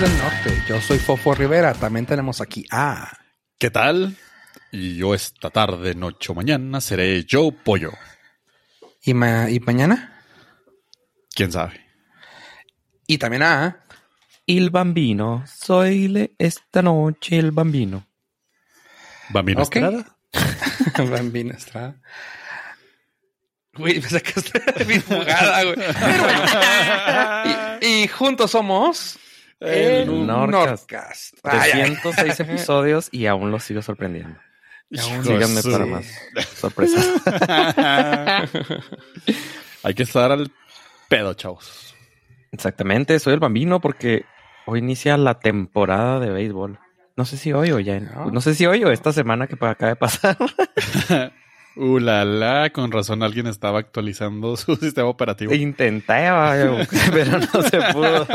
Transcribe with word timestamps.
Del 0.00 0.16
Norte. 0.18 0.62
Yo 0.68 0.80
soy 0.80 0.98
Fofo 0.98 1.34
Rivera. 1.34 1.74
También 1.74 2.06
tenemos 2.06 2.40
aquí 2.40 2.64
a. 2.70 3.10
¿Qué 3.58 3.70
tal? 3.70 4.16
Y 4.70 4.96
yo 4.96 5.14
esta 5.14 5.50
tarde, 5.50 5.94
noche 5.96 6.30
o 6.30 6.34
mañana 6.36 6.80
seré 6.80 7.26
Joe 7.28 7.50
Pollo. 7.52 7.90
¿Y, 9.02 9.14
ma- 9.14 9.50
y 9.50 9.58
mañana? 9.60 10.22
¿Quién 11.34 11.50
sabe? 11.50 11.80
Y 13.08 13.18
también 13.18 13.42
a. 13.42 13.84
Il 14.46 14.70
bambino. 14.70 15.44
Soy 15.52 16.06
le- 16.08 16.32
esta 16.38 16.80
noche 16.82 17.38
el 17.38 17.50
bambino. 17.50 18.06
¿Bambino 19.30 19.62
Ok. 19.62 19.76
Estrada? 19.76 20.16
Bambino 21.10 21.54
Estrada. 21.54 22.00
Güey, 23.74 24.00
me 24.00 24.08
sacaste 24.08 24.84
bien 24.84 25.02
jugada, 25.02 25.64
güey. 25.64 25.76
Pero 25.76 26.22
bueno. 26.22 27.78
y, 27.82 27.86
y 28.04 28.08
juntos 28.08 28.52
somos. 28.52 29.18
El 29.60 30.26
Nordcast. 30.26 30.90
Nordcast. 30.90 31.38
Ay, 31.42 31.70
ay. 31.74 31.96
306 32.02 32.40
episodios 32.40 33.08
y 33.10 33.26
aún 33.26 33.50
los 33.50 33.64
sigo 33.64 33.82
sorprendiendo. 33.82 34.38
Síganme 34.90 35.62
para 35.62 35.86
más 35.86 36.06
sorpresas. 36.56 37.06
Hay 39.82 39.94
que 39.94 40.02
estar 40.02 40.32
al 40.32 40.50
pedo, 41.08 41.34
chavos. 41.34 41.94
Exactamente, 42.52 43.18
soy 43.18 43.34
el 43.34 43.40
bambino 43.40 43.80
porque 43.80 44.24
hoy 44.66 44.78
inicia 44.78 45.16
la 45.18 45.40
temporada 45.40 46.20
de 46.20 46.30
béisbol. 46.30 46.78
No 47.16 47.24
sé 47.24 47.36
si 47.36 47.52
hoy 47.52 47.72
o 47.72 47.80
ya. 47.80 48.00
No. 48.00 48.30
No 48.30 48.40
sé 48.40 48.54
si 48.54 48.64
hoy 48.64 48.84
o 48.84 48.90
esta 48.90 49.12
semana 49.12 49.46
que 49.46 49.56
acaba 49.56 49.90
de 49.90 49.96
pasar. 49.96 50.38
Uh, 51.78 52.00
la, 52.00 52.24
la, 52.24 52.70
con 52.70 52.90
razón 52.90 53.22
alguien 53.22 53.46
estaba 53.46 53.78
actualizando 53.78 54.56
su 54.56 54.74
sistema 54.74 55.08
operativo. 55.08 55.54
Intentaba, 55.54 56.52
pero 57.12 57.38
no 57.38 57.62
se 57.62 57.78
pudo. 57.92 58.26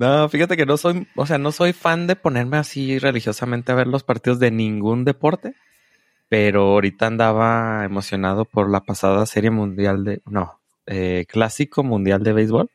No, 0.00 0.28
fíjate 0.28 0.56
que 0.56 0.66
no 0.66 0.76
soy, 0.76 1.06
o 1.14 1.26
sea, 1.26 1.38
no 1.38 1.52
soy 1.52 1.72
fan 1.72 2.08
de 2.08 2.16
ponerme 2.16 2.56
así 2.56 2.98
religiosamente 2.98 3.70
a 3.70 3.76
ver 3.76 3.86
los 3.86 4.02
partidos 4.02 4.40
de 4.40 4.50
ningún 4.50 5.04
deporte, 5.04 5.54
pero 6.28 6.72
ahorita 6.72 7.06
andaba 7.06 7.84
emocionado 7.84 8.46
por 8.46 8.68
la 8.68 8.80
pasada 8.80 9.26
serie 9.26 9.52
mundial 9.52 10.02
de, 10.02 10.20
no, 10.26 10.58
eh, 10.86 11.26
clásico 11.28 11.84
mundial 11.84 12.24
de 12.24 12.32
béisbol. 12.32 12.68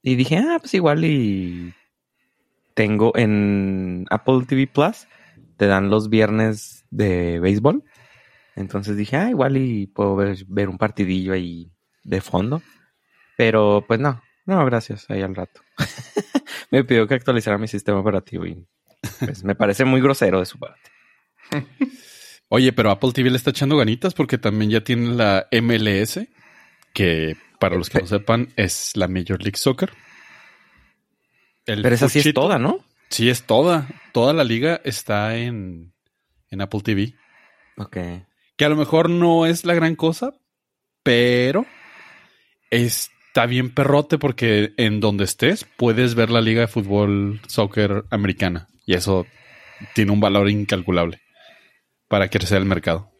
Y 0.00 0.14
dije, 0.14 0.38
ah, 0.38 0.58
pues 0.60 0.74
igual 0.74 1.04
y 1.04 1.74
tengo 2.74 3.16
en 3.16 4.06
Apple 4.10 4.44
TV 4.46 4.68
Plus, 4.68 5.08
te 5.56 5.66
dan 5.66 5.90
los 5.90 6.08
viernes 6.08 6.84
de 6.92 7.40
béisbol. 7.40 7.82
Entonces 8.56 8.96
dije, 8.96 9.16
ah, 9.16 9.30
igual 9.30 9.56
y 9.56 9.86
puedo 9.86 10.16
ver, 10.16 10.38
ver 10.46 10.68
un 10.68 10.78
partidillo 10.78 11.32
ahí 11.32 11.72
de 12.02 12.20
fondo. 12.20 12.62
Pero 13.36 13.84
pues 13.86 13.98
no, 14.00 14.22
no, 14.46 14.64
gracias, 14.64 15.06
ahí 15.10 15.22
al 15.22 15.34
rato. 15.34 15.60
me 16.70 16.84
pidió 16.84 17.06
que 17.06 17.14
actualizara 17.14 17.58
mi 17.58 17.68
sistema 17.68 17.98
operativo 18.00 18.46
y 18.46 18.66
pues, 19.18 19.44
me 19.44 19.54
parece 19.54 19.84
muy 19.84 20.00
grosero 20.00 20.38
de 20.38 20.46
su 20.46 20.58
parte. 20.58 20.90
Oye, 22.48 22.72
pero 22.72 22.90
Apple 22.90 23.12
TV 23.12 23.30
le 23.30 23.36
está 23.36 23.50
echando 23.50 23.76
ganitas 23.76 24.14
porque 24.14 24.38
también 24.38 24.70
ya 24.70 24.82
tiene 24.82 25.14
la 25.14 25.48
MLS, 25.50 26.20
que 26.92 27.36
para 27.58 27.76
los 27.76 27.90
que 27.90 28.00
no 28.00 28.06
sepan 28.06 28.48
es 28.56 28.96
la 28.96 29.08
Major 29.08 29.42
League 29.42 29.56
Soccer. 29.56 29.90
El 31.66 31.82
Pero 31.82 31.94
esa 31.94 32.08
sí 32.08 32.20
es 32.20 32.34
toda, 32.34 32.58
¿no? 32.58 32.84
Sí, 33.08 33.30
es 33.30 33.44
toda. 33.44 33.88
Toda 34.12 34.32
la 34.32 34.44
liga 34.44 34.80
está 34.84 35.36
en, 35.36 35.94
en 36.50 36.60
Apple 36.60 36.80
TV. 36.82 37.14
Ok. 37.76 37.96
Que 38.56 38.64
a 38.64 38.68
lo 38.68 38.76
mejor 38.76 39.10
no 39.10 39.46
es 39.46 39.64
la 39.64 39.74
gran 39.74 39.96
cosa, 39.96 40.32
pero 41.02 41.66
está 42.70 43.46
bien 43.46 43.72
perrote 43.74 44.18
porque 44.18 44.74
en 44.76 45.00
donde 45.00 45.24
estés 45.24 45.66
puedes 45.76 46.14
ver 46.14 46.30
la 46.30 46.40
liga 46.40 46.62
de 46.62 46.68
fútbol 46.68 47.40
soccer 47.48 48.04
americana. 48.10 48.68
Y 48.86 48.94
eso 48.94 49.26
tiene 49.94 50.12
un 50.12 50.20
valor 50.20 50.48
incalculable 50.50 51.20
para 52.08 52.28
crecer 52.28 52.58
el 52.58 52.64
mercado. 52.64 53.10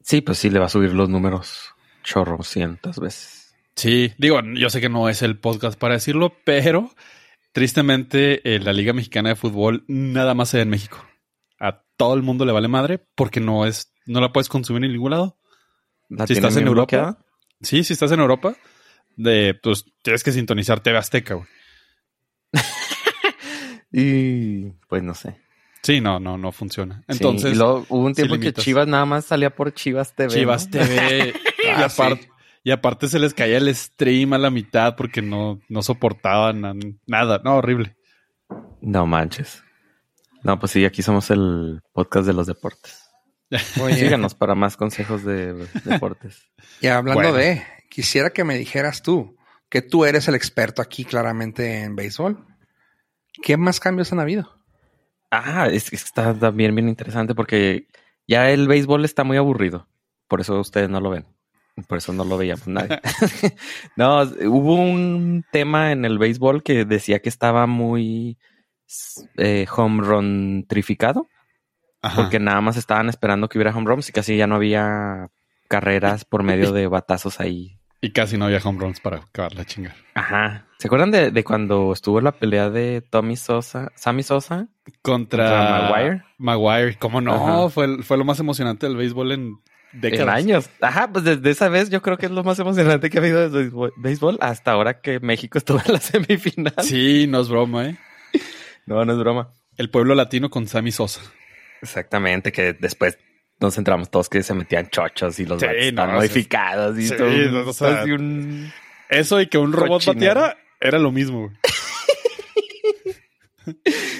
Sí, 0.00 0.20
pues 0.20 0.38
sí 0.38 0.48
le 0.48 0.58
va 0.58 0.66
a 0.66 0.70
subir 0.70 0.94
los 0.94 1.08
números 1.08 1.74
chorro 2.02 2.42
cientos 2.42 2.98
veces. 2.98 3.54
Sí, 3.76 4.12
digo, 4.18 4.40
yo 4.54 4.70
sé 4.70 4.80
que 4.80 4.88
no 4.88 5.08
es 5.08 5.22
el 5.22 5.38
podcast 5.38 5.78
para 5.78 5.94
decirlo, 5.94 6.34
pero 6.44 6.90
tristemente 7.52 8.54
eh, 8.54 8.58
la 8.58 8.72
Liga 8.72 8.92
Mexicana 8.92 9.28
de 9.28 9.36
Fútbol 9.36 9.84
nada 9.86 10.34
más 10.34 10.48
se 10.48 10.56
ve 10.56 10.62
en 10.64 10.70
México. 10.70 11.06
A 11.60 11.84
todo 11.96 12.14
el 12.14 12.22
mundo 12.22 12.44
le 12.44 12.52
vale 12.52 12.68
madre 12.68 13.06
porque 13.14 13.40
no 13.40 13.66
es, 13.66 13.92
no 14.08 14.20
la 14.20 14.32
puedes 14.32 14.48
consumir 14.48 14.84
en 14.84 14.92
ningún 14.92 15.10
lado. 15.12 15.38
¿La 16.08 16.26
Si 16.26 16.32
estás 16.32 16.56
en 16.56 16.66
Europa, 16.66 16.96
bloqueada? 16.96 17.18
Sí, 17.62 17.84
si 17.84 17.92
estás 17.92 18.10
en 18.12 18.20
Europa, 18.20 18.56
de, 19.16 19.54
pues 19.62 19.84
tienes 20.02 20.22
que 20.24 20.32
sintonizar 20.32 20.80
TV 20.80 20.98
Azteca, 20.98 21.34
güey. 21.34 21.46
Y 23.92 24.70
pues 24.88 25.02
no 25.02 25.14
sé. 25.14 25.38
Sí, 25.82 26.00
no, 26.00 26.20
no, 26.20 26.36
no 26.36 26.52
funciona. 26.52 26.96
Sí, 27.08 27.16
Entonces, 27.16 27.52
y 27.54 27.56
luego 27.56 27.86
hubo 27.88 28.04
un 28.04 28.14
sí 28.14 28.16
tiempo 28.22 28.34
que 28.34 28.40
limitas. 28.40 28.64
Chivas 28.64 28.86
nada 28.88 29.06
más 29.06 29.24
salía 29.24 29.54
por 29.54 29.72
Chivas 29.72 30.14
TV. 30.14 30.28
Chivas 30.34 30.66
¿no? 30.66 30.72
TV 30.72 31.34
y, 31.64 31.66
Ah, 31.68 31.84
aparte, 31.86 32.22
sí. 32.24 32.28
y 32.64 32.70
aparte 32.70 33.08
se 33.08 33.18
les 33.18 33.32
caía 33.32 33.56
el 33.58 33.74
stream 33.74 34.32
a 34.34 34.38
la 34.38 34.50
mitad 34.50 34.96
porque 34.96 35.22
no, 35.22 35.60
no 35.68 35.82
soportaban 35.82 36.60
na- 36.60 36.74
nada. 37.06 37.40
No, 37.44 37.56
horrible. 37.56 37.96
No 38.82 39.06
manches. 39.06 39.62
No, 40.42 40.58
pues 40.58 40.72
sí, 40.72 40.84
aquí 40.84 41.02
somos 41.02 41.30
el 41.30 41.80
podcast 41.92 42.26
de 42.26 42.32
los 42.34 42.46
deportes. 42.46 43.07
Oye, 43.80 43.94
Síganos 43.94 44.34
para 44.34 44.54
más 44.54 44.76
consejos 44.76 45.24
de 45.24 45.54
deportes. 45.84 46.50
y 46.80 46.88
hablando 46.88 47.20
Bueno. 47.20 47.34
de, 47.34 47.62
quisiera 47.88 48.30
que 48.30 48.44
me 48.44 48.56
dijeras 48.58 49.02
tú, 49.02 49.36
que 49.68 49.82
tú 49.82 50.04
eres 50.04 50.28
el 50.28 50.34
experto 50.34 50.82
aquí 50.82 51.04
claramente 51.04 51.82
en 51.82 51.96
béisbol. 51.96 52.44
¿Qué 53.42 53.56
más 53.56 53.80
cambios 53.80 54.12
han 54.12 54.20
habido? 54.20 54.58
Ah, 55.30 55.68
es 55.70 55.90
que 55.90 55.96
está 55.96 56.34
también 56.34 56.74
bien 56.74 56.88
interesante 56.88 57.34
porque 57.34 57.86
ya 58.26 58.50
el 58.50 58.66
béisbol 58.66 59.04
está 59.04 59.24
muy 59.24 59.36
aburrido. 59.36 59.88
Por 60.26 60.40
eso 60.40 60.58
ustedes 60.58 60.90
no 60.90 61.00
lo 61.00 61.10
ven. 61.10 61.26
Por 61.86 61.98
eso 61.98 62.12
no 62.12 62.24
lo 62.24 62.36
veíamos 62.36 62.66
nadie. 62.66 63.00
no, 63.96 64.22
hubo 64.22 64.74
un 64.74 65.44
tema 65.52 65.92
en 65.92 66.04
el 66.04 66.18
béisbol 66.18 66.62
que 66.62 66.84
decía 66.84 67.20
que 67.20 67.28
estaba 67.28 67.66
muy 67.66 68.38
eh, 69.36 69.66
home 69.74 70.02
run 70.02 70.66
trificado. 70.68 71.28
Ajá. 72.02 72.22
Porque 72.22 72.38
nada 72.38 72.60
más 72.60 72.76
estaban 72.76 73.08
esperando 73.08 73.48
que 73.48 73.58
hubiera 73.58 73.74
home 73.76 73.86
runs 73.86 74.08
y 74.08 74.12
casi 74.12 74.36
ya 74.36 74.46
no 74.46 74.56
había 74.56 75.30
carreras 75.68 76.24
por 76.24 76.42
medio 76.42 76.72
de 76.72 76.86
batazos 76.86 77.40
ahí. 77.40 77.78
Y 78.00 78.10
casi 78.10 78.38
no 78.38 78.44
había 78.44 78.60
home 78.62 78.78
runs 78.78 79.00
para 79.00 79.18
acabar 79.18 79.54
la 79.54 79.64
chinga. 79.64 79.94
Ajá. 80.14 80.66
¿Se 80.78 80.86
acuerdan 80.86 81.10
de, 81.10 81.32
de 81.32 81.44
cuando 81.44 81.92
estuvo 81.92 82.20
la 82.20 82.30
pelea 82.30 82.70
de 82.70 83.00
Tommy 83.00 83.36
Sosa, 83.36 83.90
Sammy 83.96 84.22
Sosa 84.22 84.68
Contra, 85.02 85.44
contra 85.44 85.88
Maguire? 85.90 86.22
Maguire, 86.38 86.96
¿cómo 86.98 87.20
no? 87.20 87.34
Ajá. 87.34 87.68
Fue, 87.70 88.02
fue 88.04 88.16
lo 88.16 88.24
más 88.24 88.38
emocionante 88.38 88.86
del 88.86 88.96
béisbol 88.96 89.32
en 89.32 89.60
décadas. 89.92 90.38
En 90.40 90.50
años. 90.50 90.70
Ajá, 90.80 91.10
pues 91.12 91.24
desde 91.24 91.50
esa 91.50 91.68
vez 91.68 91.90
yo 91.90 92.00
creo 92.00 92.16
que 92.16 92.26
es 92.26 92.32
lo 92.32 92.44
más 92.44 92.58
emocionante 92.60 93.10
que 93.10 93.18
ha 93.18 93.20
habido 93.20 93.48
desde 93.48 93.62
el 93.66 93.72
béisbol 93.96 94.38
hasta 94.40 94.70
ahora 94.70 95.00
que 95.00 95.18
México 95.18 95.58
estuvo 95.58 95.80
en 95.84 95.92
la 95.94 95.98
semifinal. 95.98 96.74
Sí, 96.82 97.26
no 97.26 97.40
es 97.40 97.48
broma, 97.48 97.86
¿eh? 97.86 97.96
No, 98.86 99.04
no 99.04 99.12
es 99.12 99.18
broma. 99.18 99.50
El 99.76 99.90
pueblo 99.90 100.14
latino 100.14 100.48
con 100.48 100.66
Sammy 100.66 100.92
Sosa. 100.92 101.20
Exactamente, 101.82 102.52
que 102.52 102.72
después 102.74 103.18
nos 103.60 103.76
entramos 103.78 104.10
todos 104.10 104.28
que 104.28 104.42
se 104.42 104.54
metían 104.54 104.88
chochos 104.88 105.38
y 105.40 105.44
los 105.46 105.60
Sí, 105.60 105.66
no, 105.92 106.06
modificados 106.06 106.96
y 106.98 107.08
sí, 107.08 107.16
todo. 107.16 107.28
no, 107.30 107.68
o 107.68 107.72
sea, 107.72 108.04
un- 108.04 108.72
Eso 109.08 109.40
y 109.40 109.46
que 109.48 109.58
un 109.58 109.72
robot 109.72 110.04
Cochinero. 110.04 110.34
bateara 110.40 110.58
era 110.80 110.98
lo 110.98 111.10
mismo. 111.12 111.52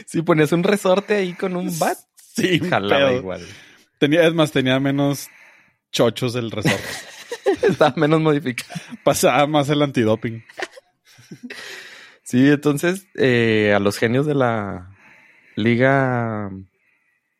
Si 0.06 0.22
ponías 0.22 0.52
un 0.52 0.62
resorte 0.62 1.14
ahí 1.14 1.32
con 1.34 1.56
un 1.56 1.78
bat, 1.78 1.96
Sí, 2.16 2.60
jalaba 2.60 3.08
pedo. 3.08 3.16
igual. 3.18 3.46
Tenía, 3.98 4.26
es 4.26 4.34
más, 4.34 4.52
tenía 4.52 4.78
menos 4.78 5.28
chochos 5.90 6.34
el 6.34 6.50
resorte. 6.50 6.82
Estaba 7.62 7.94
menos 7.96 8.20
modificado. 8.20 8.78
Pasaba 9.02 9.46
más 9.46 9.68
el 9.70 9.82
antidoping. 9.82 10.44
Sí, 12.22 12.48
entonces 12.50 13.06
eh, 13.16 13.72
a 13.74 13.78
los 13.80 13.98
genios 13.98 14.26
de 14.26 14.34
la 14.34 14.94
liga 15.56 16.50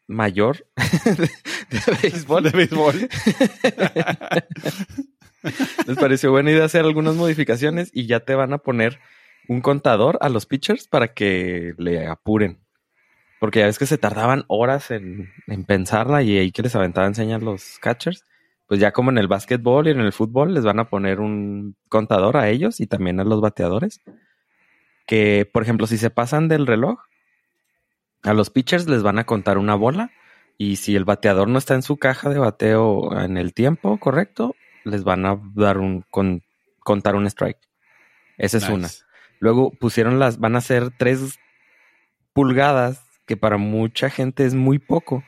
mayor 0.09 0.67
de, 1.05 1.31
de 1.71 1.81
béisbol 2.03 2.43
De 2.43 2.51
béisbol. 2.51 3.09
les 5.87 5.97
pareció 5.97 6.33
buena 6.33 6.51
idea 6.51 6.65
hacer 6.65 6.85
algunas 6.85 7.15
modificaciones 7.15 7.91
y 7.93 8.07
ya 8.07 8.21
te 8.21 8.35
van 8.35 8.53
a 8.53 8.59
poner 8.59 8.99
un 9.49 9.61
contador 9.61 10.19
a 10.21 10.29
los 10.29 10.47
pitchers 10.47 10.89
para 10.89 11.15
que 11.15 11.75
le 11.79 12.07
apuren. 12.07 12.59
Porque 13.39 13.61
ya 13.61 13.67
ves 13.67 13.79
que 13.79 13.87
se 13.87 13.99
tardaban 13.99 14.45
horas 14.49 14.91
en, 14.91 15.31
en 15.47 15.65
pensarla 15.65 16.23
y 16.23 16.37
ahí 16.37 16.51
que 16.51 16.63
les 16.63 16.75
aventaban 16.75 17.15
señas 17.15 17.43
los 17.43 17.79
catchers. 17.79 18.25
Pues 18.67 18.81
ya 18.81 18.93
como 18.93 19.11
en 19.11 19.19
el 19.19 19.29
básquetbol 19.29 19.87
y 19.87 19.93
en 19.93 20.01
el 20.01 20.13
fútbol 20.13 20.53
les 20.53 20.65
van 20.65 20.81
a 20.81 20.91
poner 20.91 21.21
un 21.21 21.77
contador 21.89 22.37
a 22.37 22.51
ellos 22.51 22.81
y 22.81 22.87
también 22.87 23.21
a 23.21 23.25
los 23.25 23.41
bateadores. 23.41 24.03
Que, 25.07 25.49
por 25.51 25.63
ejemplo, 25.63 25.87
si 25.87 25.97
se 25.97 26.11
pasan 26.11 26.49
del 26.49 26.67
reloj, 26.67 26.99
a 28.23 28.35
los 28.35 28.51
pitchers 28.51 28.89
les 28.89 29.03
van 29.03 29.19
a 29.19 29.25
contar 29.25 29.59
una 29.59 29.75
bola 29.75 30.11
y 30.57 30.77
si 30.77 30.97
el 30.97 31.05
bateador 31.05 31.49
no 31.49 31.59
está 31.59 31.75
en 31.75 31.83
su 31.83 31.97
caja 31.99 32.29
de 32.31 32.39
bateo 32.39 33.19
en 33.21 33.37
el 33.37 33.55
tiempo 33.55 33.99
correcto, 33.99 34.55
les 34.85 35.05
van 35.05 35.25
a 35.27 35.41
dar 35.55 35.79
un 35.79 36.05
con- 36.11 36.43
contar 36.81 37.15
un 37.15 37.27
strike. 37.27 37.59
Esa 38.37 38.59
es 38.59 38.69
una. 38.69 38.89
Luego 39.41 39.71
pusieron 39.71 40.19
las, 40.19 40.39
van 40.39 40.57
a 40.57 40.61
ser 40.61 40.91
tres 40.97 41.39
pulgadas, 42.33 43.05
que 43.27 43.37
para 43.37 43.57
mucha 43.57 44.11
gente 44.11 44.45
es 44.47 44.55
muy 44.55 44.79
poco, 44.79 45.23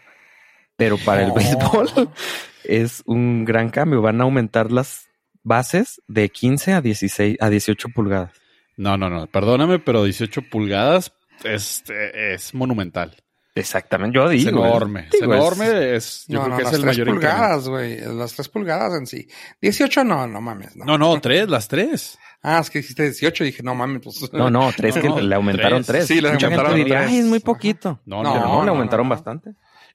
pero 0.76 0.96
para 0.98 1.22
el 1.24 1.32
béisbol 1.32 1.88
es 2.64 3.02
un 3.06 3.44
gran 3.44 3.68
cambio. 3.70 4.02
Van 4.02 4.20
a 4.20 4.24
aumentar 4.24 4.72
las 4.72 5.08
bases 5.42 6.00
de 6.08 6.28
15 6.28 6.72
a 6.72 6.80
16, 6.80 7.36
a 7.40 7.50
18 7.50 7.88
pulgadas. 7.90 8.32
No, 8.76 8.96
no, 8.96 9.10
no. 9.10 9.26
Perdóname, 9.26 9.78
pero 9.78 10.04
18 10.04 10.42
pulgadas 10.50 11.12
es, 11.44 11.82
es 11.88 12.54
monumental. 12.54 13.16
Exactamente, 13.54 14.14
yo 14.16 14.30
Es 14.30 14.44
digo. 14.44 14.64
enorme. 14.64 15.08
Es 15.12 15.20
digo, 15.20 15.34
es- 15.34 15.40
enorme. 15.40 15.96
Es, 15.96 16.24
yo 16.28 16.38
no, 16.38 16.44
creo 16.44 16.50
no, 16.52 16.56
que 16.58 16.62
las 16.64 16.72
es 16.72 16.78
el 16.78 16.82
tres 16.84 16.98
mayor 16.98 17.08
incremento. 17.08 17.36
pulgadas, 17.38 17.68
güey. 17.68 18.00
Las 18.16 18.32
tres 18.34 18.48
pulgadas 18.48 18.98
en 18.98 19.06
sí. 19.06 19.28
18 19.60 20.04
no, 20.04 20.26
no 20.28 20.40
mames. 20.40 20.76
No, 20.76 20.84
No, 20.84 20.98
no, 20.98 21.20
tres, 21.20 21.48
las 21.48 21.66
tres. 21.68 22.18
Ah, 22.42 22.60
es 22.60 22.70
que 22.70 22.78
dijiste 22.78 23.02
18 23.02 23.44
y 23.44 23.46
dije, 23.48 23.62
no 23.62 23.74
mames, 23.74 24.00
pues. 24.02 24.32
No, 24.32 24.48
no, 24.50 24.70
tres 24.74 24.96
No, 24.96 25.02
que 25.02 25.08
no, 25.08 25.20
le 25.20 25.34
aumentaron 25.34 25.82
tres. 25.84 26.06
tres. 26.06 26.06
Sí, 26.06 26.20
le 26.20 26.30
Mucha 26.32 26.46
gente 26.48 26.54
aumentaron 26.60 26.74
diría, 26.76 26.98
tres. 27.00 27.10
ay, 27.10 27.18
es 27.18 27.26
muy 27.26 27.40
poquito. 27.40 28.00
No, 28.06 28.22
No, 28.22 28.34
no, 28.34 28.40
no, 28.40 28.54
no, 28.58 28.64
le 28.64 28.70
aumentaron 28.70 29.08
no. 29.08 29.14
bastante. 29.14 29.50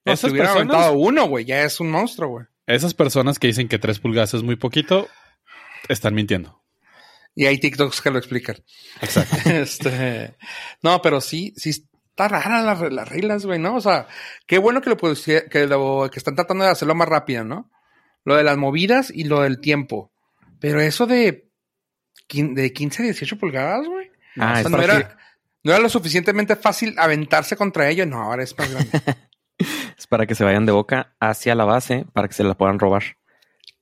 Si 0.06 0.12
Esas 0.12 0.32
hubiera 0.32 0.50
personas, 0.54 0.76
aumentado 0.76 0.98
uno, 1.00 1.26
güey, 1.28 1.46
ya 1.46 1.64
es 1.64 1.80
un 1.80 1.90
monstruo, 1.90 2.30
güey. 2.30 2.46
esas 2.68 2.94
personas 2.94 3.40
que 3.40 3.48
dicen 3.48 3.68
que 3.68 3.80
tres 3.80 4.00
pulgadas 4.00 4.34
es 4.36 4.44
muy 4.44 4.58
poquito, 4.58 5.08
están 5.88 6.14
mintiendo. 6.14 6.62
Y 7.36 7.46
hay 7.46 7.60
TikToks 7.60 8.02
que 8.02 8.12
lo 8.12 8.18
explican. 8.18 8.56
Exacto. 9.02 9.50
este, 9.50 10.36
no, 10.82 11.02
pero 11.02 11.20
sí, 11.20 11.54
sí 11.58 11.70
está 11.70 12.30
rara 12.30 12.62
las, 12.62 12.80
las 12.94 13.10
reglas, 13.10 13.46
güey, 13.46 13.60
¿no? 13.60 13.76
O 13.76 13.82
sea, 13.82 14.08
qué 14.48 14.58
bueno 14.58 14.82
que 14.82 14.90
lo, 14.90 14.98
que 14.98 15.68
lo 15.68 16.10
que 16.12 16.20
están 16.20 16.36
tratando 16.36 16.64
de 16.64 16.72
hacerlo 16.72 16.96
más 16.96 17.10
rápido, 17.10 17.44
¿no? 17.44 17.70
Lo 18.24 18.36
de 18.36 18.44
las 18.44 18.58
movidas 18.58 19.12
y 19.14 19.26
lo 19.26 19.42
del 19.42 19.60
tiempo. 19.60 20.14
Pero 20.60 20.80
eso 20.80 21.06
de, 21.06 21.50
de 22.30 22.74
15 22.74 23.02
a 23.02 23.06
18 23.06 23.38
pulgadas, 23.38 23.86
güey. 23.86 24.10
Ah, 24.38 24.56
O 24.58 24.62
sea, 24.62 24.70
no, 24.70 24.82
era, 24.82 25.18
no 25.64 25.72
era 25.74 25.82
lo 25.82 25.90
suficientemente 25.90 26.56
fácil 26.56 26.96
aventarse 26.98 27.58
contra 27.58 27.90
ello. 27.90 28.06
No, 28.06 28.22
ahora 28.22 28.44
es 28.44 28.58
más 28.58 28.72
grande. 28.72 28.90
Es 29.98 30.08
para 30.08 30.26
que 30.26 30.36
se 30.36 30.44
vayan 30.44 30.66
de 30.66 30.74
boca 30.74 31.16
hacia 31.22 31.56
la 31.56 31.64
base 31.64 32.06
para 32.12 32.28
que 32.28 32.34
se 32.34 32.44
la 32.44 32.56
puedan 32.56 32.78
robar. 32.78 33.18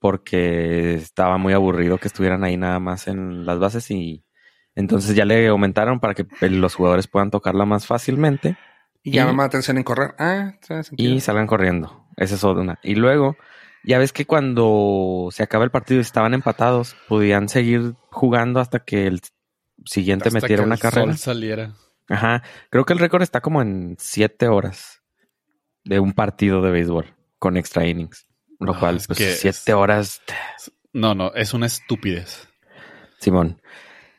Porque 0.03 0.95
estaba 0.95 1.37
muy 1.37 1.53
aburrido 1.53 1.97
que 1.97 2.09
estuvieran 2.09 2.43
ahí 2.43 2.57
nada 2.57 2.77
más 2.81 3.07
en 3.07 3.45
las 3.45 3.57
bases 3.57 3.89
y 3.89 4.25
entonces 4.75 5.15
ya 5.15 5.23
le 5.23 5.47
aumentaron 5.47 6.01
para 6.01 6.13
que 6.13 6.25
los 6.49 6.75
jugadores 6.75 7.07
puedan 7.07 7.31
tocarla 7.31 7.63
más 7.63 7.87
fácilmente 7.87 8.57
Y 9.01 9.11
Y- 9.11 9.13
llama 9.13 9.31
más 9.31 9.43
la 9.45 9.47
atención 9.47 9.77
en 9.77 9.83
correr. 9.85 10.13
Ah, 10.19 10.55
y 10.97 11.21
salgan 11.21 11.47
corriendo. 11.47 12.05
Esa 12.17 12.35
es 12.35 12.43
una. 12.43 12.79
Y 12.83 12.95
luego, 12.95 13.37
ya 13.85 13.97
ves 13.97 14.11
que 14.11 14.25
cuando 14.25 15.29
se 15.31 15.41
acaba 15.41 15.63
el 15.63 15.71
partido 15.71 15.99
y 15.99 16.01
estaban 16.01 16.33
empatados, 16.33 16.97
podían 17.07 17.47
seguir 17.47 17.95
jugando 18.11 18.59
hasta 18.59 18.79
que 18.79 19.07
el 19.07 19.21
siguiente 19.85 20.27
Hasta 20.27 20.41
metiera 20.41 20.63
que 20.63 20.67
una 20.67 20.75
el 20.75 20.81
carrera. 20.81 21.05
sol 21.13 21.17
saliera. 21.17 21.73
Ajá. 22.09 22.43
Creo 22.69 22.83
que 22.83 22.91
el 22.91 22.99
récord 22.99 23.21
está 23.21 23.39
como 23.39 23.61
en 23.61 23.95
siete 23.99 24.49
horas 24.49 25.01
de 25.85 26.01
un 26.01 26.11
partido 26.11 26.61
de 26.61 26.71
béisbol 26.71 27.05
con 27.39 27.55
extra 27.55 27.85
innings. 27.87 28.27
Lo 28.63 28.73
No, 28.73 28.79
cual, 28.79 28.97
es 28.97 29.07
pues, 29.07 29.17
que 29.19 29.31
siete 29.33 29.57
es- 29.57 29.69
horas. 29.69 30.21
No, 30.93 31.15
no, 31.15 31.33
es 31.33 31.53
una 31.53 31.65
estupidez. 31.65 32.47
Simón. 33.19 33.61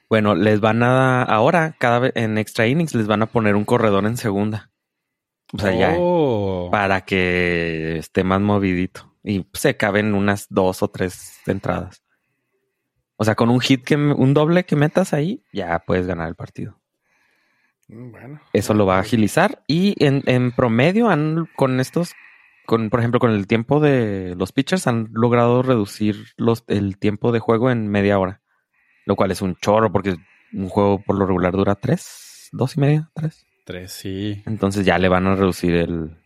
Bueno, 0.09 0.35
les 0.35 0.61
van 0.61 0.83
a 0.83 1.23
ahora, 1.23 1.75
cada 1.79 1.99
vez 1.99 2.13
en 2.15 2.39
extra 2.39 2.67
innings, 2.67 2.95
les 2.95 3.07
van 3.07 3.23
a 3.23 3.27
poner 3.27 3.57
un 3.57 3.65
corredor 3.65 4.05
en 4.07 4.17
segunda. 4.17 4.71
O 5.53 5.59
sea, 5.59 5.73
ya 5.75 5.95
Oh. 5.99 6.69
para 6.73 7.03
que 7.03 7.99
esté 7.99 8.25
más 8.25 8.41
movidito. 8.41 9.13
Y 9.23 9.47
se 9.55 9.77
caben 9.77 10.15
unas 10.15 10.47
dos 10.51 10.83
o 10.83 10.89
tres 10.89 11.39
entradas. 11.47 12.03
O 13.17 13.25
sea, 13.25 13.35
con 13.37 13.49
un 13.51 13.61
hit 13.61 13.85
que 13.85 13.97
un 13.97 14.35
doble 14.35 14.65
que 14.65 14.75
metas 14.77 15.13
ahí, 15.15 15.43
ya 15.53 15.79
puedes 15.79 16.07
ganar 16.07 16.29
el 16.29 16.35
partido. 16.35 16.79
Mm, 17.89 18.11
Bueno. 18.11 18.41
Eso 18.53 18.75
lo 18.75 18.85
va 18.87 18.97
a 18.97 19.01
agilizar. 19.01 19.63
Y 19.69 19.95
en, 20.05 20.23
en 20.27 20.51
promedio, 20.53 21.09
han 21.09 21.49
con 21.57 21.79
estos, 21.81 22.13
con, 22.67 22.91
por 22.91 23.01
ejemplo, 23.01 23.21
con 23.21 23.31
el 23.31 23.47
tiempo 23.47 23.81
de 23.81 24.35
los 24.37 24.53
pitchers, 24.53 24.87
han 24.87 25.09
logrado 25.13 25.63
reducir 25.63 26.27
los, 26.37 26.65
el 26.67 26.99
tiempo 26.99 27.33
de 27.33 27.41
juego 27.41 27.71
en 27.71 27.89
media 27.89 28.19
hora. 28.19 28.41
Lo 29.07 29.17
cual 29.17 29.31
es 29.31 29.43
un 29.43 29.57
chorro, 29.57 29.93
porque 29.93 30.17
un 30.53 30.69
juego 30.69 30.99
por 31.03 31.17
lo 31.17 31.27
regular 31.27 31.53
dura 31.53 31.75
tres, 31.75 32.49
dos 32.53 32.77
y 32.77 32.81
media, 32.81 33.11
tres. 33.15 33.47
Tres, 33.65 33.93
sí. 33.93 34.43
Entonces 34.47 34.87
ya 34.87 34.99
le 34.99 35.09
van 35.09 35.27
a 35.27 35.35
reducir 35.35 35.75
el, 35.75 36.17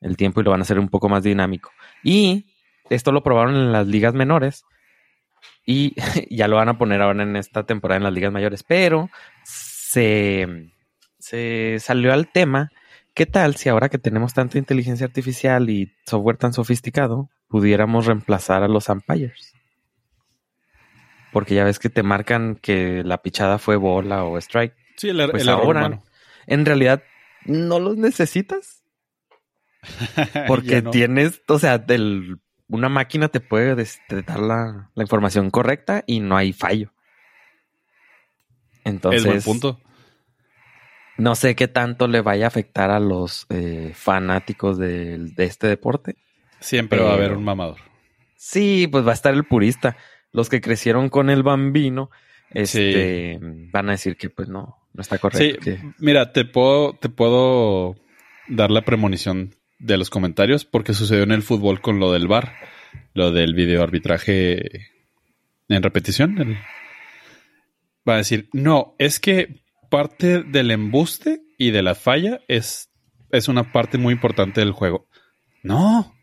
el 0.00 0.16
tiempo 0.16 0.40
y 0.40 0.44
lo 0.44 0.50
van 0.50 0.60
a 0.60 0.62
hacer 0.62 0.78
un 0.78 0.88
poco 0.88 1.08
más 1.08 1.22
dinámico. 1.22 1.70
Y 2.02 2.46
esto 2.90 3.12
lo 3.12 3.22
probaron 3.22 3.54
en 3.54 3.72
las 3.72 3.86
ligas 3.86 4.14
menores. 4.14 4.64
Y 5.66 5.94
ya 6.34 6.48
lo 6.48 6.56
van 6.56 6.68
a 6.68 6.78
poner 6.78 7.02
ahora 7.02 7.22
en 7.22 7.36
esta 7.36 7.64
temporada 7.64 7.98
en 7.98 8.04
las 8.04 8.12
ligas 8.12 8.32
mayores. 8.32 8.62
Pero 8.62 9.10
se, 9.44 10.72
se 11.18 11.76
salió 11.80 12.12
al 12.12 12.30
tema. 12.30 12.70
¿Qué 13.18 13.26
tal 13.26 13.56
si 13.56 13.68
ahora 13.68 13.88
que 13.88 13.98
tenemos 13.98 14.32
tanta 14.32 14.58
inteligencia 14.58 15.04
artificial 15.04 15.68
y 15.70 15.92
software 16.06 16.36
tan 16.36 16.52
sofisticado, 16.52 17.28
pudiéramos 17.48 18.06
reemplazar 18.06 18.62
a 18.62 18.68
los 18.68 18.88
umpires? 18.88 19.54
Porque 21.32 21.56
ya 21.56 21.64
ves 21.64 21.80
que 21.80 21.90
te 21.90 22.04
marcan 22.04 22.54
que 22.54 23.02
la 23.02 23.20
pichada 23.20 23.58
fue 23.58 23.74
bola 23.74 24.22
o 24.22 24.38
strike. 24.38 24.72
Sí, 24.96 25.08
el, 25.08 25.18
er- 25.18 25.32
Pues 25.32 25.42
el 25.42 25.48
ahora- 25.48 25.86
humano. 25.86 26.04
En 26.46 26.64
realidad, 26.64 27.02
no 27.44 27.80
los 27.80 27.96
necesitas. 27.96 28.84
Porque 30.46 30.80
no. 30.80 30.92
tienes, 30.92 31.42
o 31.48 31.58
sea, 31.58 31.78
del, 31.78 32.38
una 32.68 32.88
máquina 32.88 33.26
te 33.30 33.40
puede 33.40 33.74
dar 34.24 34.38
la, 34.38 34.90
la 34.94 35.02
información 35.02 35.50
correcta 35.50 36.04
y 36.06 36.20
no 36.20 36.36
hay 36.36 36.52
fallo. 36.52 36.92
Entonces, 38.84 39.22
es 39.24 39.26
buen 39.26 39.42
punto. 39.42 39.80
No 41.18 41.34
sé 41.34 41.54
qué 41.54 41.68
tanto 41.68 42.08
le 42.08 42.20
vaya 42.22 42.46
a 42.46 42.48
afectar 42.48 42.90
a 42.90 43.00
los 43.00 43.46
eh, 43.50 43.92
fanáticos 43.94 44.78
de, 44.78 45.30
este 45.36 45.66
deporte. 45.66 46.16
Siempre 46.60 47.00
va 47.00 47.10
a 47.10 47.14
haber 47.14 47.32
un 47.32 47.44
mamador. 47.44 47.76
Sí, 48.36 48.88
pues 48.90 49.06
va 49.06 49.10
a 49.10 49.14
estar 49.14 49.34
el 49.34 49.44
purista. 49.44 49.96
Los 50.32 50.48
que 50.48 50.60
crecieron 50.60 51.08
con 51.08 51.28
el 51.30 51.42
bambino, 51.42 52.10
este, 52.50 53.38
van 53.72 53.88
a 53.88 53.92
decir 53.92 54.16
que 54.16 54.30
pues 54.30 54.48
no, 54.48 54.76
no 54.94 55.00
está 55.02 55.16
Sí, 55.16 55.20
correcto. 55.20 55.60
que- 55.64 55.80
mira, 55.98 56.32
te 56.32 56.44
puedo, 56.44 56.94
te 56.94 57.08
puedo 57.08 57.96
dar 58.48 58.70
la 58.70 58.82
premonición 58.82 59.54
de 59.78 59.96
los 59.96 60.10
comentarios 60.10 60.64
porque 60.64 60.94
sucedió 60.94 61.22
en 61.22 61.32
el 61.32 61.42
fútbol 61.42 61.80
con 61.80 61.98
lo 62.00 62.12
del 62.12 62.26
VAR, 62.28 62.52
lo 63.14 63.30
del 63.32 63.54
video 63.54 63.82
arbitraje 63.82 64.86
en 65.68 65.82
repetición. 65.82 66.38
el- 66.38 66.58
Va 68.08 68.14
a 68.14 68.18
decir, 68.18 68.48
no, 68.52 68.94
es 68.98 69.20
que 69.20 69.60
parte 69.88 70.42
del 70.42 70.70
embuste 70.70 71.42
y 71.58 71.70
de 71.70 71.82
la 71.82 71.94
falla 71.94 72.40
es, 72.48 72.90
es 73.30 73.48
una 73.48 73.72
parte 73.72 73.98
muy 73.98 74.14
importante 74.14 74.60
del 74.60 74.72
juego. 74.72 75.08
No, 75.62 76.14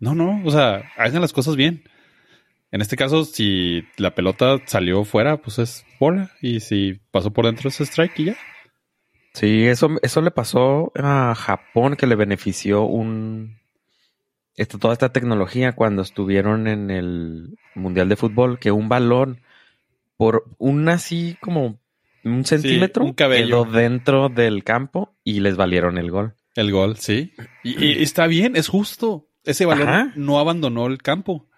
no, 0.00 0.14
no, 0.14 0.42
o 0.44 0.50
sea, 0.50 0.90
hagan 0.96 1.20
las 1.20 1.32
cosas 1.32 1.56
bien. 1.56 1.84
En 2.70 2.80
este 2.80 2.96
caso, 2.96 3.24
si 3.24 3.84
la 3.96 4.14
pelota 4.14 4.60
salió 4.66 5.04
fuera, 5.04 5.36
pues 5.36 5.58
es 5.58 5.86
bola. 6.00 6.32
Y 6.40 6.60
si 6.60 7.00
pasó 7.10 7.32
por 7.32 7.46
dentro, 7.46 7.68
es 7.68 7.80
strike 7.80 8.18
y 8.18 8.24
ya. 8.26 8.36
Sí, 9.32 9.64
eso, 9.66 9.90
eso 10.02 10.20
le 10.22 10.30
pasó 10.30 10.92
a 10.96 11.34
Japón 11.34 11.96
que 11.96 12.06
le 12.06 12.16
benefició 12.16 12.82
un 12.84 13.58
esto, 14.56 14.78
toda 14.78 14.92
esta 14.92 15.12
tecnología 15.12 15.72
cuando 15.72 16.02
estuvieron 16.02 16.68
en 16.68 16.90
el 16.90 17.58
Mundial 17.74 18.08
de 18.08 18.16
Fútbol, 18.16 18.58
que 18.58 18.70
un 18.70 18.88
balón 18.88 19.40
por 20.16 20.44
un 20.58 20.88
así 20.88 21.36
como 21.40 21.80
un 22.24 22.44
centímetro 22.44 23.04
un 23.04 23.12
cabello. 23.12 23.64
quedó 23.64 23.72
dentro 23.78 24.28
del 24.28 24.64
campo 24.64 25.16
y 25.24 25.40
les 25.40 25.56
valieron 25.56 25.98
el 25.98 26.10
gol. 26.10 26.34
El 26.54 26.70
gol, 26.72 26.96
sí. 26.98 27.32
Y, 27.62 27.84
y 27.84 28.02
está 28.02 28.26
bien, 28.26 28.56
es 28.56 28.68
justo. 28.68 29.28
Ese 29.44 29.66
balón 29.66 29.88
Ajá. 29.88 30.12
no 30.16 30.38
abandonó 30.38 30.86
el 30.86 31.02
campo. 31.02 31.48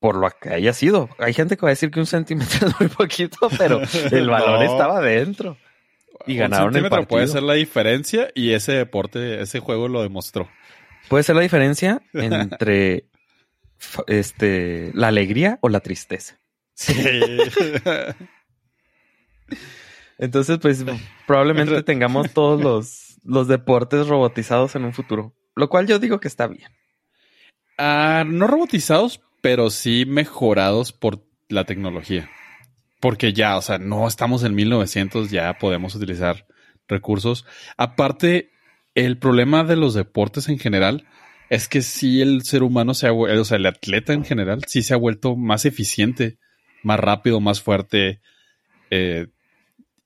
Por 0.00 0.16
lo 0.16 0.28
que 0.40 0.48
haya 0.50 0.72
sido. 0.72 1.10
Hay 1.18 1.34
gente 1.34 1.56
que 1.56 1.62
va 1.62 1.68
a 1.68 1.70
decir 1.76 1.90
que 1.90 2.00
un 2.00 2.06
centímetro 2.06 2.68
es 2.70 2.80
muy 2.80 2.88
poquito, 2.88 3.48
pero 3.58 3.80
el 4.10 4.28
balón 4.30 4.64
No. 4.64 4.72
estaba 4.72 5.00
dentro. 5.00 5.56
Y 6.26 6.32
Un 6.32 6.38
ganaron 6.38 6.66
el 6.68 6.72
centímetro 6.74 6.96
partido. 6.98 7.08
puede 7.08 7.26
ser 7.28 7.42
la 7.42 7.54
diferencia 7.54 8.30
y 8.34 8.52
ese 8.52 8.72
deporte, 8.72 9.40
ese 9.42 9.60
juego 9.60 9.88
lo 9.88 10.02
demostró. 10.02 10.48
Puede 11.08 11.22
ser 11.24 11.36
la 11.36 11.42
diferencia 11.42 12.02
entre 12.12 13.06
este 14.06 14.90
la 14.94 15.08
alegría 15.08 15.58
o 15.62 15.68
la 15.68 15.80
tristeza. 15.80 16.38
Sí. 16.74 16.94
Entonces, 20.18 20.58
pues 20.60 20.84
probablemente 21.26 21.82
tengamos 21.82 22.30
todos 22.34 22.60
los, 22.60 23.18
los 23.24 23.48
deportes 23.48 24.06
robotizados 24.06 24.74
en 24.76 24.84
un 24.84 24.92
futuro. 24.92 25.34
Lo 25.56 25.68
cual 25.68 25.86
yo 25.86 25.98
digo 25.98 26.20
que 26.20 26.28
está 26.28 26.46
bien. 26.46 26.70
Ah, 27.78 28.24
no 28.26 28.46
robotizados, 28.46 29.20
pero 29.40 29.70
sí 29.70 30.04
mejorados 30.06 30.92
por 30.92 31.24
la 31.48 31.64
tecnología. 31.64 32.30
Porque 33.00 33.32
ya, 33.32 33.56
o 33.56 33.62
sea, 33.62 33.78
no 33.78 34.06
estamos 34.06 34.44
en 34.44 34.54
1900, 34.54 35.30
ya 35.30 35.54
podemos 35.58 35.94
utilizar 35.94 36.46
recursos. 36.86 37.46
Aparte, 37.78 38.50
el 38.94 39.18
problema 39.18 39.64
de 39.64 39.76
los 39.76 39.94
deportes 39.94 40.48
en 40.48 40.58
general 40.58 41.06
es 41.48 41.68
que 41.68 41.82
sí 41.82 42.20
el 42.20 42.42
ser 42.42 42.62
humano 42.62 42.94
se 42.94 43.06
ha 43.08 43.12
o 43.12 43.44
sea, 43.44 43.56
el 43.56 43.66
atleta 43.66 44.12
en 44.12 44.24
general 44.24 44.62
sí 44.66 44.82
se 44.82 44.94
ha 44.94 44.98
vuelto 44.98 45.36
más 45.36 45.64
eficiente, 45.64 46.38
más 46.82 47.00
rápido, 47.00 47.40
más 47.40 47.62
fuerte. 47.62 48.20
eh, 48.90 49.28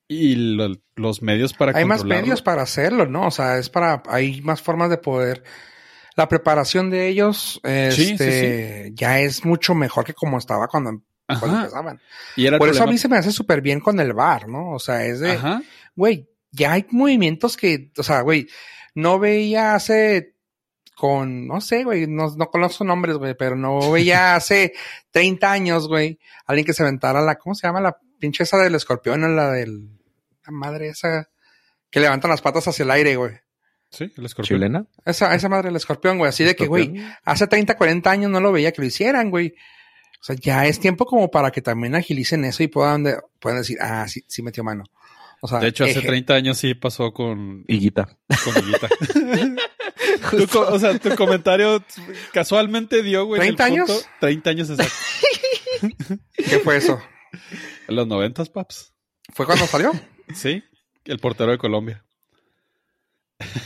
y 0.08 0.34
lo- 0.56 0.74
los 0.96 1.22
medios 1.22 1.52
para 1.54 1.76
Hay 1.76 1.84
más 1.84 2.04
medios 2.04 2.42
para 2.42 2.62
hacerlo, 2.62 3.06
¿no? 3.06 3.26
O 3.26 3.30
sea, 3.30 3.58
es 3.58 3.68
para, 3.70 4.02
hay 4.08 4.40
más 4.42 4.60
formas 4.62 4.90
de 4.90 4.98
poder. 4.98 5.42
La 6.16 6.28
preparación 6.28 6.90
de 6.90 7.08
ellos, 7.08 7.60
Sí, 7.90 8.12
este, 8.12 8.92
ya 8.94 9.18
es 9.20 9.44
mucho 9.44 9.74
mejor 9.74 10.04
que 10.04 10.14
como 10.14 10.38
estaba 10.38 10.68
cuando, 10.68 11.02
empezaban. 11.26 12.00
Y 12.36 12.46
era 12.46 12.56
el 12.56 12.58
Por 12.60 12.68
eso 12.68 12.84
a 12.84 12.86
mí 12.86 12.98
se 12.98 13.08
me 13.08 13.16
hace 13.16 13.32
súper 13.32 13.60
bien 13.60 13.80
con 13.80 13.98
el 13.98 14.12
bar, 14.12 14.46
¿no? 14.48 14.72
O 14.72 14.78
sea, 14.78 15.04
es 15.04 15.18
de, 15.20 15.36
güey, 15.96 16.28
ya 16.52 16.72
hay 16.72 16.86
movimientos 16.90 17.56
que, 17.56 17.90
o 17.98 18.02
sea, 18.04 18.20
güey, 18.20 18.46
no 18.94 19.18
veía 19.18 19.74
hace 19.74 20.34
con, 20.96 21.48
no 21.48 21.60
sé, 21.60 21.82
güey, 21.82 22.06
no, 22.06 22.32
no 22.36 22.46
conozco 22.50 22.84
nombres, 22.84 23.16
güey, 23.16 23.34
pero 23.36 23.56
no 23.56 23.90
veía 23.90 24.36
hace 24.36 24.72
30 25.10 25.50
años, 25.50 25.88
güey, 25.88 26.20
alguien 26.46 26.64
que 26.64 26.72
se 26.74 26.84
aventara 26.84 27.20
la, 27.20 27.34
¿cómo 27.34 27.56
se 27.56 27.66
llama? 27.66 27.80
La 27.80 27.96
pinche 28.24 28.44
esa 28.44 28.56
del 28.56 28.74
escorpión, 28.74 29.36
la 29.36 29.50
del, 29.50 29.90
la 30.46 30.50
madre 30.50 30.88
esa, 30.88 31.28
que 31.90 32.00
levantan 32.00 32.30
las 32.30 32.40
patas 32.40 32.66
hacia 32.66 32.82
el 32.84 32.90
aire, 32.90 33.16
güey. 33.16 33.32
Sí, 33.90 34.10
el 34.16 34.24
escorpión. 34.24 34.58
¿Chilena? 34.60 34.86
Esa, 35.04 35.34
esa 35.34 35.48
madre 35.50 35.68
del 35.68 35.76
escorpión, 35.76 36.16
güey, 36.16 36.30
así 36.30 36.42
de 36.42 36.56
que, 36.56 36.66
güey, 36.66 36.94
hace 37.24 37.46
30, 37.46 37.76
40 37.76 38.10
años 38.10 38.30
no 38.30 38.40
lo 38.40 38.50
veía 38.50 38.72
que 38.72 38.80
lo 38.80 38.86
hicieran, 38.88 39.28
güey. 39.30 39.54
O 40.20 40.24
sea, 40.24 40.36
ya 40.40 40.64
es 40.64 40.80
tiempo 40.80 41.04
como 41.04 41.30
para 41.30 41.50
que 41.50 41.60
también 41.60 41.94
agilicen 41.94 42.46
eso 42.46 42.62
y 42.62 42.68
puedan, 42.68 43.04
de- 43.04 43.18
puedan 43.40 43.58
decir, 43.58 43.76
ah, 43.82 44.08
sí, 44.08 44.24
sí 44.26 44.42
metió 44.42 44.64
mano. 44.64 44.84
O 45.42 45.48
sea, 45.48 45.58
De 45.60 45.68
hecho, 45.68 45.84
hace 45.84 46.00
eje- 46.00 46.06
30 46.06 46.34
años 46.34 46.56
sí 46.56 46.72
pasó 46.74 47.12
con, 47.12 47.62
Higuita. 47.68 48.08
con 48.42 48.56
Higuita. 48.64 48.88
Tu 50.30 50.58
o 50.58 50.78
sea, 50.78 50.98
tu 50.98 51.14
comentario 51.16 51.82
casualmente 52.32 53.02
dio, 53.02 53.26
güey. 53.26 53.42
en 53.42 53.48
el 53.48 53.56
¿30 53.56 53.60
años? 53.64 53.90
punto- 53.90 54.06
30 54.20 54.50
años 54.50 54.70
exacto. 54.70 54.94
¿Qué 56.36 56.58
fue 56.60 56.78
eso? 56.78 57.00
En 57.88 57.96
los 57.96 58.06
90, 58.06 58.44
paps. 58.46 58.92
¿Fue 59.32 59.46
cuando 59.46 59.66
salió? 59.66 59.92
Sí, 60.34 60.62
el 61.04 61.18
portero 61.18 61.50
de 61.52 61.58
Colombia. 61.58 62.04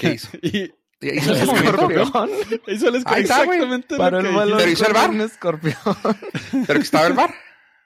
¿Qué 0.01 0.15
hizo? 0.15 0.29
Y 0.43 0.73
¿Hizo 1.01 1.47
movimiento? 1.47 1.89
Escorpión. 1.93 2.31
hizo 2.67 2.89
el 2.89 2.95
Ahí 3.07 3.23
está, 3.23 3.43
exactamente 3.45 3.87
que 3.89 3.95
el 3.95 4.35
balón. 4.35 4.59
¿Pero 4.59 4.71
hizo 4.71 4.87
el 4.89 4.93
bar? 4.93 5.11
un 5.11 5.21
escorpión. 5.21 5.77
¿Pero 6.67 6.75
que 6.81 6.85
estaba 6.85 7.07
el 7.07 7.13
bar? 7.13 7.33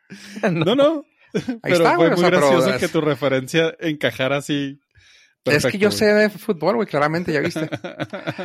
No, 0.50 0.74
no. 0.74 1.04
Ahí 1.34 1.42
pero 1.60 1.74
está, 1.76 1.94
fue 1.96 2.08
güey. 2.08 2.08
O 2.08 2.10
muy 2.12 2.20
sea, 2.20 2.30
pero 2.30 2.40
gracioso 2.48 2.70
es- 2.74 2.80
que 2.80 2.88
tu 2.88 3.00
referencia 3.02 3.74
encajara 3.80 4.38
así. 4.38 4.80
Es 5.44 5.66
que 5.66 5.78
yo 5.78 5.88
güey. 5.88 5.99
sé 5.99 6.06
de 6.06 6.30
fútbol, 6.30 6.76
güey, 6.76 6.87
claramente, 6.88 7.32
ya 7.32 7.40
viste. 7.40 7.68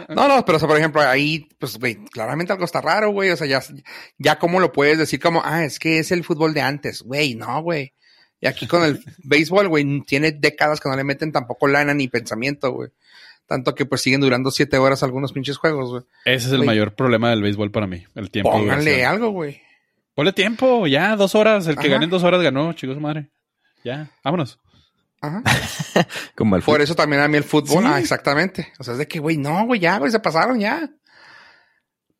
No, 0.09 0.27
no, 0.27 0.43
pero 0.45 0.55
o 0.57 0.59
sea, 0.59 0.67
por 0.67 0.77
ejemplo, 0.77 1.01
ahí, 1.01 1.47
pues, 1.59 1.77
güey, 1.77 1.95
claramente 2.05 2.51
algo 2.53 2.65
está 2.65 2.81
raro, 2.81 3.11
güey. 3.11 3.29
O 3.29 3.37
sea, 3.37 3.45
ya, 3.47 3.61
ya 4.17 4.39
cómo 4.39 4.59
lo 4.59 4.71
puedes 4.71 4.97
decir 4.97 5.19
como, 5.19 5.41
ah, 5.45 5.63
es 5.63 5.77
que 5.79 5.99
es 5.99 6.11
el 6.11 6.23
fútbol 6.23 6.53
de 6.53 6.61
antes. 6.61 7.03
Güey, 7.03 7.35
no, 7.35 7.61
güey. 7.61 7.93
Y 8.41 8.47
aquí 8.47 8.67
con 8.67 8.83
el 8.83 8.99
béisbol, 9.23 9.67
güey, 9.67 10.01
tiene 10.07 10.31
décadas 10.31 10.79
que 10.79 10.89
no 10.89 10.95
le 10.95 11.03
meten 11.03 11.31
tampoco 11.31 11.67
lana 11.67 11.93
ni 11.93 12.07
pensamiento, 12.07 12.71
güey. 12.71 12.89
Tanto 13.45 13.75
que 13.75 13.85
pues 13.85 14.01
siguen 14.01 14.19
durando 14.21 14.51
siete 14.51 14.77
horas 14.77 15.03
algunos 15.03 15.31
pinches 15.31 15.57
juegos, 15.57 15.89
güey. 15.89 16.03
Ese 16.25 16.47
es 16.47 16.51
el 16.51 16.57
Güey. 16.57 16.67
mayor 16.67 16.95
problema 16.95 17.29
del 17.29 17.41
béisbol 17.41 17.71
para 17.71 17.87
mí. 17.87 18.03
El 18.13 18.29
tiempo. 18.29 18.51
Pónganle 18.51 19.05
algo, 19.05 19.29
güey. 19.29 19.61
Ponle 20.15 20.33
tiempo, 20.33 20.85
ya, 20.87 21.15
dos 21.15 21.33
horas. 21.35 21.65
El 21.67 21.75
que 21.75 21.81
Ajá. 21.81 21.89
gane 21.91 22.05
en 22.05 22.09
dos 22.11 22.23
horas 22.23 22.41
ganó, 22.41 22.73
chicos 22.73 22.99
madre. 22.99 23.29
Ya, 23.85 24.09
vámonos. 24.23 24.59
Ajá. 25.21 25.41
Como 26.35 26.55
el 26.55 26.61
Por 26.63 26.81
eso 26.81 26.95
también 26.95 27.21
a 27.21 27.27
mí 27.27 27.37
el 27.37 27.43
fútbol, 27.43 27.83
Sí. 27.83 27.89
ah, 27.91 27.99
exactamente. 27.99 28.71
O 28.79 28.83
sea, 28.83 28.93
es 28.93 28.99
de 28.99 29.07
que, 29.07 29.19
güey, 29.19 29.37
no, 29.37 29.65
güey, 29.65 29.79
ya, 29.79 29.97
güey, 29.97 30.11
se 30.11 30.19
pasaron 30.19 30.59
ya. 30.59 30.89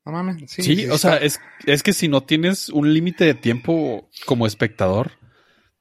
No 0.05 0.11
mames. 0.13 0.49
Sí, 0.49 0.85
o 0.89 0.95
está- 0.95 0.97
sea, 0.97 1.17
es, 1.17 1.39
es 1.65 1.83
que 1.83 1.93
si 1.93 2.07
no 2.07 2.23
tienes 2.23 2.69
un 2.69 2.93
límite 2.93 3.25
de 3.25 3.33
tiempo 3.33 4.09
como 4.25 4.47
espectador, 4.47 5.11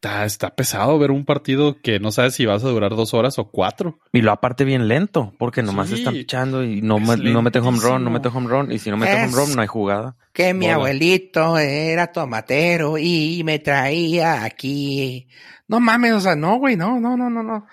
está, 0.06 0.24
está 0.24 0.54
pesado 0.54 0.98
ver 0.98 1.10
un 1.10 1.24
partido 1.24 1.76
que 1.82 1.98
no 2.00 2.12
sabes 2.12 2.34
si 2.34 2.46
vas 2.46 2.62
a 2.64 2.68
durar 2.68 2.90
dos 2.96 3.12
horas 3.14 3.38
o 3.38 3.50
cuatro. 3.50 3.98
Y 4.12 4.22
lo 4.22 4.32
aparte 4.32 4.64
bien 4.64 4.88
lento, 4.88 5.34
porque 5.38 5.62
nomás 5.62 5.88
Sí. 5.88 5.96
están 5.96 6.14
pichando 6.14 6.62
y 6.64 6.80
no, 6.82 6.98
Es 6.98 7.18
me- 7.18 7.30
no 7.32 7.42
mete 7.42 7.58
home 7.58 7.78
run, 7.80 8.04
no 8.04 8.10
mete 8.10 8.28
home 8.28 8.48
run. 8.48 8.72
Y 8.72 8.78
si 8.78 8.90
no 8.90 8.96
mete 8.96 9.12
Es- 9.24 9.34
home 9.34 9.44
run, 9.46 9.56
no 9.56 9.62
hay 9.62 9.68
jugada. 9.68 10.16
que 10.32 10.52
mi 10.54 10.66
Bola. 10.66 10.74
abuelito 10.76 11.58
era 11.58 12.12
tomatero 12.12 12.98
y 12.98 13.42
me 13.44 13.58
traía 13.58 14.44
aquí. 14.44 15.28
No 15.68 15.80
mames, 15.80 16.12
o 16.12 16.20
sea, 16.20 16.36
no, 16.36 16.56
güey, 16.58 16.76
no, 16.76 17.00
no, 17.00 17.16
no, 17.16 17.28
no, 17.30 17.42
no. 17.42 17.66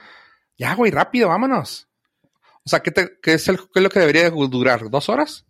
Ya, 0.58 0.74
güey, 0.76 0.92
rápido, 0.92 1.30
vámonos. 1.30 1.88
O 2.66 2.70
sea, 2.70 2.80
¿qué, 2.80 2.92
te- 2.92 3.12
qué 3.22 3.34
es, 3.34 3.48
el, 3.50 3.58
qué 3.58 3.64
es 3.76 3.84
lo 3.84 3.90
que 3.90 4.00
debería 4.00 4.24
de 4.24 4.32
durar? 4.48 4.90
¿Dos 4.90 5.10
horas? 5.10 5.46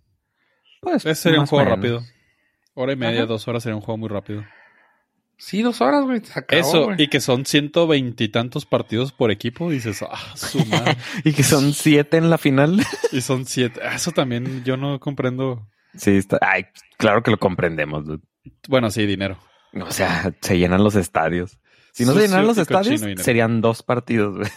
Pues 0.81 1.05
Ese 1.05 1.15
sería 1.15 1.39
un 1.39 1.45
juego 1.45 1.63
rápido. 1.69 2.01
Hora 2.73 2.93
y 2.93 2.95
media, 2.95 3.19
Ajá. 3.19 3.27
dos 3.27 3.47
horas 3.47 3.61
sería 3.63 3.75
un 3.75 3.81
juego 3.81 3.97
muy 3.99 4.09
rápido. 4.09 4.43
Sí, 5.37 5.61
dos 5.61 5.81
horas, 5.81 6.03
güey. 6.05 6.21
se 6.23 6.39
acabó, 6.39 6.61
Eso, 6.61 6.85
güey. 6.85 7.01
y 7.01 7.07
que 7.07 7.19
son 7.19 7.45
ciento 7.45 7.85
veintitantos 7.87 8.65
partidos 8.65 9.11
por 9.11 9.29
equipo, 9.31 9.69
dices, 9.69 10.01
ah, 10.09 10.33
su 10.35 10.63
madre. 10.65 10.95
Y 11.25 11.33
que 11.33 11.43
son 11.43 11.73
siete 11.73 12.17
en 12.17 12.29
la 12.29 12.37
final. 12.37 12.81
y 13.11 13.21
son 13.21 13.45
siete. 13.45 13.81
Ah, 13.83 13.95
Eso 13.95 14.11
también 14.11 14.63
yo 14.63 14.77
no 14.77 14.99
comprendo. 14.99 15.67
Sí, 15.95 16.11
está. 16.17 16.39
Ay, 16.41 16.65
claro 16.97 17.23
que 17.23 17.31
lo 17.31 17.37
comprendemos, 17.39 18.05
dude. 18.05 18.23
Bueno, 18.69 18.89
sí, 18.89 19.05
dinero. 19.05 19.37
O 19.73 19.91
sea, 19.91 20.33
se 20.41 20.57
llenan 20.57 20.83
los 20.83 20.95
estadios. 20.95 21.57
Si 21.93 22.05
no 22.05 22.13
se 22.13 22.21
llenaran 22.21 22.47
los 22.47 22.57
estadios, 22.57 23.01
serían 23.21 23.61
dos 23.61 23.83
partidos, 23.83 24.37
güey. 24.37 24.49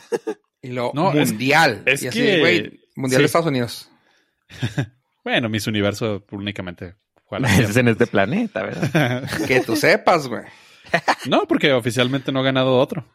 Y 0.63 0.69
lo 0.73 0.93
No, 0.95 1.13
mundial. 1.13 1.83
es 1.87 2.03
y 2.03 2.09
así, 2.09 2.19
que- 2.21 2.39
güey, 2.41 2.81
mundial 2.97 3.19
sí. 3.19 3.23
de 3.23 3.27
Estados 3.27 3.47
Unidos. 3.49 3.91
Bueno, 5.25 5.49
Miss 5.49 5.67
Universo 5.67 6.25
únicamente. 6.31 6.95
Es 7.59 7.77
en 7.77 7.89
este 7.89 8.07
planeta, 8.07 8.63
¿verdad? 8.63 9.29
Que 9.49 9.61
tú 9.61 9.75
sepas, 9.75 10.29
güey. 10.29 10.43
no, 11.29 11.47
porque 11.47 11.73
oficialmente 11.73 12.33
no 12.33 12.41
ha 12.41 12.45
ganado 12.45 12.79
otro. 12.79 13.07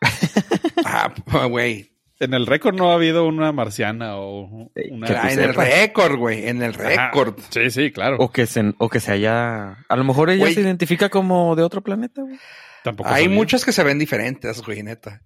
Ah, 0.84 1.12
güey. 1.48 1.90
En 2.20 2.34
el 2.34 2.46
récord 2.46 2.74
no 2.76 2.90
ha 2.90 2.94
habido 2.94 3.26
una 3.26 3.50
marciana 3.50 4.16
o 4.16 4.68
una... 4.90 5.06
que 5.06 5.16
Ah, 5.16 5.32
en 5.32 5.40
el 5.40 5.54
récord, 5.54 6.16
güey. 6.16 6.46
En 6.48 6.62
el 6.62 6.72
Ajá. 6.74 6.82
récord. 7.10 7.38
Sí, 7.50 7.70
sí, 7.70 7.90
claro. 7.90 8.16
O 8.20 8.30
que 8.30 8.46
se, 8.46 8.74
o 8.78 8.88
que 8.88 9.00
se 9.00 9.10
haya. 9.12 9.78
A 9.88 9.96
lo 9.96 10.04
mejor 10.04 10.30
ella 10.30 10.46
se 10.52 10.60
identifica 10.60 11.08
como 11.08 11.56
de 11.56 11.62
otro 11.62 11.82
planeta, 11.82 12.22
güey. 12.22 12.38
Tampoco 12.84 13.08
Hay 13.10 13.24
sabía. 13.24 13.36
muchos 13.36 13.64
que 13.64 13.72
se 13.72 13.82
ven 13.82 13.98
diferentes, 13.98 14.60
güey, 14.62 14.82
neta. 14.82 15.22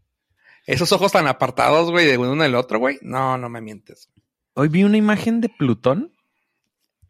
Esos 0.67 0.91
ojos 0.93 1.13
tan 1.13 1.27
apartados, 1.27 1.91
güey, 1.91 2.07
de 2.07 2.17
uno 2.19 2.43
del 2.43 2.55
otro, 2.55 2.79
güey. 2.79 2.99
No, 3.03 3.37
no 3.39 3.49
me 3.49 3.61
mientes. 3.61 4.09
Hoy 4.55 4.69
vi 4.69 4.85
una 4.85 4.97
imagen 4.97 5.41
de 5.41 5.49
Plutón. 5.49 6.13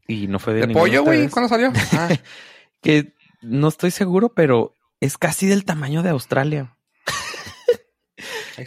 Y 0.09 0.27
no 0.29 0.39
fue 0.39 0.55
de, 0.55 0.67
¿De 0.67 0.73
pollo, 0.75 1.05
güey? 1.05 1.29
¿Cuándo 1.29 1.49
salió? 1.49 1.73
Ah, 1.93 2.09
Que 2.81 3.15
no 3.47 3.69
estoy 3.69 3.91
seguro, 3.91 4.33
pero 4.35 4.75
es 5.00 5.19
casi 5.19 5.47
del 5.47 5.65
tamaño 5.65 6.03
de 6.03 6.11
Australia. 6.11 6.76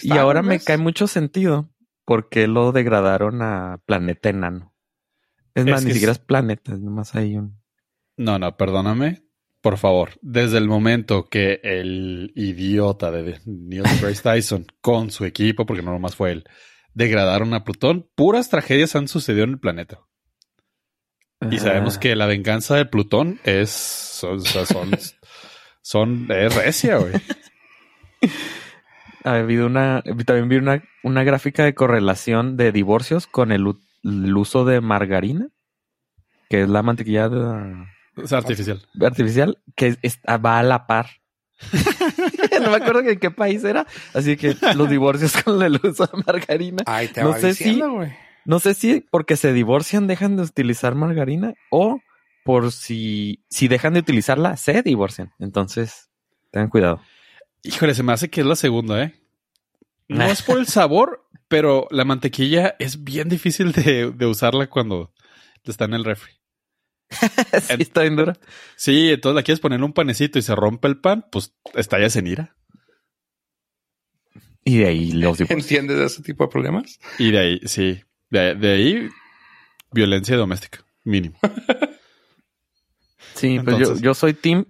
y 0.02 0.12
ahora 0.18 0.42
¿no 0.42 0.50
me 0.50 0.60
cae 0.60 0.78
mucho 0.78 1.08
sentido 1.08 1.70
porque 2.06 2.48
lo 2.48 2.72
degradaron 2.72 3.42
a 3.42 3.82
planeta 3.86 4.30
enano. 4.30 4.74
Es 5.54 5.66
Es 5.66 5.72
más, 5.72 5.84
ni 5.84 5.92
siquiera 5.92 6.12
es 6.12 6.20
planeta, 6.20 6.74
es 6.74 6.80
nomás 6.80 7.14
hay 7.16 7.38
un. 7.38 7.62
No, 8.18 8.40
no, 8.40 8.56
perdóname. 8.58 9.24
Por 9.62 9.78
favor, 9.78 10.12
desde 10.22 10.58
el 10.58 10.68
momento 10.68 11.28
que 11.30 11.60
el 11.64 12.32
idiota 12.36 13.12
de 13.12 13.40
Neil 13.46 13.84
deGrasse 13.84 14.24
Tyson 14.24 14.66
con 14.80 15.12
su 15.12 15.26
equipo, 15.26 15.66
porque 15.66 15.84
no 15.84 15.92
nomás 15.92 16.16
fue 16.16 16.32
él, 16.32 16.46
degradaron 16.94 17.54
a 17.54 17.66
Plutón, 17.66 18.10
puras 18.16 18.50
tragedias 18.50 18.96
han 18.96 19.08
sucedido 19.10 19.44
en 19.44 19.52
el 19.52 19.60
planeta. 19.60 20.00
Y 21.52 21.60
sabemos 21.60 21.98
Ah, 21.98 22.00
que 22.02 22.16
la 22.16 22.26
venganza 22.26 22.76
de 22.76 22.86
Plutón 22.86 23.40
es. 23.44 23.70
Son. 23.70 24.42
son, 24.42 24.66
son, 24.66 24.92
son- 25.82 26.28
es 26.32 26.54
recia, 26.56 26.98
güey. 26.98 27.14
Ha 29.24 29.36
habido 29.36 29.66
una. 29.68 30.02
También 30.26 30.50
vi 30.50 30.56
una, 30.58 30.84
una 31.04 31.24
gráfica 31.24 31.64
de 31.64 31.74
correlación 31.74 32.58
de 32.58 32.72
divorcios 32.72 33.28
con 33.28 33.52
el, 33.52 33.66
uso 34.36 34.66
de 34.66 34.82
margarina, 34.82 35.48
que 36.50 36.62
es 36.64 36.70
la 36.70 36.82
mantequilla 36.84 37.30
de- 37.30 37.86
Es 38.18 38.34
artificial. 38.34 38.82
artificial, 39.02 39.58
que 39.76 39.88
es- 39.88 40.00
es- 40.02 40.20
va 40.28 40.60
a 40.60 40.64
la 40.64 40.88
par. 40.88 41.08
no 42.62 42.70
me 42.72 42.78
acuerdo 42.78 43.02
en 43.02 43.20
qué 43.20 43.32
país 43.32 43.64
era. 43.64 43.86
Así 44.14 44.38
que 44.38 44.56
los 44.76 44.90
divorcios 44.90 45.34
con 45.44 45.62
el 45.64 45.80
uso 45.84 46.06
de 46.08 46.24
margarina. 46.26 46.84
Ahí 46.86 47.08
te 47.10 47.22
No 47.22 47.34
sé 47.34 47.54
si- 47.54 47.64
diciendo, 47.66 47.92
güey. 47.92 48.12
No 48.46 48.60
sé 48.60 48.74
si 48.74 49.02
porque 49.12 49.36
se 49.36 49.54
divorcian 49.54 50.08
dejan 50.08 50.36
de 50.36 50.44
utilizar 50.44 50.96
margarina 50.96 51.54
o 51.70 52.00
por 52.44 52.72
si, 52.72 53.44
si 53.50 53.68
dejan 53.68 53.94
de 53.94 54.00
utilizarla 54.00 54.58
se 54.58 54.82
divorcian. 54.82 55.34
Entonces, 55.40 56.10
tengan 56.52 56.70
cuidado. 56.70 57.02
Híjole, 57.64 57.94
se 57.94 58.04
me 58.04 58.14
hace 58.14 58.30
que 58.30 58.42
es 58.42 58.48
la 58.48 58.56
segunda, 58.56 59.04
¿eh? 59.04 59.16
No 60.08 60.26
es 60.26 60.42
por 60.42 60.58
el 60.58 60.66
sabor, 60.66 61.28
pero 61.48 61.88
la 61.92 62.06
mantequilla 62.06 62.76
es 62.80 63.04
bien 63.04 63.30
difícil 63.30 63.72
de, 63.74 64.12
de 64.12 64.26
usarla 64.26 64.68
cuando 64.68 65.14
está 65.64 65.86
en 65.86 65.94
el 65.94 66.04
refri. 66.04 66.32
sí, 67.10 67.76
está 67.80 68.02
bien 68.02 68.16
dura. 68.16 68.38
Sí, 68.76 69.12
entonces 69.12 69.36
la 69.36 69.44
quieres 69.44 69.60
poner 69.60 69.78
en 69.78 69.84
un 69.84 69.94
panecito 69.94 70.40
y 70.40 70.42
se 70.42 70.56
rompe 70.56 70.88
el 70.88 71.00
pan, 71.00 71.26
pues 71.32 71.56
estallas 71.74 72.16
en 72.16 72.28
ira. 72.28 72.56
Y 74.64 74.80
de 74.80 74.88
ahí 74.88 75.12
los 75.12 75.38
divorcios. 75.38 75.50
¿Entiendes 75.64 75.98
de 75.98 76.06
ese 76.06 76.22
tipo 76.22 76.44
de 76.44 76.50
problemas? 76.50 77.00
Y 77.18 77.32
de 77.32 77.40
ahí, 77.40 77.60
sí, 77.66 78.04
de, 78.30 78.56
de 78.56 78.72
ahí, 78.74 79.10
violencia 79.92 80.36
doméstica, 80.38 80.84
mínimo. 81.04 81.38
Sí, 83.36 83.60
pues 83.60 83.78
yo, 83.78 83.84
Entonces- 83.84 84.02
yo 84.02 84.14
soy 84.14 84.34
team 84.34 84.66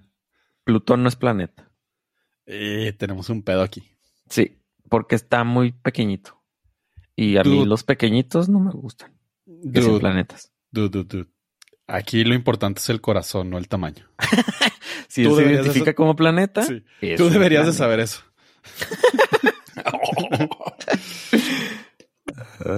Plutón 0.64 1.02
no 1.02 1.10
es 1.10 1.16
planeta. 1.16 1.72
Eh, 2.46 2.94
tenemos 2.98 3.30
un 3.30 3.42
pedo 3.42 3.64
aquí. 3.64 3.92
Sí, 4.30 4.62
porque 4.88 5.16
está 5.16 5.44
muy 5.44 5.72
pequeñito. 5.72 6.40
Y 7.16 7.38
a 7.38 7.44
mí 7.44 7.66
los 7.66 7.84
pequeñitos 7.84 8.50
no 8.50 8.60
me 8.60 8.72
gustan. 8.72 9.12
Que 9.46 9.82
Dude, 9.82 10.00
planetas. 10.00 10.52
dude. 10.72 11.26
Aquí 11.88 12.24
lo 12.24 12.36
importante 12.36 12.82
es 12.82 12.90
el 12.90 13.02
corazón, 13.02 13.50
no 13.50 13.58
el 13.58 13.68
tamaño. 13.68 14.08
Si 15.08 15.24
Tú 15.24 15.36
se 15.38 15.42
identifica 15.44 15.96
como 15.96 16.16
planeta, 16.16 16.62
Sí. 16.64 16.84
Tú 17.18 17.30
deberías 17.32 17.66
de 17.66 17.74
saber 17.74 18.00
eso. 18.00 18.22
Ah, 22.66 22.78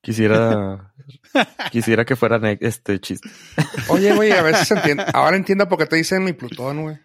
quisiera, 0.00 0.92
quisiera 1.70 2.04
que 2.04 2.16
fuera 2.16 2.40
este 2.60 3.00
chiste. 3.00 3.28
Oye, 3.88 4.14
güey, 4.14 4.32
a 4.32 4.42
veces 4.42 4.70
entiendo. 4.70 5.04
Ahora 5.12 5.36
entiendo 5.36 5.68
por 5.68 5.78
qué 5.78 5.86
te 5.86 5.96
dicen 5.96 6.24
mi 6.24 6.32
Plutón, 6.32 6.82
güey. 6.82 6.96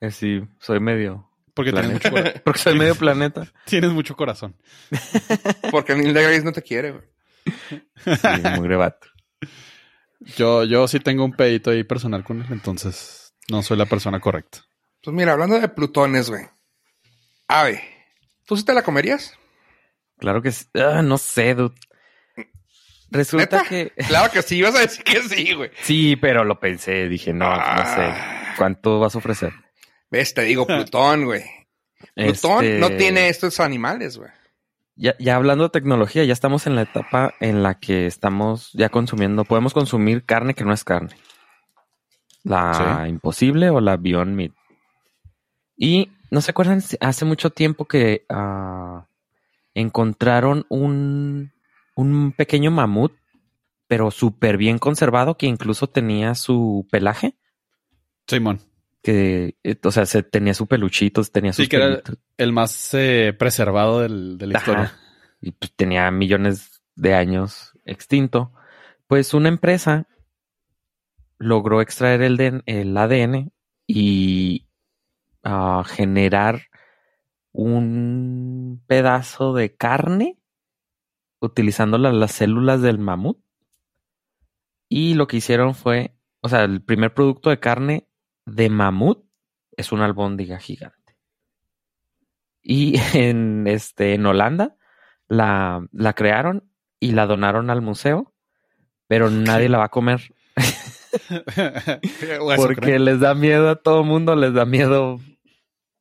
Eh, 0.00 0.10
Sí, 0.10 0.40
soy 0.60 0.80
medio. 0.80 1.28
Porque 1.54 1.72
tienes 1.72 1.98
Planeta. 2.00 2.10
mucho, 2.30 2.42
Porque 2.44 2.60
soy 2.60 2.78
medio 2.78 2.94
planeta. 2.94 3.46
tienes 3.64 3.90
mucho 3.90 4.14
corazón. 4.16 4.56
Porque 5.72 5.96
Neil 5.96 6.14
deGrasse 6.14 6.44
no 6.44 6.52
te 6.52 6.62
quiere, 6.62 6.92
güey. 6.92 7.04
Sí, 8.04 8.48
muy 8.60 8.68
vato. 8.76 9.08
Yo, 10.36 10.64
yo 10.64 10.86
sí 10.88 11.00
tengo 11.00 11.24
un 11.24 11.32
pedito 11.32 11.70
ahí 11.70 11.82
personal 11.84 12.22
con 12.24 12.40
él, 12.42 12.46
entonces 12.50 13.34
no 13.50 13.62
soy 13.62 13.76
la 13.76 13.86
persona 13.86 14.20
correcta. 14.20 14.58
Pues 15.02 15.14
mira, 15.16 15.32
hablando 15.32 15.58
de 15.58 15.68
Plutones, 15.68 16.28
güey. 16.30 16.44
Ave, 17.48 17.82
¿tú 18.46 18.56
sí 18.56 18.64
te 18.64 18.74
la 18.74 18.82
comerías? 18.82 19.37
Claro 20.18 20.42
que 20.42 20.52
sí. 20.52 20.66
Ah, 20.74 21.02
no 21.02 21.18
sé, 21.18 21.54
dude. 21.54 21.74
Resulta 23.10 23.58
¿Neta? 23.58 23.68
que. 23.68 23.92
Claro 24.08 24.30
que 24.30 24.42
sí, 24.42 24.56
ibas 24.58 24.74
a 24.76 24.80
decir 24.80 25.04
que 25.04 25.22
sí, 25.22 25.54
güey. 25.54 25.70
Sí, 25.82 26.16
pero 26.16 26.44
lo 26.44 26.58
pensé. 26.60 27.08
Dije, 27.08 27.32
no, 27.32 27.48
no 27.48 27.56
sé. 27.56 28.02
Ah. 28.02 28.54
¿Cuánto 28.56 28.98
vas 29.00 29.14
a 29.14 29.18
ofrecer? 29.18 29.52
Ves, 30.10 30.34
te 30.34 30.42
digo 30.42 30.66
Plutón, 30.66 31.24
güey. 31.24 31.44
Plutón 32.14 32.64
Este, 32.64 32.78
no 32.78 32.88
tiene 32.90 33.28
estos 33.28 33.60
animales, 33.60 34.18
güey. 34.18 34.30
Ya, 34.96 35.14
ya 35.18 35.36
hablando 35.36 35.64
de 35.64 35.70
tecnología, 35.70 36.24
ya 36.24 36.32
estamos 36.32 36.66
en 36.66 36.74
la 36.74 36.82
etapa 36.82 37.34
en 37.40 37.62
la 37.62 37.78
que 37.78 38.06
estamos 38.06 38.70
ya 38.72 38.88
consumiendo, 38.88 39.44
podemos 39.44 39.72
consumir 39.72 40.24
carne 40.24 40.54
que 40.54 40.64
no 40.64 40.72
es 40.72 40.82
carne. 40.82 41.14
La 42.42 43.06
imposible 43.08 43.70
o 43.70 43.80
la 43.80 43.96
Beyond 43.96 44.34
Meat. 44.34 44.52
Y 45.76 46.10
no 46.30 46.40
se 46.40 46.50
acuerdan, 46.50 46.80
si- 46.80 46.96
hace 47.00 47.24
mucho 47.24 47.50
tiempo 47.50 47.84
que 47.84 48.24
ah, 48.28 49.06
encontraron 49.80 50.66
un, 50.68 51.52
un 51.94 52.32
pequeño 52.32 52.70
mamut, 52.70 53.12
pero 53.86 54.10
súper 54.10 54.56
bien 54.56 54.78
conservado, 54.78 55.36
que 55.36 55.46
incluso 55.46 55.86
tenía 55.88 56.34
su 56.34 56.86
pelaje, 56.90 57.36
Simón, 58.26 58.60
que, 59.02 59.56
eh, 59.62 59.76
o 59.82 59.90
sea, 59.90 60.04
se, 60.04 60.22
tenía 60.22 60.52
su 60.54 60.66
peluchito, 60.66 61.22
tenía 61.24 61.52
sus 61.52 61.64
Sí, 61.64 61.68
que 61.68 61.76
era- 61.76 62.02
el 62.36 62.52
más 62.52 62.92
eh, 62.94 63.34
preservado 63.38 64.00
del- 64.00 64.36
de 64.38 64.46
la 64.46 64.58
Ajá. 64.58 64.70
historia. 64.70 64.94
y 65.40 65.52
pues 65.52 65.72
tenía 65.76 66.10
millones 66.10 66.82
de 66.96 67.14
años 67.14 67.72
extinto, 67.84 68.52
pues 69.06 69.32
una 69.34 69.48
empresa 69.48 70.06
logró 71.38 71.80
extraer 71.80 72.22
el, 72.22 72.62
el 72.66 72.96
ADN 72.96 73.52
y 73.86 74.66
ah, 75.44 75.84
generar 75.86 76.62
un 77.60 78.80
pedazo 78.86 79.52
de 79.52 79.74
carne 79.74 80.38
utilizando 81.40 81.98
la- 81.98 82.12
las 82.12 82.30
células 82.30 82.82
del 82.82 82.98
mamut. 83.00 83.38
Y 84.88 85.14
lo 85.14 85.26
que 85.26 85.38
hicieron 85.38 85.74
fue, 85.74 86.14
o 86.40 86.48
sea, 86.48 86.62
el 86.62 86.80
primer 86.82 87.12
producto 87.14 87.50
de 87.50 87.58
carne 87.58 88.08
de 88.46 88.70
mamut 88.70 89.24
es 89.76 89.90
una 89.90 90.04
albóndiga 90.04 90.60
gigante. 90.60 91.16
Y 92.62 92.94
en 93.14 93.66
este 93.66 94.14
en 94.14 94.24
Holanda 94.24 94.76
la, 95.26 95.84
la 95.90 96.12
crearon 96.14 96.70
y 97.00 97.10
la 97.10 97.26
donaron 97.26 97.70
al 97.70 97.82
museo, 97.82 98.34
pero 99.08 99.30
nadie 99.30 99.68
la 99.68 99.78
va 99.78 99.84
a 99.86 99.90
comer 99.90 100.32
porque 102.56 102.80
creo. 102.80 102.98
les 103.00 103.18
da 103.18 103.34
miedo 103.34 103.68
a 103.68 103.76
todo 103.82 104.04
mundo, 104.04 104.36
les 104.36 104.54
da 104.54 104.64
miedo 104.64 105.18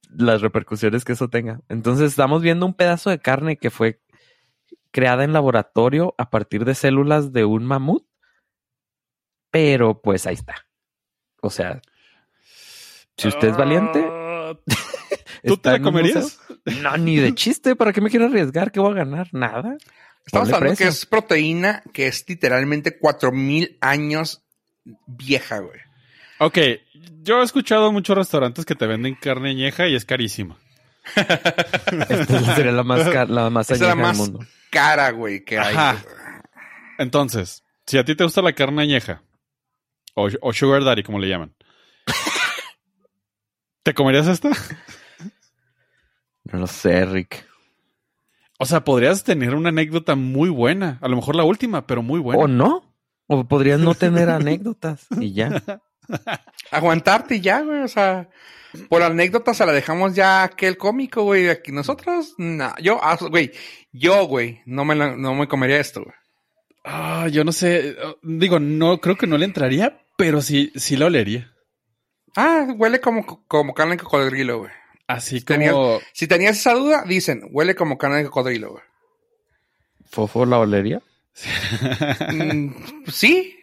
las 0.10 0.41
repercusiones 0.41 1.06
que 1.06 1.13
eso 1.13 1.30
tenga. 1.30 1.62
Entonces 1.70 2.10
estamos 2.12 2.41
viendo 2.41 2.65
un 2.65 2.74
pedazo 2.74 3.10
de 3.10 3.20
carne 3.20 3.58
que 3.58 3.70
fue 3.70 4.02
creada 4.91 5.24
en 5.24 5.34
laboratorio 5.34 6.15
a 6.17 6.30
partir 6.30 6.65
de 6.65 6.76
células 6.76 7.32
de 7.34 7.46
un 7.46 7.65
mamut, 7.65 8.06
pero 9.52 10.02
pues 10.02 10.26
ahí 10.28 10.36
está. 10.36 10.67
O 11.41 11.50
sea, 11.50 11.82
si 13.17 13.28
usted 13.28 13.50
es 13.50 13.58
valiente, 13.58 14.06
Ah, 14.48 14.58
¿Tú 15.43 15.58
te 15.58 15.72
la 15.72 15.82
comerías? 15.82 16.39
No, 16.82 16.98
ni 16.98 17.17
de 17.17 17.34
chiste. 17.36 17.76
¿Para 17.76 17.93
qué 17.93 18.02
me 18.02 18.10
quiero 18.10 18.26
arriesgar? 18.26 18.72
¿Qué 18.72 18.80
voy 18.80 18.91
a 18.91 18.96
ganar? 18.96 19.30
Nada. 19.34 19.78
Estamos 20.26 20.52
hablando 20.52 20.78
que 20.78 20.88
es 20.88 21.06
proteína 21.06 21.84
que 21.93 22.08
es 22.08 22.26
literalmente 22.28 22.98
cuatro 22.98 23.32
mil 23.32 23.78
años 23.82 24.43
vieja, 25.06 25.60
güey. 25.60 25.80
Ok, 26.39 26.58
yo 27.23 27.41
he 27.41 27.43
escuchado 27.43 27.91
muchos 27.91 28.15
restaurantes 28.17 28.65
que 28.65 28.76
te 28.76 28.86
venden 28.88 29.15
carne 29.15 29.50
añeja 29.52 29.88
y 29.88 29.95
es 29.95 30.06
carísima. 30.06 30.58
Esta 31.15 32.56
sería 32.56 32.71
la 32.71 32.84
más, 32.84 33.08
ca- 33.10 33.26
la 33.26 33.50
más 33.50 33.69
la 33.69 33.95
del 33.95 34.17
mundo. 34.17 34.39
cara, 34.69 35.12
güey, 35.12 35.43
que 35.43 35.58
hay. 35.58 35.73
Ajá. 35.76 36.04
Entonces, 37.00 37.63
si 37.86 37.97
a 37.97 38.04
ti 38.06 38.15
te 38.15 38.23
gusta 38.23 38.41
la 38.41 38.54
carne 38.54 38.82
añeja, 38.84 39.23
o, 40.15 40.28
o 40.41 40.54
sugar 40.54 40.84
daddy, 40.84 41.04
como 41.04 41.19
le 41.19 41.30
llaman, 41.30 41.56
¿te 43.84 43.93
comerías 43.93 44.28
esta? 44.28 44.50
No 46.43 46.60
lo 46.60 46.67
sé, 46.67 47.06
Rick. 47.06 47.45
O 48.60 48.65
sea, 48.65 48.84
podrías 48.84 49.23
tener 49.23 49.54
una 49.56 49.69
anécdota 49.69 50.15
muy 50.15 50.50
buena. 50.50 50.97
A 51.02 51.08
lo 51.08 51.15
mejor 51.15 51.36
la 51.36 51.43
última, 51.43 51.86
pero 51.86 52.02
muy 52.02 52.19
buena. 52.19 52.43
O 52.43 52.47
no. 52.47 52.84
O 53.28 53.43
podrías 53.43 53.80
no 53.80 53.93
tener 53.93 54.30
anécdotas 54.30 55.06
y 55.19 55.34
ya. 55.34 55.62
Aguantarte 56.72 57.36
y 57.36 57.41
ya, 57.41 57.62
güey. 57.62 57.82
O 57.84 57.88
sea, 57.88 58.30
por 58.89 59.02
anécdota 59.04 59.54
se 59.54 59.65
la 59.65 59.72
dejamos 59.74 60.15
ya 60.15 60.41
a 60.41 60.46
aquel 60.46 60.78
cómico, 60.78 61.24
güey. 61.24 61.50
Aquí 61.50 61.72
nosotros, 61.72 62.34
no. 62.38 62.74
Yo, 62.82 63.00
ah, 63.02 63.17
güey, 63.30 63.52
yo, 63.91 64.26
güey, 64.28 64.62
no 64.65 64.86
me, 64.86 64.96
la- 64.96 65.15
no 65.15 65.34
me 65.36 65.48
comería 65.48 65.80
esto, 65.80 66.04
güey. 66.04 66.15
Ah, 66.84 67.28
yo 67.32 67.43
no 67.43 67.52
sé. 67.52 67.96
Digo, 68.24 68.60
no, 68.60 69.00
creo 69.00 69.17
que 69.17 69.28
no 69.28 69.38
le 69.38 69.46
entraría, 69.46 70.02
pero 70.17 70.41
sí, 70.41 70.72
sí 70.76 70.96
la 70.96 71.08
olería. 71.08 71.52
Ah, 72.36 72.67
huele 72.78 73.02
como, 73.02 73.43
como 73.48 73.74
carne 73.74 73.98
de 73.98 74.04
cocodrilo, 74.04 74.60
güey. 74.60 74.72
Así 75.08 75.41
Tenía- 75.41 75.72
como. 75.72 76.00
Si 76.13 76.28
tenías 76.28 76.58
esa 76.58 76.74
duda, 76.74 77.04
dicen, 77.08 77.41
huele 77.52 77.76
como 77.76 77.98
carne 77.98 78.17
de 78.17 78.26
cocodrilo, 78.26 78.72
güey. 78.72 78.84
¿Fofo 80.10 80.46
la 80.46 80.60
olería? 80.60 81.02
Mm, 82.32 82.70
sí, 83.12 83.60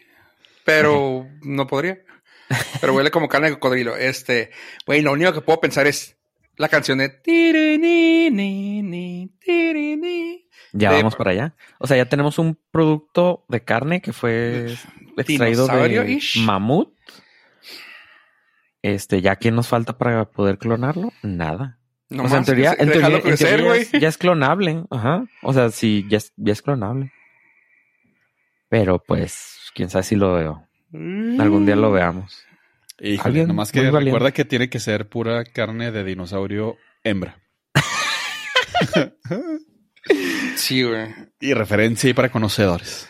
pero 0.63 1.27
no 1.41 1.67
podría. 1.67 1.99
Pero 2.81 2.93
huele 2.93 3.11
como 3.11 3.27
carne 3.27 3.47
de 3.49 3.53
cocodrilo. 3.55 3.95
Este, 3.95 4.51
güey, 4.85 5.01
lo 5.01 5.11
único 5.13 5.33
que 5.33 5.41
puedo 5.41 5.59
pensar 5.59 5.87
es 5.87 6.17
la 6.57 6.69
canción 6.69 6.99
de. 6.99 7.09
Ya 10.73 10.91
De- 10.91 10.97
vamos 10.97 11.15
para 11.15 11.31
allá. 11.31 11.55
O 11.79 11.87
sea, 11.87 11.97
ya 11.97 12.05
tenemos 12.09 12.37
un 12.39 12.59
producto 12.71 13.45
de 13.47 13.63
carne 13.63 14.01
que 14.01 14.13
fue 14.13 14.75
extraído 15.17 15.67
de 15.67 16.19
mamut. 16.45 16.93
Este, 18.81 19.21
¿ya 19.21 19.37
qué 19.37 19.51
nos 19.51 19.67
falta 19.67 19.97
para 19.97 20.25
poder 20.25 20.57
clonarlo? 20.57 21.11
Nada. 21.23 21.79
No 22.09 22.23
o 22.25 22.27
sea, 22.27 22.37
en 22.37 22.41
más, 22.41 22.45
teoría, 22.45 22.75
en 22.77 22.91
teoría, 22.91 23.15
en 23.15 23.21
crecer, 23.21 23.47
teoría 23.47 23.65
güey. 23.67 23.81
es- 23.81 23.91
ya 23.93 24.07
es 24.09 24.17
clonable. 24.17 24.83
Ajá. 24.91 25.25
O 25.41 25.53
sea, 25.53 25.71
sí, 25.71 26.05
ya 26.07 26.17
es, 26.17 26.33
ya 26.35 26.53
es 26.53 26.61
clonable. 26.61 27.11
Pero 28.69 28.99
pues, 28.99 29.71
quién 29.73 29.89
sabe 29.89 30.03
si 30.03 30.15
lo 30.15 30.64
Algún 31.39 31.65
día 31.65 31.75
lo 31.75 31.91
veamos. 31.91 32.43
Híjole, 32.99 33.45
nomás 33.45 33.71
que 33.71 33.79
valiente. 33.79 34.05
recuerda 34.05 34.31
que 34.31 34.45
tiene 34.45 34.69
que 34.69 34.79
ser 34.79 35.09
pura 35.09 35.43
carne 35.43 35.91
de 35.91 36.03
dinosaurio 36.03 36.77
hembra. 37.03 37.39
Sí, 40.55 40.83
güey. 40.83 41.07
Y 41.39 41.53
referencia 41.53 42.07
ahí 42.07 42.13
para 42.13 42.29
conocedores. 42.29 43.09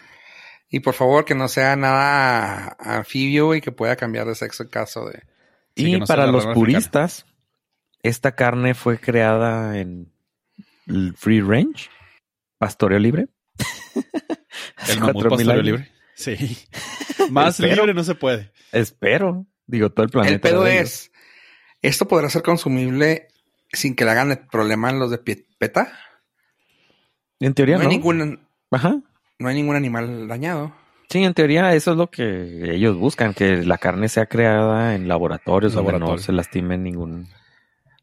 Y 0.69 0.79
por 0.79 0.93
favor, 0.93 1.25
que 1.25 1.35
no 1.35 1.47
sea 1.47 1.75
nada 1.75 2.75
anfibio 2.79 3.55
y 3.55 3.61
que 3.61 3.71
pueda 3.71 3.95
cambiar 3.95 4.27
de 4.27 4.35
sexo 4.35 4.63
en 4.63 4.69
caso 4.69 5.05
de. 5.05 5.23
Sí, 5.75 5.93
y 5.93 5.99
no 5.99 6.05
para 6.05 6.27
los 6.27 6.45
puristas, 6.47 7.25
esta 8.01 8.35
carne 8.35 8.73
fue 8.73 8.99
creada 8.99 9.79
en 9.79 10.11
el 10.87 11.13
free 11.15 11.41
range, 11.41 11.89
pastoreo 12.57 12.99
libre. 12.99 13.27
El 14.87 14.99
mamut 14.99 15.13
4000 15.15 15.29
pastoreo 15.29 15.51
años. 15.53 15.65
libre. 15.65 15.91
Sí. 16.15 16.57
Más 17.29 17.59
Espero. 17.59 17.83
libre 17.83 17.93
no 17.93 18.03
se 18.03 18.15
puede. 18.15 18.51
Espero. 18.71 19.45
Digo, 19.67 19.91
todo 19.91 20.05
el 20.05 20.11
planeta. 20.11 20.33
el 20.33 20.39
pedo 20.41 20.65
es, 20.67 21.11
¿esto 21.81 22.07
podrá 22.07 22.29
ser 22.29 22.41
consumible 22.43 23.27
sin 23.73 23.95
que 23.95 24.05
le 24.05 24.11
hagan 24.11 24.31
el 24.31 24.39
problema 24.47 24.89
en 24.89 24.99
los 24.99 25.11
de 25.11 25.17
PETA? 25.17 25.91
En 27.39 27.53
teoría 27.53 27.77
No 27.77 27.83
no. 27.83 27.89
hay 27.89 27.95
ningún, 27.95 28.47
Ajá. 28.71 28.99
no 29.39 29.47
hay 29.49 29.55
ningún 29.55 29.75
animal 29.75 30.27
dañado. 30.27 30.75
Sí, 31.09 31.23
en 31.23 31.33
teoría 31.33 31.73
eso 31.75 31.91
es 31.91 31.97
lo 31.97 32.09
que 32.09 32.73
ellos 32.75 32.97
buscan, 32.97 33.33
que 33.33 33.57
la 33.57 33.77
carne 33.77 34.09
sea 34.09 34.25
creada 34.25 34.95
en 34.95 35.07
laboratorios 35.07 35.73
donde 35.73 35.91
no 35.93 35.99
Laboratorio. 35.99 36.23
se 36.23 36.31
lastime 36.31 36.77
ningún 36.77 37.27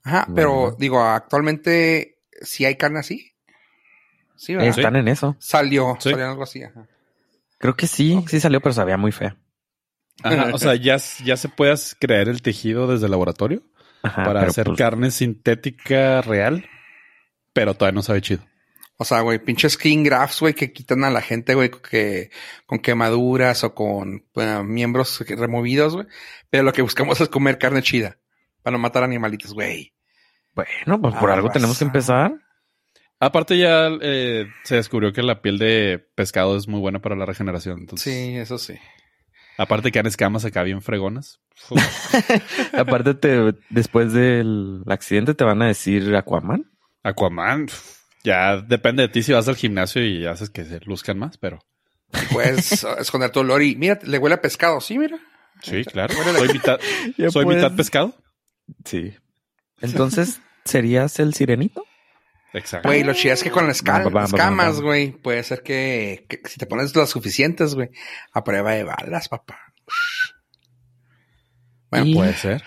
Ajá, 0.05 0.27
pero 0.35 0.77
digo, 0.79 1.01
actualmente 1.03 2.19
sí 2.43 2.65
hay 2.65 2.77
carne 2.77 3.01
así. 3.01 3.33
Sí, 4.37 4.55
¿verdad? 4.55 4.71
Están 4.71 4.97
en 4.97 5.09
eso. 5.09 5.37
Salió, 5.39 5.97
Sí. 6.01 6.11
salió 6.11 6.29
algo 6.29 6.43
así. 6.43 6.63
Ajá. 6.65 6.87
Creo 7.63 7.77
que 7.77 7.87
sí, 7.87 8.25
sí 8.27 8.41
salió, 8.41 8.61
pero 8.61 8.73
sabía 8.73 8.97
muy 8.97 9.13
fea. 9.13 9.37
Ajá, 10.25 10.51
o 10.53 10.59
sea, 10.59 10.75
ya, 10.75 10.97
ya 11.25 11.37
se 11.37 11.49
puede 11.49 11.77
crear 12.01 12.29
el 12.29 12.43
tejido 12.43 12.89
desde 12.89 13.05
el 13.05 13.13
laboratorio 13.13 13.63
Ajá, 14.03 14.25
para 14.25 14.43
hacer 14.43 14.67
pues, 14.67 14.79
carne 14.79 15.13
sintética 15.13 16.23
real, 16.23 16.69
pero 17.53 17.75
todavía 17.75 17.95
no 17.95 18.03
sabe 18.03 18.21
chido. 18.21 18.43
O 18.97 19.05
sea, 19.05 19.21
güey, 19.21 19.39
pinches 19.39 19.75
skin 19.75 20.03
grafts, 20.03 20.41
güey, 20.41 20.55
que 20.55 20.73
quitan 20.73 21.05
a 21.05 21.11
la 21.11 21.23
gente, 21.23 21.55
güey, 21.55 21.71
que, 21.71 22.33
con 22.67 22.81
quemaduras 22.81 23.63
o 23.63 23.77
con 23.77 24.27
eh, 24.35 24.63
miembros 24.65 25.25
removidos, 25.29 25.95
güey. 25.95 26.09
Pero 26.51 26.65
lo 26.65 26.73
que 26.73 26.83
buscamos 26.83 27.21
es 27.21 27.29
comer 27.29 27.59
carne 27.59 27.83
chida. 27.83 28.19
Para 28.63 28.73
no 28.73 28.83
matar 28.83 29.05
animalitos, 29.05 29.55
güey. 29.55 29.95
Bueno, 30.57 31.01
pues 31.01 31.15
por 31.15 31.31
Ah, 31.31 31.35
algo 31.35 31.49
tenemos 31.51 31.79
que 31.79 31.85
empezar. 31.85 32.35
Aparte 33.25 33.57
ya 33.57 33.89
eh, 34.01 34.49
se 34.65 34.75
descubrió 34.75 35.13
que 35.13 35.23
la 35.23 35.43
piel 35.43 35.57
de 35.57 36.05
pescado 36.17 36.57
es 36.57 36.67
muy 36.67 36.81
buena 36.81 37.01
para 37.01 37.15
la 37.15 37.25
regeneración. 37.25 37.79
Entonces, 37.79 38.13
Sí, 38.13 38.37
eso 38.37 38.59
sí. 38.59 38.75
aparte 39.59 39.93
que 39.93 40.01
han 40.01 40.07
escamas 40.07 40.45
acá 40.45 40.65
bien 40.65 40.83
fregonas. 40.83 41.39
Aparte, 42.73 43.15
te, 43.15 43.55
después 43.71 44.13
del 44.13 44.83
accidente 44.89 45.35
te 45.35 45.45
van 45.45 45.63
a 45.63 45.69
decir 45.69 46.17
Aquaman. 46.17 46.69
Aquaman, 47.05 47.69
ya 48.25 48.57
depende 48.57 49.03
de 49.05 49.09
ti 49.09 49.23
si 49.23 49.33
vas 49.33 49.47
al 49.47 49.55
gimnasio 49.55 50.05
y 50.05 50.27
haces 50.27 50.51
que 50.51 50.65
se 50.65 50.81
luzcan 50.81 51.17
más, 51.21 51.39
pero 51.39 51.61
Y 52.13 52.33
puedes 52.35 52.85
esconder 52.99 53.31
tu 53.31 53.39
olor 53.41 53.63
y 53.63 53.77
mira, 53.77 54.01
le 54.03 54.19
huele 54.19 54.35
a 54.35 54.41
pescado. 54.41 54.81
Sí, 54.81 54.99
mira. 54.99 55.19
sí, 55.63 55.85
claro. 55.85 56.13
Soy 56.39 56.49
mitad, 56.49 56.81
soy 57.31 57.47
mitad 57.47 57.77
pescado. 57.77 58.17
Sí. 58.85 59.15
Entonces, 59.81 60.41
¿serías 60.65 61.21
el 61.21 61.35
sirenito? 61.35 61.85
Exacto. 62.55 62.89
Güey, 62.89 63.03
lo 63.05 63.15
chido 63.15 63.33
es 63.35 63.43
que 63.43 63.51
con 63.51 63.67
las 63.67 63.83
bam. 63.83 64.81
güey, 64.83 65.13
puede 65.13 65.43
ser 65.43 65.63
que, 65.63 66.27
que 66.29 66.41
si 66.49 66.59
te 66.59 66.67
pones 66.67 66.95
las 66.95 67.11
suficientes, 67.11 67.75
güey, 67.75 67.89
a 68.33 68.45
prueba 68.45 68.73
de 68.73 68.85
balas, 68.85 69.29
papá. 69.29 69.59
Bueno, 71.91 72.07
Y- 72.07 72.15
Puede 72.15 72.35
ser. 72.35 72.63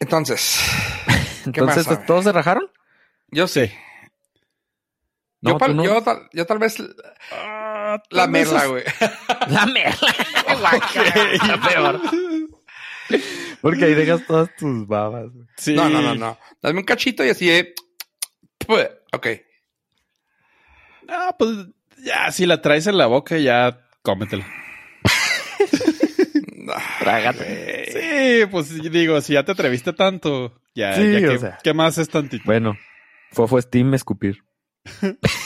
entonces, 0.00 0.60
Entonces, 1.46 1.86
más, 1.86 2.06
¿todos 2.06 2.24
se 2.24 2.32
rajaron? 2.32 2.70
yo 3.30 3.46
sé. 3.48 3.76
No, 5.42 5.50
yo, 5.52 5.58
pal- 5.58 5.74
no. 5.76 5.84
yo, 5.84 6.02
tal, 6.02 6.28
yo 6.32 6.46
tal 6.46 6.58
vez 6.58 6.78
la 8.10 8.26
merla, 8.28 8.66
güey. 8.66 8.84
La 9.48 9.66
merla. 9.66 10.14
La 11.46 11.60
peor. 11.68 12.00
Porque 13.60 13.84
ahí 13.84 13.94
dejas 13.94 14.26
todas 14.26 14.50
tus 14.56 14.86
babas. 14.86 15.30
güey. 15.32 15.46
Sí. 15.56 15.74
No, 15.74 15.88
no, 15.88 16.02
no, 16.02 16.14
no. 16.14 16.38
Dame 16.62 16.80
un 16.80 16.84
cachito 16.84 17.24
y 17.24 17.30
así 17.30 17.48
de... 18.68 18.90
Ok. 19.12 19.26
Ah, 21.08 21.34
pues 21.38 21.50
ya, 22.04 22.30
si 22.32 22.46
la 22.46 22.60
traes 22.62 22.86
en 22.86 22.98
la 22.98 23.06
boca, 23.06 23.36
ya 23.38 23.80
cómetela. 24.02 24.46
Trágate. 26.98 27.86
Sí, 27.92 28.46
pues 28.50 28.82
digo, 28.90 29.20
si 29.20 29.34
ya 29.34 29.44
te 29.44 29.52
atreviste 29.52 29.92
tanto, 29.92 30.60
ya, 30.74 30.94
Sí, 30.94 31.12
ya 31.20 31.28
o 31.28 31.32
¿qué, 31.32 31.38
sea. 31.38 31.58
¿qué 31.62 31.74
más 31.74 31.98
es 31.98 32.08
tantito? 32.08 32.42
Bueno, 32.46 32.76
Fofo 33.32 33.60
Steam 33.60 33.94
escupir. 33.94 34.42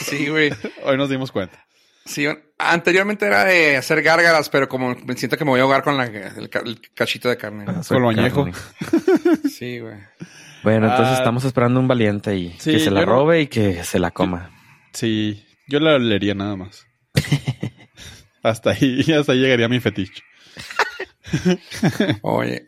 Sí, 0.05 0.27
güey. 0.29 0.51
Hoy 0.83 0.97
nos 0.97 1.09
dimos 1.09 1.31
cuenta. 1.31 1.65
Sí, 2.05 2.25
anteriormente 2.57 3.25
era 3.27 3.45
de 3.45 3.77
hacer 3.77 4.01
gárgaras, 4.01 4.49
pero 4.49 4.67
como 4.67 4.95
me 5.05 5.15
siento 5.15 5.37
que 5.37 5.45
me 5.45 5.51
voy 5.51 5.59
a 5.59 5.63
ahogar 5.63 5.83
con 5.83 5.97
la- 5.97 6.05
el, 6.05 6.49
ca- 6.49 6.63
el 6.65 6.81
cachito 6.95 7.29
de 7.29 7.37
carne. 7.37 7.65
Ah, 7.67 7.81
Con 7.87 8.01
lo 8.01 8.09
añejo. 8.09 8.47
Sí, 9.49 9.79
güey. 9.79 9.97
Bueno, 10.63 10.87
entonces 10.87 11.15
Ah. 11.15 11.17
estamos 11.19 11.43
esperando 11.45 11.79
un 11.79 11.87
valiente 11.87 12.35
y 12.37 12.51
Sí, 12.59 12.73
que 12.73 12.79
se 12.79 12.91
la 12.91 13.01
no- 13.01 13.05
robe 13.07 13.41
y 13.41 13.47
que 13.47 13.83
se 13.83 13.99
la 13.99 14.11
coma. 14.11 14.51
Sí, 14.93 15.45
yo 15.67 15.79
la 15.79 15.97
leería 15.97 16.35
nada 16.35 16.55
más. 16.55 16.85
hasta 18.43 18.71
ahí, 18.71 19.01
hasta 19.17 19.31
ahí 19.33 19.39
llegaría 19.39 19.67
mi 19.69 19.79
fetiche. 19.79 20.23
Oye. 22.21 22.65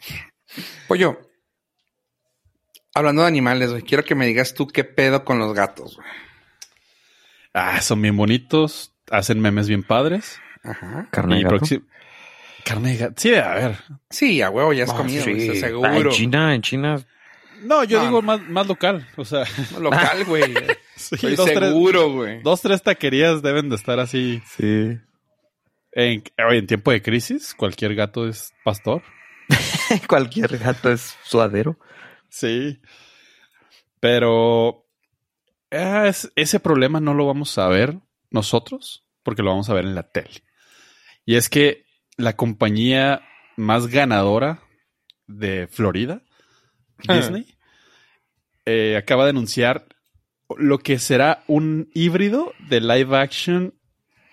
Pollo. 0.87 1.19
Hablando 2.95 3.23
de 3.23 3.27
animales, 3.27 3.71
güey, 3.71 3.81
quiero 3.81 4.03
que 4.03 4.15
me 4.15 4.25
digas 4.27 4.53
tú 4.53 4.67
qué 4.67 4.83
pedo 4.83 5.25
con 5.25 5.39
los 5.39 5.53
gatos, 5.53 5.95
güey. 5.95 6.07
Ah, 7.53 7.81
son 7.81 8.01
bien 8.01 8.15
bonitos, 8.17 8.93
hacen 9.11 9.39
memes 9.39 9.67
bien 9.67 9.83
padres. 9.83 10.39
Ajá. 10.63 11.07
Carne 11.11 11.35
de 11.35 11.41
y 11.41 11.43
gato. 11.43 11.55
proxi- 11.57 11.83
Carne 12.63 12.91
de 12.91 12.97
gato. 12.97 13.13
Sí, 13.17 13.33
a 13.35 13.53
ver. 13.55 13.77
Sí, 14.09 14.41
a 14.41 14.49
huevo, 14.49 14.73
ya 14.73 14.83
has 14.85 14.91
Ah, 14.91 14.97
comido, 14.97 15.23
güey, 15.23 15.35
sí. 15.39 15.41
estoy 15.49 15.55
Ah, 15.63 15.87
en 15.87 15.93
seguro. 15.93 16.11
China, 16.11 16.55
en 16.55 16.61
China. 16.61 16.99
No, 17.63 17.83
yo 17.83 17.99
No, 17.99 18.05
digo 18.05 18.21
no. 18.21 18.27
Más, 18.27 18.41
más 18.49 18.67
local. 18.67 19.07
O 19.17 19.25
sea, 19.25 19.43
Local, 19.79 20.25
güey. 20.27 20.53
sí, 20.95 21.15
Estoy 21.15 21.35
dos, 21.35 21.45
tres, 21.51 21.69
seguro, 21.69 22.11
güey. 22.11 22.41
dos, 22.41 22.61
tres 22.61 22.81
taquerías 22.83 23.41
deben 23.41 23.69
de 23.69 23.75
estar 23.75 23.99
así. 23.99 24.41
Sí. 24.57 24.97
En, 25.91 26.23
en 26.37 26.67
tiempo 26.67 26.91
de 26.91 27.01
crisis, 27.01 27.53
cualquier 27.55 27.95
gato 27.95 28.27
es 28.27 28.53
pastor. 28.63 29.03
Cualquier 30.07 30.57
gato 30.57 30.91
es 30.91 31.15
suadero. 31.23 31.77
Sí. 32.29 32.79
Pero 33.99 34.85
ah, 35.71 36.07
es- 36.07 36.31
ese 36.35 36.59
problema 36.59 36.99
no 36.99 37.13
lo 37.13 37.27
vamos 37.27 37.57
a 37.57 37.67
ver 37.67 37.99
nosotros, 38.31 39.05
porque 39.23 39.43
lo 39.43 39.51
vamos 39.51 39.69
a 39.69 39.73
ver 39.73 39.85
en 39.85 39.95
la 39.95 40.03
tele. 40.03 40.43
Y 41.25 41.35
es 41.35 41.49
que 41.49 41.85
la 42.17 42.35
compañía 42.35 43.21
más 43.55 43.87
ganadora 43.87 44.61
de 45.27 45.67
Florida. 45.67 46.21
Disney, 46.99 47.45
eh, 48.65 48.95
acaba 48.97 49.23
de 49.25 49.31
anunciar 49.31 49.87
lo 50.57 50.79
que 50.79 50.99
será 50.99 51.43
un 51.47 51.89
híbrido 51.93 52.53
de 52.69 52.81
live 52.81 53.17
action. 53.17 53.73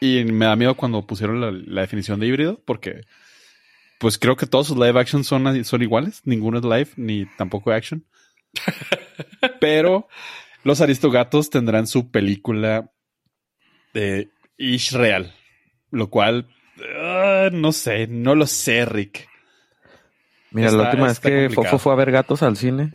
Y 0.01 0.25
me 0.25 0.47
da 0.47 0.57
miedo 0.57 0.77
cuando 0.77 1.07
pusieron 1.07 1.41
la, 1.41 1.51
la 1.51 1.83
definición 1.83 2.21
de 2.21 2.27
híbrido, 2.27 2.63
porque 2.65 3.03
pues 4.01 4.17
creo 4.17 4.35
que 4.35 4.47
todos 4.47 4.69
sus 4.69 4.79
live 4.79 4.99
action 4.99 5.25
son, 5.25 5.63
son 5.63 5.83
iguales. 5.83 6.23
Ninguno 6.25 6.59
es 6.59 6.65
live, 6.65 6.89
ni 6.97 7.27
tampoco 7.37 7.71
action. 7.71 8.07
Pero 9.61 10.09
los 10.65 10.81
Aristogatos 10.81 11.51
tendrán 11.51 11.87
su 11.87 12.11
película 12.11 12.91
de 13.93 14.31
Ish 14.57 14.93
Real. 14.93 15.35
Lo 15.91 16.09
cual, 16.09 16.49
ah, 16.99 17.51
no 17.53 17.73
sé, 17.73 18.07
no 18.07 18.35
lo 18.35 18.47
sé, 18.47 18.87
Rick. 18.87 19.29
Mira, 20.53 20.69
Está- 20.69 20.83
la 20.83 20.89
última 20.91 21.07
vez 21.09 21.21
que 21.21 21.29
complicado. 21.47 21.65
Fofo 21.65 21.79
fue 21.79 21.93
a 21.93 21.97
ver 21.97 22.11
gatos 22.11 22.43
al 22.43 22.57
cine. 22.57 22.91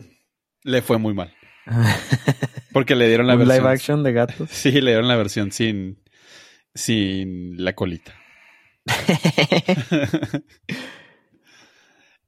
Le 0.62 0.82
fue 0.82 0.98
muy 0.98 1.14
mal. 1.14 1.34
Porque 2.72 2.94
le 2.94 3.08
dieron 3.08 3.26
la 3.26 3.34
un 3.34 3.40
versión. 3.40 3.58
live 3.58 3.68
action 3.72 4.02
de 4.02 4.12
gatos. 4.12 4.48
Sí, 4.52 4.70
le 4.72 4.90
dieron 4.92 5.08
la 5.08 5.16
versión 5.16 5.50
sin, 5.52 6.02
sin 6.74 7.62
la 7.64 7.74
colita. 7.74 8.14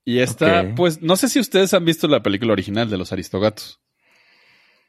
y 0.05 0.21
esta, 0.21 0.75
pues, 0.75 1.03
no 1.03 1.17
sé 1.17 1.29
si 1.29 1.39
ustedes 1.39 1.75
han 1.75 1.85
visto 1.85 2.09
la 2.09 2.23
película 2.23 2.53
original 2.53 2.89
de 2.89 2.97
los 2.99 3.13
Aristogatos. 3.13 3.81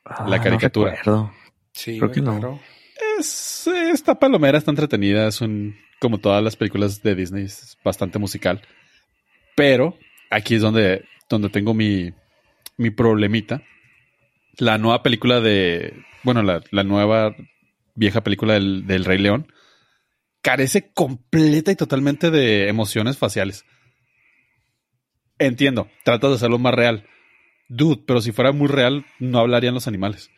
Ah, 0.05 0.25
La 0.29 0.41
caricatura. 0.41 0.97
No. 1.05 1.33
Sí, 1.73 1.97
Creo 1.99 2.11
que 2.11 2.21
no. 2.21 2.39
claro. 2.39 2.59
Es, 3.19 3.67
esta 3.67 4.15
palomera 4.17 4.57
está 4.57 4.71
entretenida, 4.71 5.27
es 5.27 5.41
un, 5.41 5.75
como 5.99 6.17
todas 6.19 6.41
las 6.43 6.55
películas 6.55 7.01
de 7.03 7.15
Disney, 7.15 7.43
es 7.45 7.77
bastante 7.83 8.17
musical. 8.17 8.61
Pero 9.55 9.97
aquí 10.29 10.55
es 10.55 10.61
donde, 10.61 11.05
donde 11.29 11.49
tengo 11.49 11.73
mi, 11.73 12.13
mi 12.77 12.89
problemita. 12.89 13.61
La 14.57 14.77
nueva 14.77 15.03
película 15.03 15.39
de, 15.39 15.93
bueno, 16.23 16.43
la, 16.43 16.61
la 16.71 16.83
nueva 16.83 17.35
vieja 17.95 18.21
película 18.21 18.53
del, 18.53 18.87
del 18.87 19.05
Rey 19.05 19.17
León 19.17 19.51
carece 20.41 20.91
completa 20.93 21.71
y 21.71 21.75
totalmente 21.75 22.31
de 22.31 22.67
emociones 22.67 23.17
faciales. 23.17 23.65
Entiendo, 25.37 25.89
tratas 26.03 26.31
de 26.31 26.35
hacerlo 26.35 26.59
más 26.59 26.73
real. 26.73 27.07
Dude, 27.69 28.03
pero 28.05 28.21
si 28.21 28.31
fuera 28.31 28.51
muy 28.51 28.67
real, 28.67 29.05
no 29.19 29.39
hablarían 29.39 29.73
los 29.73 29.87
animales. 29.87 30.31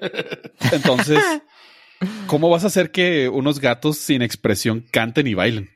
Entonces, 0.72 1.22
¿cómo 2.26 2.50
vas 2.50 2.64
a 2.64 2.68
hacer 2.68 2.90
que 2.90 3.28
unos 3.28 3.60
gatos 3.60 3.98
sin 3.98 4.22
expresión 4.22 4.84
canten 4.90 5.26
y 5.26 5.34
bailen? 5.34 5.70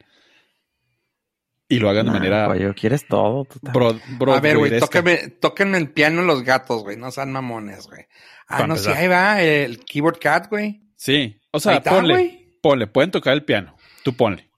Y 1.71 1.79
lo 1.79 1.89
hagan 1.89 2.07
de 2.07 2.11
manera 2.11 2.75
quieres 2.75 3.07
todo. 3.07 3.45
tú 3.45 3.61
también. 3.61 4.03
bro, 4.19 4.35
a 4.35 4.41
ver, 4.41 4.59
güey, 4.59 4.81
tóquenme, 4.81 5.29
tóquenme 5.41 5.79
el 5.79 5.91
piano 5.93 6.23
los 6.23 6.43
gatos, 6.43 6.83
güey, 6.83 6.97
no 6.97 7.13
sean 7.13 7.31
mamones, 7.31 7.87
güey. 7.87 8.07
Ah, 8.49 8.57
Para 8.57 8.67
no, 8.67 8.77
sí, 8.77 8.91
ahí 8.91 9.07
va, 9.07 9.41
el 9.41 9.79
keyboard 9.85 10.19
cat, 10.19 10.51
güey. 10.51 10.83
Sí, 10.97 11.41
o 11.53 11.61
sea, 11.61 11.77
está, 11.77 11.91
ponle, 11.93 12.13
güey. 12.13 12.57
ponle, 12.61 12.87
pueden 12.89 13.13
tocar 13.13 13.35
el 13.35 13.45
piano, 13.45 13.77
tú 14.03 14.17
ponle. 14.17 14.51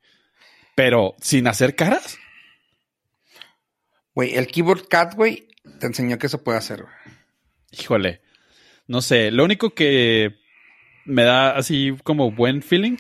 Pero 0.75 1.15
sin 1.21 1.47
hacer 1.49 1.77
caras. 1.77 2.17
Güey, 4.15 4.35
el 4.35 4.47
keyboard 4.47 4.89
cat, 4.89 5.15
güey, 5.15 5.49
te 5.81 5.89
enseñó 5.89 6.19
que 6.19 6.31
se 6.31 6.39
puede 6.39 6.57
hacer, 6.57 6.81
güey. 6.81 6.95
Híjole, 7.73 8.23
no 8.87 9.03
sé, 9.03 9.31
lo 9.31 9.45
único 9.45 9.75
que 9.75 10.35
me 11.05 11.25
da 11.25 11.57
así 11.59 11.95
como 12.05 12.33
buen 12.33 12.63
feeling 12.63 12.97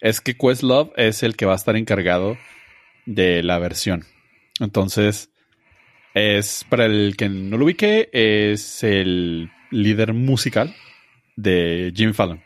es 0.00 0.20
que 0.20 0.36
Questlove 0.36 0.92
es 0.96 1.22
el 1.22 1.36
que 1.36 1.46
va 1.46 1.52
a 1.52 1.56
estar 1.56 1.76
encargado 1.76 2.36
de 3.06 3.42
la 3.42 3.58
versión. 3.58 4.04
Entonces, 4.60 5.30
Es, 6.14 6.64
para 6.68 6.86
el 6.86 7.16
que 7.16 7.28
no 7.28 7.56
lo 7.58 7.64
ubique, 7.64 8.08
es 8.12 8.84
el 8.84 9.50
líder 9.72 10.12
musical 10.14 10.72
de 11.34 11.92
Jimmy 11.94 12.12
Fallon. 12.12 12.40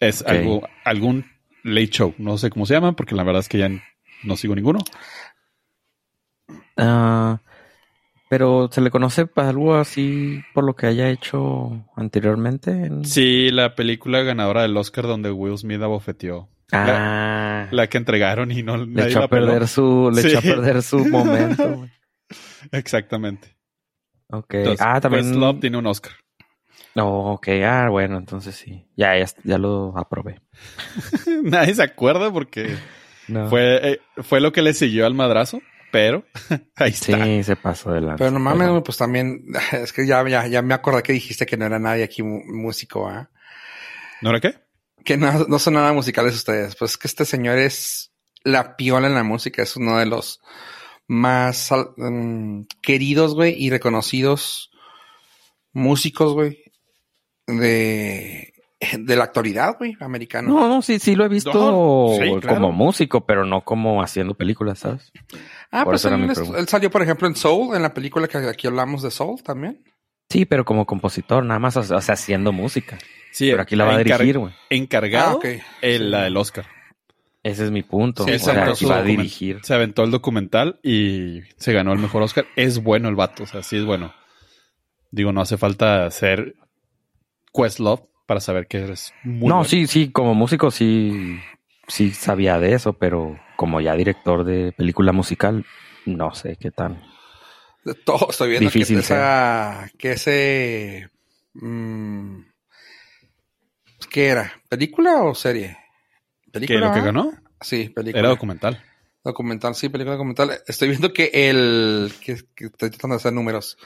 Es 0.00 0.22
algo, 0.26 0.68
algún 0.84 1.26
late 1.62 1.90
show. 1.90 2.14
No 2.18 2.38
sé 2.38 2.50
cómo 2.50 2.66
se 2.66 2.74
llama, 2.74 2.94
porque 2.96 3.14
la 3.14 3.22
verdad 3.22 3.40
es 3.40 3.48
que 3.48 3.58
ya 3.58 3.68
no 4.24 4.36
sigo 4.36 4.54
ninguno. 4.56 4.80
Ah, 6.76 7.40
pero 8.28 8.68
se 8.70 8.80
le 8.80 8.90
conoce 8.90 9.26
para 9.26 9.48
algo 9.50 9.74
así 9.76 10.40
por 10.54 10.64
lo 10.64 10.74
que 10.76 10.86
haya 10.86 11.08
hecho 11.10 11.84
anteriormente. 11.96 12.70
en- 12.70 13.04
Sí, 13.04 13.50
la 13.50 13.74
película 13.74 14.22
ganadora 14.22 14.62
del 14.62 14.76
Oscar 14.76 15.04
donde 15.06 15.30
Will 15.30 15.56
Smith 15.58 15.82
abofeteó. 15.82 16.48
Ah, 16.72 17.68
La 17.70 17.86
que 17.86 17.98
entregaron 17.98 18.50
y 18.50 18.62
no 18.62 18.76
le 18.76 19.08
echó 19.08 19.22
a 19.22 19.28
peló. 19.28 19.46
perder 19.46 19.68
su, 19.68 20.10
le 20.14 20.22
Sí. 20.22 20.28
echó 20.28 20.38
a 20.38 20.42
perder 20.42 20.82
su 20.82 20.98
momento. 21.06 21.86
Exactamente. 22.72 23.56
Ok. 24.30 24.54
Entonces, 24.54 24.86
ah, 24.86 25.00
también. 25.00 25.24
Questlove 25.24 25.60
tiene 25.60 25.78
un 25.78 25.86
Oscar. 25.86 26.12
Oh, 26.96 27.32
ok. 27.32 27.48
Ah, 27.64 27.88
bueno, 27.90 28.18
entonces 28.18 28.54
sí. 28.56 28.86
Ya, 28.96 29.16
ya, 29.16 29.26
ya 29.44 29.58
lo 29.58 29.96
aprobé. 29.96 30.40
Nadie 31.42 31.74
se 31.74 31.82
acuerda 31.82 32.30
porque 32.32 32.76
No. 33.28 33.48
fue, 33.48 33.92
eh, 33.92 34.00
fue 34.22 34.40
lo 34.40 34.52
que 34.52 34.62
le 34.62 34.74
siguió 34.74 35.06
al 35.06 35.14
madrazo, 35.14 35.60
pero 35.92 36.24
ahí 36.76 36.90
está. 36.90 37.24
Sí, 37.24 37.42
se 37.44 37.56
pasó 37.56 37.92
de 37.92 38.00
lanza. 38.00 38.16
Pero 38.16 38.30
no 38.32 38.38
mames, 38.40 38.82
pues 38.84 38.96
también, 38.98 39.44
es 39.72 39.92
que 39.92 40.06
ya, 40.06 40.26
ya, 40.28 40.46
ya 40.46 40.62
me 40.62 40.74
acordé 40.74 41.02
que 41.02 41.12
dijiste 41.12 41.46
que 41.46 41.56
no 41.56 41.66
era 41.66 41.78
nadie 41.78 42.04
aquí 42.04 42.22
músico, 42.22 43.08
¿ah? 43.08 43.30
¿No 44.22 44.30
era 44.30 44.40
qué? 44.40 44.54
Que 45.08 45.16
no, 45.16 45.46
no 45.48 45.58
son 45.58 45.72
nada 45.72 45.94
musicales 45.94 46.34
ustedes. 46.34 46.76
Pues 46.76 46.90
es 46.90 46.98
que 46.98 47.08
este 47.08 47.24
señor 47.24 47.56
es 47.56 48.12
la 48.44 48.76
piola 48.76 49.06
en 49.06 49.14
la 49.14 49.22
música, 49.22 49.62
es 49.62 49.74
uno 49.74 49.96
de 49.96 50.04
los 50.04 50.38
más 51.06 51.70
mm, 51.96 52.64
queridos, 52.82 53.34
güey, 53.34 53.54
y 53.56 53.70
reconocidos 53.70 54.70
músicos, 55.72 56.34
güey, 56.34 56.62
de, 57.46 58.52
de 58.98 59.16
la 59.16 59.24
actualidad, 59.24 59.76
güey, 59.78 59.96
americano. 59.98 60.50
No, 60.50 60.68
no, 60.68 60.82
sí, 60.82 60.98
sí 60.98 61.14
lo 61.14 61.24
he 61.24 61.28
visto 61.28 61.54
No, 61.54 62.14
sí, 62.14 62.40
claro. 62.42 62.56
como 62.56 62.72
músico, 62.72 63.24
pero 63.24 63.46
no 63.46 63.64
como 63.64 64.02
haciendo 64.02 64.34
películas, 64.34 64.80
¿sabes? 64.80 65.10
ah, 65.70 65.84
por 65.84 65.92
pues 65.92 66.04
él 66.04 66.68
salió, 66.68 66.90
por 66.90 67.00
ejemplo, 67.00 67.26
en 67.26 67.34
Soul, 67.34 67.74
en 67.74 67.80
la 67.80 67.94
película 67.94 68.28
que 68.28 68.36
aquí 68.36 68.66
hablamos 68.66 69.00
de 69.00 69.10
Soul 69.10 69.42
también. 69.42 69.82
Sí, 70.28 70.44
pero 70.44 70.64
como 70.64 70.86
compositor, 70.86 71.44
nada 71.44 71.58
más, 71.60 71.76
o 71.76 71.82
sea, 71.82 71.98
haciendo 72.12 72.52
música. 72.52 72.98
Sí, 73.32 73.50
pero 73.50 73.62
aquí 73.62 73.76
la 73.76 73.84
va 73.84 73.94
a 73.94 73.98
dirigir, 73.98 74.38
güey. 74.38 74.52
Encargado 74.70 75.40
Ah, 75.44 75.48
el, 75.80 76.10
la 76.10 76.24
del 76.24 76.36
Oscar. 76.36 76.66
Ese 77.42 77.64
es 77.64 77.70
mi 77.70 77.82
punto. 77.82 78.24
Sí, 78.24 78.32
o 78.32 78.38
se 78.38 78.44
sea, 78.52 78.64
aquí 78.66 78.84
va 78.84 78.98
a 78.98 79.02
dirigir. 79.02 79.60
Se 79.62 79.72
aventó 79.74 80.04
el 80.04 80.10
documental 80.10 80.80
y 80.82 81.40
se 81.56 81.72
ganó 81.72 81.92
el 81.92 81.98
mejor 81.98 82.22
Oscar. 82.22 82.46
Es 82.56 82.82
bueno 82.82 83.08
el 83.08 83.14
vato, 83.14 83.44
o 83.44 83.46
sea, 83.46 83.62
sí 83.62 83.76
es 83.76 83.84
bueno. 83.84 84.12
Digo, 85.10 85.32
no 85.32 85.40
hace 85.40 85.56
falta 85.56 86.10
ser 86.10 86.56
Questlove 87.54 88.02
para 88.26 88.40
saber 88.40 88.66
que 88.66 88.78
eres 88.78 89.14
muy 89.24 89.48
no, 89.48 89.54
bueno. 89.56 89.64
sí, 89.64 89.86
sí, 89.86 90.10
como 90.10 90.34
músico 90.34 90.70
sí, 90.70 91.38
sí 91.86 92.10
sabía 92.10 92.58
de 92.58 92.74
eso, 92.74 92.92
pero 92.92 93.38
como 93.56 93.80
ya 93.80 93.94
director 93.94 94.44
de 94.44 94.72
película 94.72 95.12
musical, 95.12 95.64
no 96.04 96.34
sé 96.34 96.56
qué 96.60 96.70
tan. 96.70 97.00
Todo 98.04 98.30
estoy 98.30 98.50
viendo 98.50 98.70
Difícil 98.70 98.96
que 98.96 99.02
esa, 99.02 99.90
que 99.98 100.12
ese, 100.12 101.10
mm, 101.54 102.40
¿qué 104.10 104.26
era? 104.26 104.52
¿Película 104.68 105.22
o 105.22 105.34
serie? 105.34 105.78
¿Que 106.44 106.50
¿Película? 106.52 106.88
lo 106.88 106.92
que 106.92 107.00
ah? 107.00 107.04
ganó? 107.04 107.32
Sí, 107.60 107.88
película. 107.88 108.20
Era 108.20 108.28
documental. 108.28 108.82
Documental, 109.24 109.74
sí, 109.74 109.88
película 109.88 110.14
documental. 110.14 110.62
Estoy 110.66 110.88
viendo 110.88 111.12
que 111.12 111.30
el, 111.32 112.12
que, 112.20 112.36
que 112.54 112.66
estoy 112.66 112.90
tratando 112.90 113.16
de 113.16 113.20
hacer 113.20 113.32
números. 113.32 113.76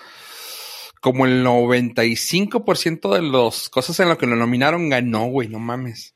Como 1.01 1.27
el 1.27 1.45
95% 1.45 3.15
de 3.15 3.23
las 3.23 3.69
cosas 3.69 3.99
en 3.99 4.09
lo 4.09 4.19
que 4.19 4.27
lo 4.27 4.37
nominaron 4.37 4.89
ganó, 4.89 5.27
güey, 5.27 5.49
no 5.49 5.59
mames. 5.59 6.15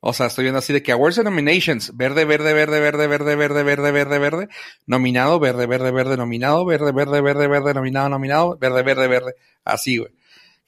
O 0.00 0.12
sea, 0.12 0.26
estoy 0.26 0.44
viendo 0.44 0.58
así 0.58 0.72
de 0.72 0.82
que 0.82 0.92
Awards 0.92 1.18
and 1.18 1.28
Nominations, 1.28 1.96
verde, 1.96 2.24
verde, 2.24 2.52
verde, 2.52 2.80
verde, 2.80 3.06
verde, 3.06 3.34
verde, 3.34 3.62
verde, 3.62 3.92
verde, 3.92 4.18
verde, 4.18 4.48
nominado, 4.86 5.40
verde, 5.40 5.66
verde, 5.66 5.90
verde, 5.90 6.16
nominado, 6.16 6.64
verde, 6.64 6.92
verde, 6.92 7.20
verde, 7.20 7.48
verde, 7.48 7.74
nominado, 7.74 8.08
nominado, 8.08 8.58
verde, 8.58 8.82
verde, 8.82 9.08
verde, 9.08 9.34
así, 9.64 9.96
güey. 9.96 10.12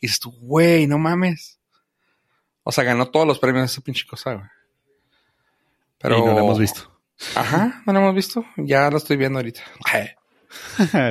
Y 0.00 0.06
dices 0.06 0.20
tú, 0.20 0.32
güey, 0.32 0.86
no 0.86 0.98
mames. 0.98 1.58
O 2.62 2.72
sea, 2.72 2.84
ganó 2.84 3.10
todos 3.10 3.26
los 3.26 3.38
premios 3.38 3.70
esa 3.70 3.80
pinche 3.80 4.06
cosa, 4.06 4.34
güey. 4.34 4.46
Pero 5.98 6.18
Y 6.18 6.22
no 6.22 6.32
lo 6.32 6.38
hemos 6.38 6.58
visto. 6.58 7.00
Ajá, 7.34 7.82
no 7.86 7.92
lo 7.92 7.98
hemos 7.98 8.14
visto. 8.14 8.44
Ya 8.56 8.90
lo 8.90 8.98
estoy 8.98 9.16
viendo 9.16 9.38
ahorita. 9.38 9.62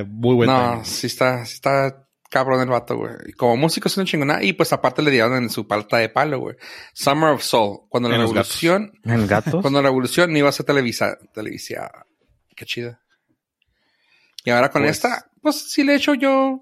muy 0.07 0.35
buen 0.35 0.49
no, 0.49 0.83
sí 0.83 1.07
está, 1.07 1.45
sí 1.45 1.55
está 1.55 2.06
cabrón 2.29 2.61
el 2.61 2.69
vato, 2.69 2.97
güey. 2.97 3.13
Y 3.27 3.33
Como 3.33 3.55
músico 3.57 3.87
es 3.87 3.97
una 3.97 4.05
chingona. 4.05 4.43
Y 4.43 4.53
pues 4.53 4.73
aparte 4.73 5.01
le 5.01 5.11
dieron 5.11 5.35
en 5.35 5.49
su 5.49 5.67
palta 5.67 5.97
de 5.97 6.09
palo, 6.09 6.39
güey. 6.39 6.55
Summer 6.93 7.29
of 7.29 7.43
Soul. 7.43 7.81
Cuando 7.89 8.09
la 8.09 8.17
revolución, 8.17 8.91
¿En 9.03 9.27
gatos? 9.27 9.61
cuando 9.61 9.81
la 9.81 9.87
revolución 9.89 10.31
no 10.31 10.37
iba 10.37 10.49
a 10.49 10.51
ser 10.53 10.65
televisa, 10.65 11.17
televisiada. 11.33 12.05
Qué 12.55 12.65
chida. 12.65 13.01
Y 14.43 14.49
ahora 14.49 14.69
con 14.69 14.81
Pues- 14.83 14.91
esta, 14.97 15.29
pues 15.41 15.71
sí 15.71 15.83
le 15.83 15.95
echo 15.95 16.13
yo. 16.13 16.61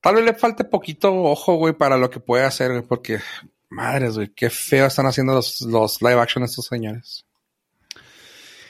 Tal 0.00 0.16
vez 0.16 0.24
le 0.24 0.34
falte 0.34 0.64
poquito 0.64 1.14
ojo, 1.14 1.54
güey, 1.56 1.74
para 1.74 1.96
lo 1.96 2.10
que 2.10 2.18
puede 2.20 2.44
hacer, 2.44 2.70
güey, 2.70 2.82
porque 2.82 3.20
madres, 3.68 4.16
güey, 4.16 4.28
qué 4.34 4.50
feo 4.50 4.86
están 4.86 5.06
haciendo 5.06 5.34
los, 5.34 5.60
los 5.62 6.02
live 6.02 6.20
action 6.20 6.42
estos 6.44 6.66
señores. 6.66 7.24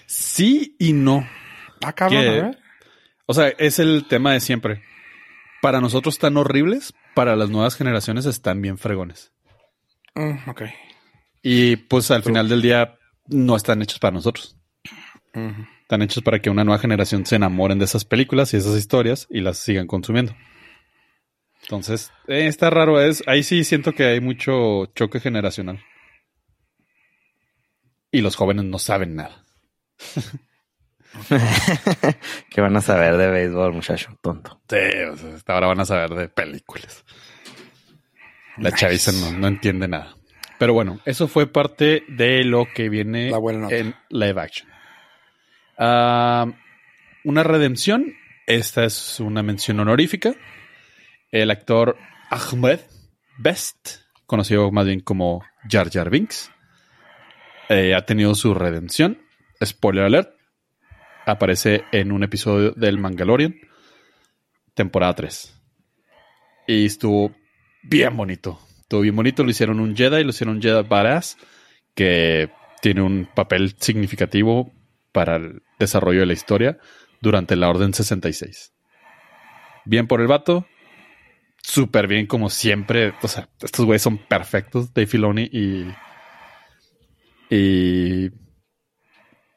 Sí 0.07 0.77
y 0.79 0.93
no. 0.93 1.27
Ah, 1.83 1.93
cabrón, 1.95 2.21
ver. 2.23 2.59
O 3.27 3.35
sea, 3.35 3.49
es 3.49 3.79
el 3.79 4.07
tema 4.09 4.33
de 4.33 4.41
siempre. 4.41 4.83
Para 5.63 5.81
nosotros 5.81 6.17
están 6.17 6.37
horribles, 6.37 6.93
para 7.15 7.37
las 7.37 7.49
nuevas 7.49 7.77
generaciones 7.77 8.27
están 8.27 8.61
bien 8.61 8.79
fregones. 8.79 9.33
Mm, 10.17 10.51
ok. 10.51 10.63
Y 11.41 11.77
pues 11.77 12.11
al 12.11 12.25
final 12.25 12.49
del 12.49 12.61
día 12.61 12.99
no 13.29 13.55
están 13.55 13.81
hechos 13.81 14.01
para 14.01 14.11
nosotros. 14.11 14.57
Están 15.83 16.03
hechos 16.03 16.21
para 16.25 16.41
que 16.41 16.51
una 16.51 16.65
nueva 16.65 16.81
generación 16.81 17.25
se 17.27 17.37
enamoren 17.37 17.79
de 17.79 17.85
esas 17.85 18.05
películas 18.05 18.53
y 18.53 18.57
esas 18.57 18.77
historias 18.77 19.29
y 19.31 19.41
las 19.41 19.57
sigan 19.57 19.87
consumiendo. 19.87 20.35
Entonces, 21.63 22.11
eh, 22.27 22.49
está 22.49 22.69
raro. 22.69 23.01
Es, 23.01 23.23
ahí 23.29 23.45
sí 23.45 23.63
siento 23.63 23.93
que 23.93 24.07
hay 24.07 24.21
mucho 24.21 24.87
choque 24.97 25.21
generacional. 25.21 25.81
Y 28.11 28.21
los 28.21 28.35
jóvenes 28.35 28.65
no 28.65 28.81
saben 28.81 29.15
nada. 29.15 29.45
¿Qué 32.51 32.61
van 32.61 32.77
a 32.77 32.81
saber 32.81 33.17
de 33.17 33.29
béisbol, 33.31 33.73
muchacho? 33.73 34.17
Tonto. 34.21 34.61
Sí, 34.69 34.77
o 35.11 35.17
sea, 35.17 35.35
hasta 35.35 35.53
ahora 35.55 35.67
van 35.69 35.81
a 35.81 35.85
saber 35.85 36.11
de 36.11 36.29
películas. 36.29 37.05
La 38.59 38.71
Nice. 38.71 38.77
chaviza 38.81 39.13
no, 39.13 39.33
no 39.39 39.47
entiende 39.49 39.89
nada. 39.89 40.17
Pero 40.59 40.75
bueno, 40.75 41.01
eso 41.05 41.29
fue 41.29 41.47
parte 41.47 42.05
de 42.09 42.45
lo 42.45 42.67
que 42.73 42.89
viene 42.89 43.31
en 43.71 43.95
live 44.11 44.41
action. 44.41 44.69
Ah, 45.79 46.47
una 47.25 47.43
redención. 47.43 48.15
Esta 48.47 48.85
es 48.85 49.21
una 49.21 49.43
mención 49.43 49.81
honorífica. 49.81 50.35
El 51.31 51.51
actor 51.51 51.97
Ahmed 52.31 52.81
Best, 53.39 54.01
conocido 54.27 54.71
más 54.71 54.87
bien 54.87 55.01
como 55.01 55.43
Jar 55.69 55.91
Jar 55.91 56.11
Binks, 56.11 56.51
eh, 57.69 57.95
ha 57.95 58.05
tenido 58.05 58.35
su 58.35 58.53
redención. 58.55 59.19
Spoiler 59.65 60.05
alert. 60.05 60.31
Aparece 61.27 61.85
en 61.93 62.13
un 62.13 62.23
episodio 62.25 62.73
del 62.73 62.99
Mandalorian, 62.99 63.55
temporada 64.75 65.15
3. 65.15 65.61
Y 66.67 66.87
estuvo 66.87 67.35
bien 67.83 68.17
bonito. 68.17 68.59
Estuvo 68.81 69.01
bien 69.01 69.17
bonito. 69.17 69.45
Lo 69.45 69.51
hicieron 69.51 69.81
un 69.81 69.97
Jedi, 69.97 70.25
lo 70.25 70.31
hicieron 70.31 70.57
un 70.57 70.63
Jedi 70.63 70.83
badass, 70.83 71.37
que 71.95 72.51
tiene 72.81 73.03
un 73.03 73.29
papel 73.33 73.75
significativo 73.79 74.73
para 75.13 75.37
el 75.37 75.63
desarrollo 75.79 76.21
de 76.21 76.27
la 76.27 76.33
historia 76.33 76.79
durante 77.21 77.57
la 77.57 77.69
Orden 77.69 77.95
66. 77.95 78.73
Bien 79.85 80.07
por 80.07 80.21
el 80.21 80.27
vato. 80.27 80.67
Súper 81.63 82.09
bien, 82.09 82.27
como 82.27 82.51
siempre. 82.51 83.15
O 83.23 83.29
sea, 83.29 83.49
estos 83.63 83.85
güeyes 83.85 84.03
son 84.03 84.19
perfectos, 84.19 84.93
Dave 84.93 85.07
Filoni 85.07 85.49
y. 85.53 85.87
Y. 87.51 88.31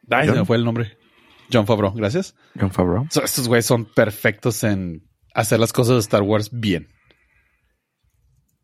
Ay, 0.10 0.28
se 0.28 0.34
me 0.34 0.46
fue 0.46 0.58
el 0.58 0.66
nombre. 0.66 0.98
John 1.52 1.68
Favreau, 1.68 1.94
gracias. 1.94 2.36
John 2.60 2.72
Favreau. 2.72 3.08
So, 3.12 3.24
estos 3.24 3.48
güeyes 3.48 3.66
son 3.66 3.86
perfectos 3.86 4.64
en 4.64 5.08
hacer 5.34 5.60
las 5.60 5.74
cosas 5.74 5.96
de 5.96 6.00
Star 6.02 6.22
Wars 6.22 6.50
bien. 6.52 6.88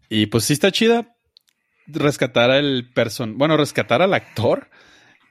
Y 0.10 0.26
pues 0.28 0.46
sí 0.46 0.54
está 0.54 0.72
chida 0.72 1.16
rescatar 1.88 2.52
al 2.52 2.92
person, 2.94 3.38
bueno, 3.38 3.58
rescatar 3.58 4.02
al 4.02 4.14
actor 4.14 4.70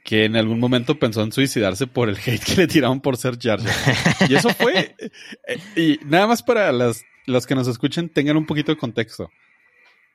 que 0.04 0.24
en 0.24 0.36
algún 0.36 0.58
momento 0.58 0.98
pensó 0.98 1.22
en 1.22 1.32
suicidarse 1.32 1.86
por 1.86 2.08
el 2.08 2.16
hate 2.16 2.42
que 2.42 2.56
le 2.56 2.66
tiraron 2.66 3.00
por 3.00 3.16
ser 3.16 3.38
Jar 3.38 3.60
Jar. 3.60 4.28
Y 4.28 4.34
eso 4.34 4.50
fue, 4.50 4.96
eh, 5.46 5.58
y 5.76 6.00
nada 6.04 6.26
más 6.26 6.42
para 6.42 6.72
las, 6.72 7.02
los 7.26 7.46
que 7.46 7.54
nos 7.54 7.68
escuchen 7.68 8.08
tengan 8.08 8.36
un 8.36 8.46
poquito 8.46 8.72
de 8.72 8.78
contexto. 8.78 9.30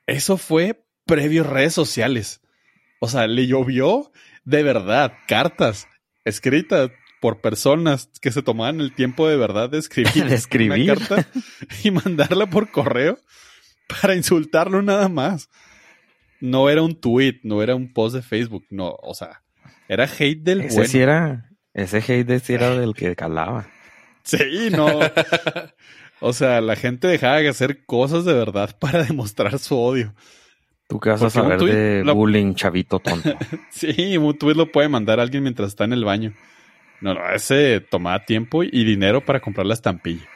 Eso 0.06 0.36
fue 0.36 0.84
previo 1.04 1.42
a 1.42 1.46
redes 1.46 1.74
sociales. 1.74 2.40
O 3.00 3.08
sea, 3.08 3.26
le 3.26 3.46
llovió 3.46 4.10
de 4.44 4.62
verdad 4.62 5.12
cartas 5.28 5.88
escritas 6.24 6.90
por 7.26 7.40
personas 7.40 8.08
que 8.22 8.30
se 8.30 8.40
tomaban 8.40 8.80
el 8.80 8.94
tiempo 8.94 9.26
de 9.26 9.36
verdad 9.36 9.68
de 9.68 9.78
escribir, 9.78 10.26
De 10.28 10.36
escribir. 10.36 10.92
una 10.92 10.94
carta 10.94 11.28
y 11.82 11.90
mandarla 11.90 12.46
por 12.46 12.70
correo 12.70 13.18
para 13.88 14.14
insultarlo 14.14 14.80
nada 14.80 15.08
más. 15.08 15.48
No 16.40 16.70
era 16.70 16.82
un 16.82 16.94
tweet, 17.00 17.40
no 17.42 17.64
era 17.64 17.74
un 17.74 17.92
post 17.92 18.14
de 18.14 18.22
Facebook, 18.22 18.64
no, 18.70 18.94
o 19.02 19.12
sea, 19.12 19.42
era 19.88 20.04
hate 20.04 20.40
del 20.40 20.60
Ese 20.60 20.74
bueno. 20.76 20.88
sí 20.88 20.98
era, 21.00 21.50
ese 21.74 21.96
hate 21.98 22.38
sí 22.38 22.54
era 22.54 22.70
del 22.78 22.94
que 22.94 23.16
calaba. 23.16 23.68
Sí, 24.22 24.68
no. 24.70 24.86
O 26.20 26.32
sea, 26.32 26.60
la 26.60 26.76
gente 26.76 27.08
dejaba 27.08 27.38
de 27.38 27.48
hacer 27.48 27.84
cosas 27.86 28.24
de 28.24 28.34
verdad 28.34 28.76
para 28.78 29.02
demostrar 29.02 29.58
su 29.58 29.76
odio. 29.76 30.14
¿Tú 30.88 31.00
qué 31.00 31.10
vas 31.10 31.20
a 31.22 31.24
Porque 31.24 31.38
un 31.40 31.44
saber 31.58 31.74
de 31.74 32.04
lo- 32.04 32.14
bullying, 32.14 32.54
chavito 32.54 33.00
tonto? 33.00 33.34
Sí, 33.72 34.16
un 34.16 34.38
tweet 34.38 34.54
lo 34.54 34.70
puede 34.70 34.88
mandar 34.88 35.18
alguien 35.18 35.42
mientras 35.42 35.70
está 35.70 35.82
en 35.84 35.92
el 35.92 36.04
baño. 36.04 36.32
No, 37.00 37.14
no, 37.14 37.30
ese 37.32 37.80
tomaba 37.80 38.24
tiempo 38.24 38.62
y 38.62 38.84
dinero 38.84 39.24
para 39.24 39.40
comprar 39.40 39.66
la 39.66 39.74
estampilla. 39.74 40.26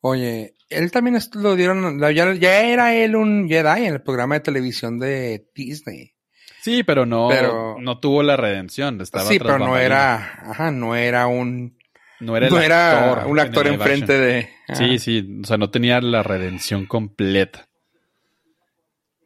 Oye, 0.00 0.54
él 0.68 0.90
también 0.90 1.18
lo 1.34 1.54
dieron, 1.54 2.00
ya, 2.00 2.10
ya 2.34 2.60
era 2.62 2.94
él 2.94 3.14
un 3.14 3.48
Jedi 3.48 3.86
en 3.86 3.94
el 3.94 4.02
programa 4.02 4.34
de 4.34 4.40
televisión 4.40 4.98
de 4.98 5.46
Disney. 5.54 6.12
Sí, 6.60 6.82
pero 6.82 7.06
no, 7.06 7.28
Pero- 7.28 7.76
no 7.80 7.98
tuvo 7.98 8.22
la 8.22 8.36
redención. 8.36 9.00
Estaba 9.00 9.28
sí, 9.28 9.38
pero 9.38 9.58
no 9.58 9.76
era, 9.78 10.50
ajá, 10.50 10.70
no 10.70 10.94
era 10.96 11.26
un, 11.26 11.76
no 12.20 12.36
era, 12.36 12.46
el 12.46 12.52
no 12.52 12.60
era 12.60 13.10
actor 13.12 13.26
un 13.30 13.38
en 13.38 13.44
actor 13.46 13.64
live 13.64 13.74
enfrente 13.76 14.12
de. 14.18 14.48
Sí, 14.74 14.98
sí, 14.98 15.40
o 15.42 15.46
sea, 15.46 15.56
no 15.56 15.70
tenía 15.70 16.00
la 16.00 16.22
redención 16.22 16.86
completa. 16.86 17.68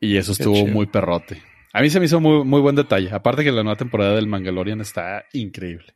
Y 0.00 0.16
eso 0.18 0.32
Qué 0.34 0.42
estuvo 0.42 0.56
chido. 0.56 0.66
muy 0.74 0.86
perrote. 0.86 1.42
A 1.76 1.82
mí 1.82 1.90
se 1.90 2.00
me 2.00 2.06
hizo 2.06 2.20
muy, 2.20 2.44
muy 2.44 2.60
buen 2.60 2.74
detalle. 2.74 3.10
Aparte 3.12 3.44
que 3.44 3.52
la 3.52 3.62
nueva 3.62 3.76
temporada 3.76 4.14
del 4.14 4.26
Mandalorian 4.26 4.80
está 4.80 5.24
increíble. 5.32 5.94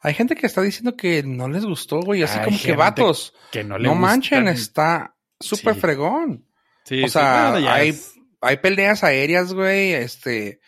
Hay 0.00 0.14
gente 0.14 0.34
que 0.34 0.46
está 0.46 0.62
diciendo 0.62 0.96
que 0.96 1.22
no 1.22 1.48
les 1.48 1.66
gustó, 1.66 2.00
güey, 2.00 2.22
así 2.22 2.38
Hay 2.38 2.44
como 2.46 2.58
que 2.58 2.74
vatos. 2.74 3.34
Que 3.52 3.62
no 3.62 3.74
No, 3.74 3.78
le 3.78 3.88
gustan- 3.88 4.00
manchen, 4.00 4.48
está 4.48 5.14
súper 5.38 5.74
Sí. 5.74 5.80
fregón. 5.80 6.46
Sí, 6.84 7.02
o 7.04 7.08
sea, 7.08 7.52
hay, 7.54 7.90
es- 7.90 8.14
hay 8.40 8.56
peleas 8.56 9.04
aéreas, 9.04 9.52
güey, 9.52 9.92
este, 9.92 10.60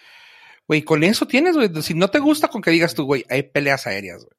güey, 0.68 0.83
con 0.83 1.03
eso 1.05 1.27
tienes, 1.27 1.57
güey. 1.57 1.70
Si 1.81 1.94
no 1.94 2.09
te 2.09 2.18
gusta 2.18 2.48
con 2.48 2.61
que 2.61 2.70
digas 2.70 2.94
tú, 2.94 3.05
güey, 3.05 3.25
hay 3.31 3.44
peleas 3.44 3.87
aéreas, 3.87 4.18
güey. 4.25 4.37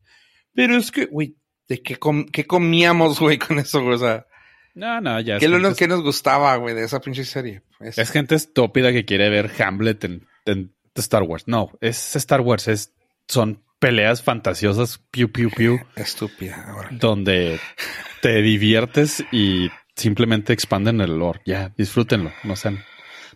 Pero 0.53 0.77
es 0.77 0.91
que, 0.91 1.05
güey, 1.07 1.36
¿de 1.67 1.81
qué, 1.81 1.95
com- 1.97 2.25
qué 2.25 2.45
comíamos, 2.45 3.19
güey, 3.19 3.39
con 3.39 3.57
eso, 3.57 3.81
güey? 3.81 3.95
O 3.95 3.97
sea, 3.97 4.27
No, 4.75 5.01
no, 5.01 5.19
ya. 5.21 5.39
¿qué 5.39 5.45
es 5.45 5.51
lo 5.51 5.73
que 5.75 5.88
nos 5.88 6.03
gustaba, 6.03 6.55
güey, 6.57 6.75
de 6.75 6.83
esa 6.83 7.01
pinche 7.01 7.25
serie? 7.25 7.63
Es- 7.84 7.98
Es 7.98 8.12
gente 8.12 8.36
estúpida 8.36 8.91
que 8.91 9.06
quiere 9.06 9.30
ver 9.30 9.52
Hamlet 9.62 10.04
en, 10.04 10.28
en 10.46 10.74
Star 10.96 11.24
Wars. 11.24 11.43
No, 11.48 11.72
es 11.82 12.15
Star 12.15 12.41
Wars. 12.41 12.67
Es, 12.67 12.93
son 13.28 13.63
peleas 13.80 14.22
fantasiosas, 14.24 15.00
piu, 15.12 15.32
piu, 15.32 15.50
piu, 15.52 15.80
estúpida, 15.96 16.63
ahora. 16.69 16.89
donde 16.91 17.60
te 18.22 18.41
diviertes 18.41 19.24
y 19.32 19.69
simplemente 19.96 20.54
expanden 20.54 21.02
el 21.02 21.17
lore. 21.19 21.41
Ya, 21.46 21.74
disfrútenlo. 21.78 22.32
No 22.43 22.56
sean, 22.56 22.84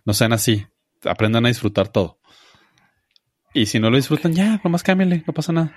no 0.06 0.14
sean 0.14 0.34
así. 0.34 0.66
Aprendan 1.04 1.46
a 1.46 1.50
disfrutar 1.50 1.90
todo. 1.90 2.20
Y 3.54 3.66
si 3.68 3.80
no 3.80 3.90
lo 3.90 3.98
disfrutan, 3.98 4.34
ya, 4.34 4.60
nomás 4.64 4.84
cámbiale, 4.84 5.24
no 5.26 5.34
pasa 5.34 5.52
nada. 5.52 5.74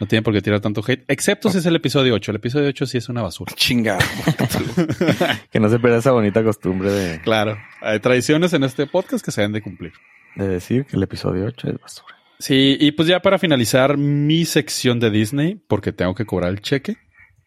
No 0.00 0.06
tienen 0.06 0.22
por 0.22 0.32
qué 0.32 0.40
tirar 0.40 0.60
tanto 0.60 0.82
hate, 0.86 1.04
excepto 1.08 1.50
si 1.50 1.58
es 1.58 1.66
el 1.66 1.74
episodio 1.74 2.14
8. 2.14 2.30
El 2.30 2.36
episodio 2.36 2.68
8 2.68 2.86
sí 2.86 2.98
es 2.98 3.08
una 3.08 3.22
basura. 3.22 3.52
Chingada. 3.56 3.98
que 5.50 5.58
no 5.58 5.68
se 5.68 5.78
pierda 5.80 5.98
esa 5.98 6.12
bonita 6.12 6.44
costumbre 6.44 6.90
de, 6.90 7.20
Claro, 7.20 7.58
hay 7.80 7.98
tradiciones 7.98 8.52
en 8.52 8.62
este 8.62 8.86
podcast 8.86 9.24
que 9.24 9.32
se 9.32 9.40
deben 9.40 9.52
de 9.54 9.62
cumplir. 9.62 9.92
de 10.36 10.46
decir 10.46 10.84
que 10.86 10.96
el 10.96 11.02
episodio 11.02 11.46
8 11.46 11.68
es 11.70 11.80
basura. 11.80 12.16
Sí, 12.38 12.76
y 12.78 12.92
pues 12.92 13.08
ya 13.08 13.20
para 13.20 13.38
finalizar 13.40 13.96
mi 13.96 14.44
sección 14.44 15.00
de 15.00 15.10
Disney, 15.10 15.60
porque 15.66 15.92
tengo 15.92 16.14
que 16.14 16.24
cobrar 16.24 16.50
el 16.50 16.60
cheque, 16.60 16.96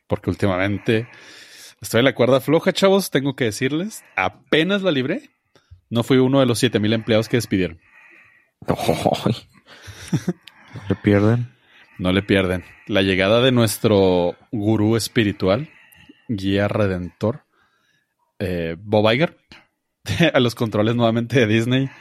porque 0.07 0.29
últimamente 0.29 1.07
estoy 1.79 1.99
en 1.99 2.05
la 2.05 2.15
cuerda 2.15 2.41
floja, 2.41 2.73
chavos, 2.73 3.09
tengo 3.09 3.33
que 3.37 3.45
decirles, 3.45 4.03
apenas 4.17 4.81
la 4.81 4.91
libré, 4.91 5.29
no 5.89 6.03
fui 6.03 6.17
uno 6.17 6.41
de 6.41 6.45
los 6.45 6.59
7000 6.59 6.91
empleados 6.91 7.29
que 7.29 7.37
despidieron. 7.37 7.79
No 10.73 10.81
le 10.87 10.95
pierden. 10.95 11.51
No 12.01 12.11
le 12.11 12.23
pierden. 12.23 12.63
La 12.87 13.03
llegada 13.03 13.41
de 13.41 13.51
nuestro 13.51 14.35
gurú 14.51 14.95
espiritual, 14.95 15.69
guía 16.27 16.67
redentor, 16.67 17.43
eh, 18.39 18.75
Bob 18.79 19.11
Iger, 19.11 19.37
a 20.33 20.39
los 20.39 20.55
controles 20.55 20.95
nuevamente 20.95 21.39
de 21.39 21.45
Disney, 21.45 21.91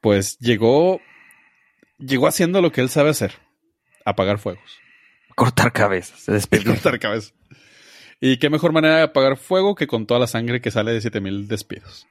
pues 0.00 0.38
llegó, 0.38 1.02
llegó 1.98 2.28
haciendo 2.28 2.62
lo 2.62 2.72
que 2.72 2.80
él 2.80 2.88
sabe 2.88 3.10
hacer, 3.10 3.34
apagar 4.06 4.38
fuegos. 4.38 4.78
Cortar 5.34 5.70
cabezas. 5.70 6.24
Despidió. 6.26 6.72
cortar 6.72 6.98
cabeza. 6.98 7.34
Y 8.22 8.38
qué 8.38 8.48
mejor 8.48 8.72
manera 8.72 8.96
de 8.96 9.02
apagar 9.02 9.36
fuego 9.36 9.74
que 9.74 9.86
con 9.86 10.06
toda 10.06 10.18
la 10.18 10.28
sangre 10.28 10.62
que 10.62 10.70
sale 10.70 10.92
de 10.92 11.02
7000 11.02 11.46
despidos. 11.46 12.06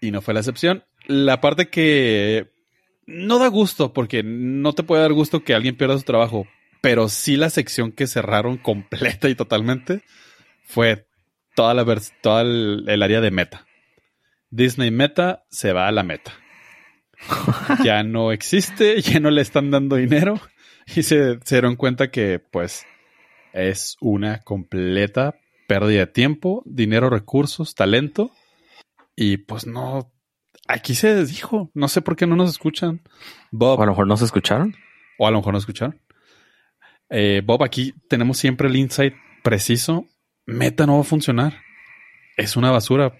Y 0.00 0.10
no 0.10 0.22
fue 0.22 0.32
la 0.32 0.40
excepción. 0.40 0.86
La 1.06 1.42
parte 1.42 1.68
que 1.68 2.55
no 3.06 3.38
da 3.38 3.48
gusto, 3.48 3.92
porque 3.92 4.22
no 4.24 4.72
te 4.72 4.82
puede 4.82 5.02
dar 5.02 5.12
gusto 5.12 5.44
que 5.44 5.54
alguien 5.54 5.76
pierda 5.76 5.98
su 5.98 6.04
trabajo, 6.04 6.46
pero 6.80 7.08
sí 7.08 7.36
la 7.36 7.50
sección 7.50 7.92
que 7.92 8.06
cerraron 8.06 8.56
completa 8.62 9.28
y 9.28 9.34
totalmente 9.34 10.02
fue 10.64 11.06
toda 11.54 11.74
la 11.74 11.84
toda 12.20 12.42
el, 12.42 12.84
el 12.88 13.02
área 13.02 13.20
de 13.20 13.30
meta. 13.30 13.66
Disney 14.50 14.90
Meta 14.90 15.44
se 15.50 15.72
va 15.72 15.88
a 15.88 15.92
la 15.92 16.02
meta. 16.02 16.32
ya 17.84 18.02
no 18.02 18.32
existe, 18.32 19.00
ya 19.02 19.20
no 19.20 19.30
le 19.30 19.42
están 19.42 19.70
dando 19.70 19.96
dinero 19.96 20.40
y 20.86 21.02
se, 21.02 21.38
se 21.44 21.56
dieron 21.56 21.76
cuenta 21.76 22.10
que 22.10 22.38
pues 22.38 22.86
es 23.52 23.96
una 24.00 24.40
completa 24.40 25.34
pérdida 25.66 26.00
de 26.00 26.06
tiempo, 26.06 26.62
dinero, 26.66 27.10
recursos, 27.10 27.74
talento 27.74 28.30
y 29.16 29.38
pues 29.38 29.66
no, 29.66 30.12
aquí 30.68 30.94
se 30.94 31.24
dijo, 31.24 31.70
no 31.74 31.88
sé 31.88 32.02
por 32.02 32.16
qué 32.16 32.26
no 32.26 32.36
nos 32.36 32.50
escuchan. 32.50 33.00
Bob, 33.50 33.78
O 33.78 33.82
a 33.82 33.86
lo 33.86 33.92
mejor 33.92 34.06
no 34.06 34.16
se 34.16 34.24
escucharon. 34.24 34.74
o 35.18 35.26
a 35.26 35.30
lo 35.30 35.38
mejor 35.38 35.52
no 35.52 35.58
escucharon. 35.58 36.00
Eh, 37.10 37.42
Bob, 37.44 37.62
aquí 37.62 37.94
tenemos 38.08 38.38
siempre 38.38 38.68
el 38.68 38.76
insight 38.76 39.14
preciso. 39.42 40.06
Meta 40.44 40.86
no 40.86 40.94
va 40.96 41.00
a 41.00 41.04
funcionar. 41.04 41.60
Es 42.36 42.56
una 42.56 42.70
basura. 42.70 43.14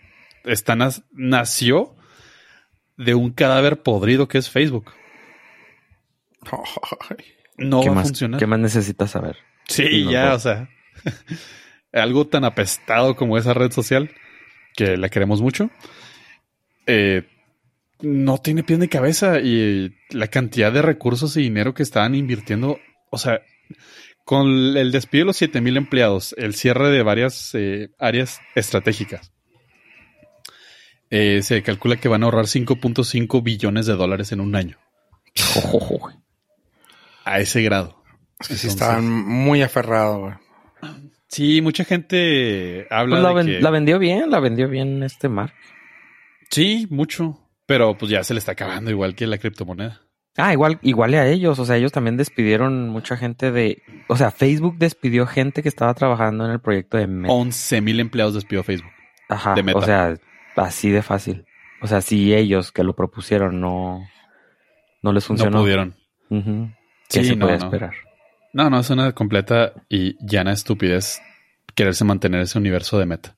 Nas- 0.44 1.04
nació 1.12 1.94
de 2.96 3.14
un 3.14 3.30
cadáver 3.32 3.82
podrido 3.82 4.28
que 4.28 4.38
es 4.38 4.48
Facebook. 4.50 4.92
No 7.56 7.80
¿Qué 7.80 7.90
va 7.90 8.00
a 8.00 8.04
funcionar. 8.04 8.38
¿Qué 8.38 8.46
más 8.46 8.58
necesitas 8.58 9.10
saber? 9.10 9.36
Sí, 9.68 10.04
No, 10.04 10.10
ya, 10.12 10.28
no. 10.28 10.34
o 10.34 10.38
sea, 10.38 10.68
algo 11.92 12.26
tan 12.26 12.44
apestado 12.44 13.16
como 13.16 13.38
esa 13.38 13.54
red 13.54 13.72
social, 13.72 14.10
que 14.76 14.96
la 14.96 15.08
queremos 15.08 15.40
mucho, 15.40 15.70
eh, 16.86 17.26
no 18.00 18.38
tiene 18.38 18.62
pies 18.62 18.78
ni 18.78 18.88
cabeza 18.88 19.38
y 19.40 19.94
la 20.10 20.28
cantidad 20.28 20.72
de 20.72 20.82
recursos 20.82 21.36
y 21.36 21.42
dinero 21.42 21.74
que 21.74 21.82
estaban 21.82 22.14
invirtiendo, 22.14 22.78
o 23.10 23.18
sea, 23.18 23.40
con 24.24 24.48
el 24.76 24.92
despido 24.92 25.22
de 25.22 25.26
los 25.26 25.36
7000 25.36 25.76
empleados, 25.76 26.34
el 26.38 26.54
cierre 26.54 26.90
de 26.90 27.02
varias 27.02 27.50
eh, 27.54 27.88
áreas 27.98 28.40
estratégicas, 28.54 29.32
eh, 31.10 31.40
se 31.42 31.62
calcula 31.62 31.96
que 31.96 32.08
van 32.08 32.22
a 32.22 32.26
ahorrar 32.26 32.46
5.5 32.46 33.42
billones 33.42 33.86
de 33.86 33.94
dólares 33.94 34.32
en 34.32 34.40
un 34.40 34.56
año. 34.56 34.78
A 37.24 37.40
ese 37.40 37.62
grado. 37.62 38.02
Sí, 38.40 38.52
Entonces- 38.52 38.64
estaban 38.70 39.08
muy 39.08 39.62
aferrados, 39.62 40.18
güey. 40.20 40.34
Sí, 41.28 41.60
mucha 41.60 41.84
gente 41.84 42.86
habla 42.90 43.16
Pues 43.16 43.22
la, 43.22 43.28
de 43.30 43.34
ven- 43.34 43.46
que... 43.46 43.60
la 43.60 43.70
vendió 43.70 43.98
bien, 43.98 44.30
la 44.30 44.40
vendió 44.40 44.68
bien 44.68 45.02
este 45.02 45.28
Mark. 45.28 45.52
Sí, 46.50 46.86
mucho. 46.90 47.45
Pero 47.66 47.98
pues 47.98 48.10
ya 48.10 48.22
se 48.24 48.32
le 48.34 48.38
está 48.38 48.52
acabando 48.52 48.90
igual 48.90 49.14
que 49.14 49.26
la 49.26 49.38
criptomoneda. 49.38 50.00
Ah, 50.36 50.52
igual, 50.52 50.78
igual 50.82 51.14
a 51.14 51.26
ellos. 51.26 51.58
O 51.58 51.64
sea, 51.64 51.76
ellos 51.76 51.92
también 51.92 52.16
despidieron 52.16 52.88
mucha 52.90 53.16
gente 53.16 53.50
de. 53.50 53.82
O 54.08 54.16
sea, 54.16 54.30
Facebook 54.30 54.76
despidió 54.78 55.26
gente 55.26 55.62
que 55.62 55.68
estaba 55.68 55.94
trabajando 55.94 56.44
en 56.44 56.52
el 56.52 56.60
proyecto 56.60 56.96
de 56.98 57.06
Meta. 57.06 57.32
11 57.32 57.80
mil 57.80 58.00
empleados 58.00 58.34
despidió 58.34 58.62
Facebook. 58.62 58.90
Ajá. 59.28 59.54
de 59.54 59.62
Meta. 59.62 59.78
O 59.78 59.82
sea, 59.82 60.14
así 60.56 60.90
de 60.90 61.02
fácil. 61.02 61.44
O 61.82 61.86
sea, 61.86 62.00
si 62.00 62.34
ellos 62.34 62.70
que 62.70 62.84
lo 62.84 62.94
propusieron 62.94 63.60
no, 63.60 64.06
no 65.02 65.12
les 65.12 65.24
funcionó. 65.24 65.58
No 65.58 65.62
pudieron. 65.62 65.94
Ujú. 66.30 66.70
¿Qué 67.08 67.20
Sí, 67.22 67.24
se 67.30 67.36
no, 67.36 67.46
puede 67.46 67.58
no. 67.58 67.64
esperar? 67.64 67.94
No, 68.52 68.70
no, 68.70 68.80
es 68.80 68.90
una 68.90 69.12
completa 69.12 69.72
y 69.88 70.16
llana 70.24 70.52
estupidez 70.52 71.20
quererse 71.74 72.04
mantener 72.04 72.40
ese 72.42 72.58
universo 72.58 72.98
de 72.98 73.06
meta. 73.06 73.36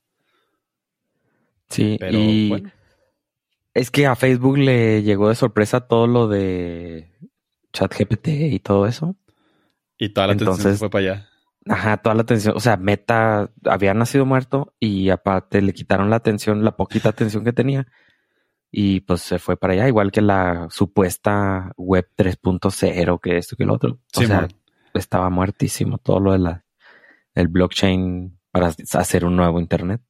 Sí, 1.69 1.97
Pero 1.99 2.17
y 2.17 2.49
bueno. 2.49 2.71
Es 3.73 3.91
que 3.91 4.07
a 4.07 4.15
Facebook 4.15 4.57
le 4.57 5.03
llegó 5.03 5.29
de 5.29 5.35
sorpresa 5.35 5.81
todo 5.81 6.07
lo 6.07 6.27
de 6.27 7.11
ChatGPT 7.73 8.27
y 8.27 8.59
todo 8.59 8.85
eso. 8.87 9.15
Y 9.97 10.09
toda 10.09 10.27
la 10.27 10.33
atención 10.33 10.53
entonces- 10.55 10.73
se 10.73 10.79
fue 10.79 10.89
para 10.89 11.01
allá. 11.13 11.25
Ajá, 11.67 11.97
toda 11.97 12.15
la 12.15 12.21
atención, 12.21 12.55
o 12.55 12.59
sea, 12.59 12.77
Meta 12.77 13.51
había 13.65 13.93
nacido 13.93 14.25
muerto 14.25 14.73
y 14.79 15.09
aparte 15.09 15.61
le 15.61 15.73
quitaron 15.73 16.09
la 16.09 16.15
atención, 16.15 16.63
la 16.63 16.75
poquita 16.75 17.09
atención 17.09 17.43
que 17.43 17.53
tenía 17.53 17.85
Y 18.71 19.01
pues 19.01 19.21
se 19.21 19.39
fue 19.39 19.57
para 19.57 19.73
allá, 19.73 19.87
igual 19.87 20.11
que 20.11 20.21
la 20.21 20.67
supuesta 20.69 21.71
web 21.75 22.07
3.0, 22.15 23.19
que 23.19 23.37
esto 23.37 23.55
que 23.55 23.63
el 23.63 23.71
otro. 23.71 23.93
O 24.15 24.19
Sí, 24.19 24.27
sea, 24.27 24.41
man. 24.41 24.49
estaba 24.93 25.29
muertísimo 25.31 25.97
todo 25.97 26.19
lo 26.19 26.31
de 26.33 26.39
la 26.39 26.65
el 27.33 27.47
blockchain 27.47 28.37
para 28.51 28.67
hacer 28.67 29.25
un 29.25 29.35
nuevo 29.35 29.59
internet. 29.59 30.01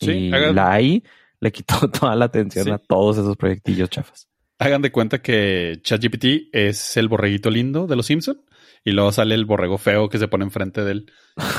Sí, 0.00 0.10
y 0.28 0.32
hagan- 0.32 0.54
la 0.56 0.72
AI 0.72 1.04
le 1.40 1.52
quitó 1.52 1.88
toda 1.90 2.14
la 2.16 2.26
atención 2.26 2.64
Sí. 2.66 2.70
a 2.70 2.78
todos 2.78 3.18
esos 3.18 3.36
proyectillos 3.36 3.90
chafas. 3.90 4.28
Hagan 4.58 4.82
de 4.82 4.92
cuenta 4.92 5.22
que 5.22 5.80
ChatGPT 5.82 6.50
es 6.52 6.96
el 6.98 7.08
borreguito 7.08 7.50
lindo 7.50 7.86
de 7.86 7.96
los 7.96 8.06
Simpson 8.06 8.42
y 8.84 8.92
luego 8.92 9.10
sale 9.12 9.34
el 9.34 9.46
borrego 9.46 9.78
feo 9.78 10.08
que 10.08 10.18
se 10.18 10.28
pone 10.28 10.44
enfrente 10.44 10.84
de 10.84 10.92
él, 10.92 11.12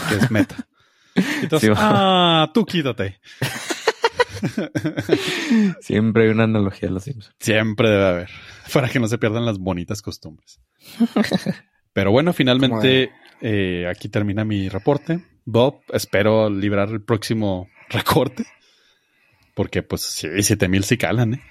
que 0.09 0.15
es 0.15 0.29
Meta. 0.31 0.67
Entonces, 1.41 1.69
Sí, 1.69 1.75
ah, 1.77 2.51
tú 2.53 2.63
quítate. 2.65 3.19
Siempre 5.81 6.23
hay 6.23 6.29
una 6.29 6.43
analogía 6.43 6.89
de 6.89 6.93
los 6.95 7.03
Simpsons. 7.03 7.35
Siempre 7.39 7.89
debe 7.89 8.05
haber, 8.07 8.29
para 8.73 8.89
que 8.89 8.99
no 8.99 9.07
se 9.07 9.17
pierdan 9.17 9.45
las 9.45 9.57
bonitas 9.59 10.01
costumbres. 10.01 10.59
Pero 11.93 12.11
bueno, 12.11 12.33
finalmente 12.33 13.11
eh, 13.41 13.87
aquí 13.89 14.09
termina 14.09 14.45
mi 14.45 14.69
reporte. 14.69 15.19
Bob, 15.45 15.81
espero 15.93 16.49
librar 16.49 16.89
el 16.89 17.01
próximo 17.01 17.67
recorte. 17.89 18.45
Porque 19.61 19.83
pues 19.83 20.01
sí, 20.01 20.27
7000 20.41 20.83
sí 20.83 20.97
calan, 20.97 21.35
¿eh? 21.35 21.41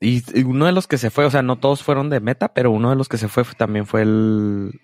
Y, 0.00 0.22
y 0.38 0.42
uno 0.42 0.66
de 0.66 0.72
los 0.72 0.88
que 0.88 0.98
se 0.98 1.10
fue, 1.10 1.24
o 1.24 1.30
sea, 1.30 1.42
no 1.42 1.56
todos 1.60 1.82
fueron 1.84 2.10
de 2.10 2.18
Meta, 2.20 2.52
pero 2.52 2.72
uno 2.72 2.90
de 2.90 2.96
los 2.96 3.08
que 3.08 3.18
se 3.18 3.28
fue 3.28 3.44
fue- 3.44 3.54
también 3.54 3.86
fue 3.86 4.02
el, 4.02 4.80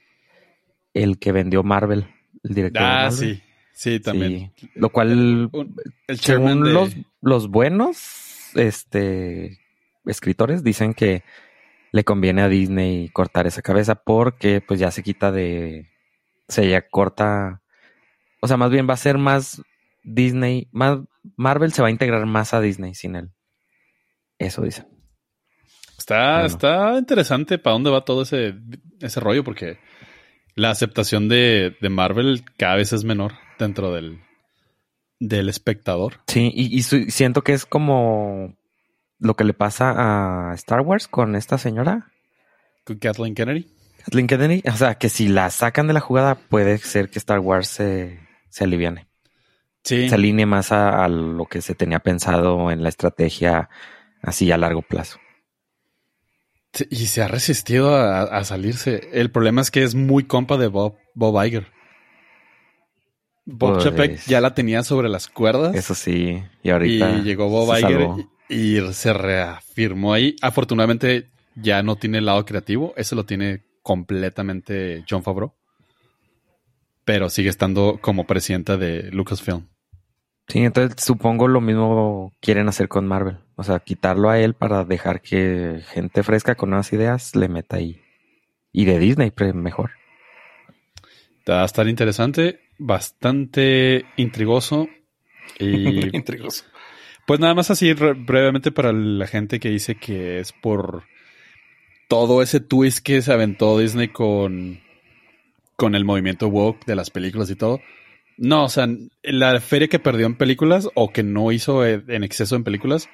el 0.94 1.18
que 1.18 1.32
vendió 1.32 1.64
Marvel, 1.64 2.06
el 2.44 2.54
director. 2.54 2.82
de 2.82 2.88
Ah, 2.88 3.02
Marvel. 3.10 3.18
sí, 3.18 3.42
sí, 3.72 3.98
también. 4.00 4.52
Sí. 4.56 4.70
Lo 4.76 4.90
cual, 4.90 5.50
el 6.06 6.18
según 6.20 6.62
de- 6.62 6.72
los, 6.72 6.94
los 7.20 7.48
buenos 7.48 8.52
este, 8.54 9.58
escritores, 10.06 10.62
dicen 10.62 10.94
que 10.94 11.24
le 11.90 12.04
conviene 12.04 12.42
a 12.42 12.48
Disney 12.48 13.08
cortar 13.08 13.48
esa 13.48 13.60
cabeza 13.62 13.96
porque 13.96 14.60
pues 14.60 14.78
ya 14.78 14.90
se 14.92 15.02
quita 15.02 15.32
de... 15.32 15.88
Se 16.46 16.68
ya 16.68 16.86
corta... 16.88 17.60
O 18.40 18.46
sea, 18.46 18.56
más 18.56 18.70
bien 18.70 18.88
va 18.88 18.94
a 18.94 18.98
ser 18.98 19.18
más 19.18 19.62
Disney, 20.08 20.68
más 20.72 20.98
Marvel 21.36 21.72
se 21.72 21.82
va 21.82 21.88
a 21.88 21.90
integrar 21.92 22.24
más 22.26 22.54
a 22.54 22.60
Disney 22.60 22.94
sin 22.94 23.16
él. 23.16 23.30
Eso 24.38 24.62
dicen. 24.62 24.86
Está, 25.98 26.32
Bueno. 26.34 26.46
está 26.46 26.98
interesante 26.98 27.58
para 27.58 27.74
dónde 27.74 27.90
va 27.90 28.04
todo 28.04 28.22
ese, 28.22 28.54
ese 29.00 29.20
rollo, 29.20 29.44
porque 29.44 29.78
la 30.54 30.70
aceptación 30.70 31.28
de, 31.28 31.76
de 31.80 31.88
Marvel 31.88 32.44
cada 32.56 32.76
vez 32.76 32.92
es 32.92 33.04
menor 33.04 33.32
dentro 33.58 33.92
del, 33.92 34.20
del 35.18 35.48
espectador. 35.48 36.20
Sí, 36.28 36.50
y, 36.54 36.76
y 36.76 36.82
su- 36.82 37.10
siento 37.10 37.42
que 37.42 37.52
es 37.52 37.66
como 37.66 38.56
lo 39.18 39.34
que 39.34 39.44
le 39.44 39.54
pasa 39.54 40.50
a 40.50 40.54
Star 40.54 40.80
Wars 40.82 41.08
con 41.08 41.34
esta 41.34 41.58
señora, 41.58 42.12
Con 42.84 42.98
Kathleen 42.98 43.34
Kennedy. 43.34 43.66
Kathleen 44.04 44.28
Kennedy. 44.28 44.62
O 44.68 44.76
sea, 44.76 44.94
que 44.94 45.08
si 45.08 45.28
la 45.28 45.50
sacan 45.50 45.88
de 45.88 45.92
la 45.94 46.00
jugada, 46.00 46.36
puede 46.36 46.78
ser 46.78 47.10
que 47.10 47.18
Star 47.18 47.40
Wars 47.40 47.66
se, 47.68 48.20
se 48.48 48.64
aliviane. 48.64 49.07
Sí. 49.84 50.08
Se 50.08 50.14
alinee 50.14 50.46
más 50.46 50.72
a, 50.72 51.04
a 51.04 51.08
lo 51.08 51.46
que 51.46 51.62
se 51.62 51.74
tenía 51.74 52.00
pensado 52.00 52.70
en 52.70 52.82
la 52.82 52.88
estrategia 52.88 53.68
así 54.22 54.50
a 54.52 54.56
largo 54.58 54.82
plazo. 54.82 55.18
Sí, 56.72 56.86
Y 56.90 57.06
se 57.06 57.22
ha 57.22 57.28
resistido 57.28 57.94
a, 57.96 58.22
a 58.22 58.44
salirse. 58.44 59.08
El 59.12 59.30
problema 59.30 59.60
es 59.62 59.70
que 59.70 59.82
es 59.84 59.94
muy 59.94 60.24
compa 60.24 60.56
de 60.58 60.66
Bob, 60.66 60.96
Bob 61.14 61.42
Iger. 61.44 61.66
Bob 63.46 63.74
Pues- 63.74 63.84
Chapek 63.84 64.20
ya 64.26 64.40
la 64.40 64.54
tenía 64.54 64.82
sobre 64.82 65.08
las 65.08 65.28
cuerdas. 65.28 65.74
Eso 65.74 65.94
sí. 65.94 66.42
Y 66.62 66.70
ahorita. 66.70 67.10
y 67.12 67.22
llegó 67.22 67.48
Bob 67.48 67.74
Iger 67.78 68.08
y, 68.50 68.78
y 68.78 68.92
se 68.92 69.12
reafirmó 69.14 70.12
ahí. 70.12 70.36
Afortunadamente 70.42 71.30
ya 71.54 71.82
no 71.82 71.96
tiene 71.96 72.18
el 72.18 72.26
lado 72.26 72.44
creativo. 72.44 72.92
Ese 72.96 73.14
lo 73.16 73.24
tiene 73.24 73.62
completamente 73.82 75.04
John 75.08 75.22
Favreau. 75.22 75.54
Pero 77.08 77.30
sigue 77.30 77.48
estando 77.48 78.00
como 78.02 78.26
presidenta 78.26 78.76
de 78.76 79.10
Lucasfilm. 79.12 79.66
Sí, 80.46 80.58
entonces 80.58 81.02
supongo 81.02 81.48
lo 81.48 81.62
mismo 81.62 82.34
quieren 82.38 82.68
hacer 82.68 82.86
con 82.88 83.06
Marvel. 83.06 83.38
O 83.56 83.62
sea, 83.64 83.78
quitarlo 83.80 84.28
a 84.28 84.38
él 84.38 84.52
para 84.52 84.84
dejar 84.84 85.22
que 85.22 85.80
gente 85.90 86.22
fresca 86.22 86.54
con 86.54 86.68
nuevas 86.68 86.92
ideas 86.92 87.34
le 87.34 87.48
meta 87.48 87.76
ahí. 87.76 87.98
Y 88.74 88.84
de 88.84 88.98
Disney, 88.98 89.30
pues, 89.30 89.54
mejor. 89.54 89.92
Va 91.48 91.62
a 91.62 91.64
estar 91.64 91.88
interesante, 91.88 92.60
bastante 92.76 94.04
intrigoso. 94.18 94.86
Y 95.58 96.14
Intrigoso. 96.14 96.66
Pues 97.26 97.40
nada 97.40 97.54
más 97.54 97.70
así 97.70 97.94
re- 97.94 98.12
brevemente 98.12 98.70
para 98.70 98.92
la 98.92 99.26
gente 99.26 99.60
que 99.60 99.70
dice 99.70 99.94
que 99.94 100.40
es 100.40 100.52
por 100.52 101.04
todo 102.06 102.42
ese 102.42 102.60
twist 102.60 102.98
que 102.98 103.22
se 103.22 103.32
aventó 103.32 103.78
Disney 103.78 104.08
con, 104.08 104.82
con 105.78 105.94
el 105.94 106.04
movimiento 106.04 106.48
woke 106.48 106.84
de 106.86 106.96
las 106.96 107.08
películas 107.08 107.48
y 107.50 107.54
todo. 107.54 107.80
No, 108.36 108.64
o 108.64 108.68
sea, 108.68 108.88
la 109.22 109.60
feria 109.60 109.86
que 109.86 110.00
perdió 110.00 110.26
en 110.26 110.36
películas 110.36 110.88
o 110.94 111.12
que 111.12 111.22
no 111.22 111.52
hizo 111.52 111.86
eh, 111.86 112.02
en 112.08 112.24
exceso 112.24 112.56
en 112.56 112.64
películas 112.64 113.08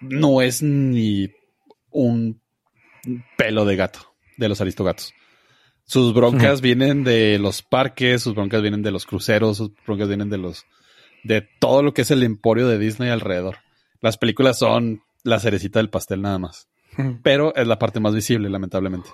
no 0.00 0.40
es 0.40 0.62
ni 0.62 1.30
un 1.90 2.40
pelo 3.36 3.66
de 3.66 3.76
gato 3.76 4.14
de 4.38 4.48
los 4.48 4.60
aristogatos. 4.60 5.12
Sus 5.84 6.14
broncas 6.14 6.62
vienen 6.62 7.04
de 7.04 7.38
los 7.38 7.62
parques, 7.62 8.22
sus 8.22 8.34
broncas 8.34 8.62
vienen 8.62 8.82
de 8.82 8.90
los 8.90 9.04
cruceros, 9.04 9.58
sus 9.58 9.72
broncas 9.86 10.08
vienen 10.08 10.30
de 10.30 10.38
los 10.38 10.64
de 11.24 11.46
todo 11.60 11.82
lo 11.82 11.92
que 11.92 12.02
es 12.02 12.10
el 12.10 12.22
emporio 12.22 12.68
de 12.68 12.78
Disney 12.78 13.10
alrededor. 13.10 13.58
Las 14.00 14.16
películas 14.16 14.58
son 14.58 15.02
la 15.24 15.40
cerecita 15.40 15.78
del 15.78 15.90
pastel 15.90 16.22
nada 16.22 16.38
más, 16.38 16.68
pero 17.22 17.54
es 17.54 17.66
la 17.66 17.78
parte 17.78 18.00
más 18.00 18.14
visible, 18.14 18.48
lamentablemente. 18.48 19.10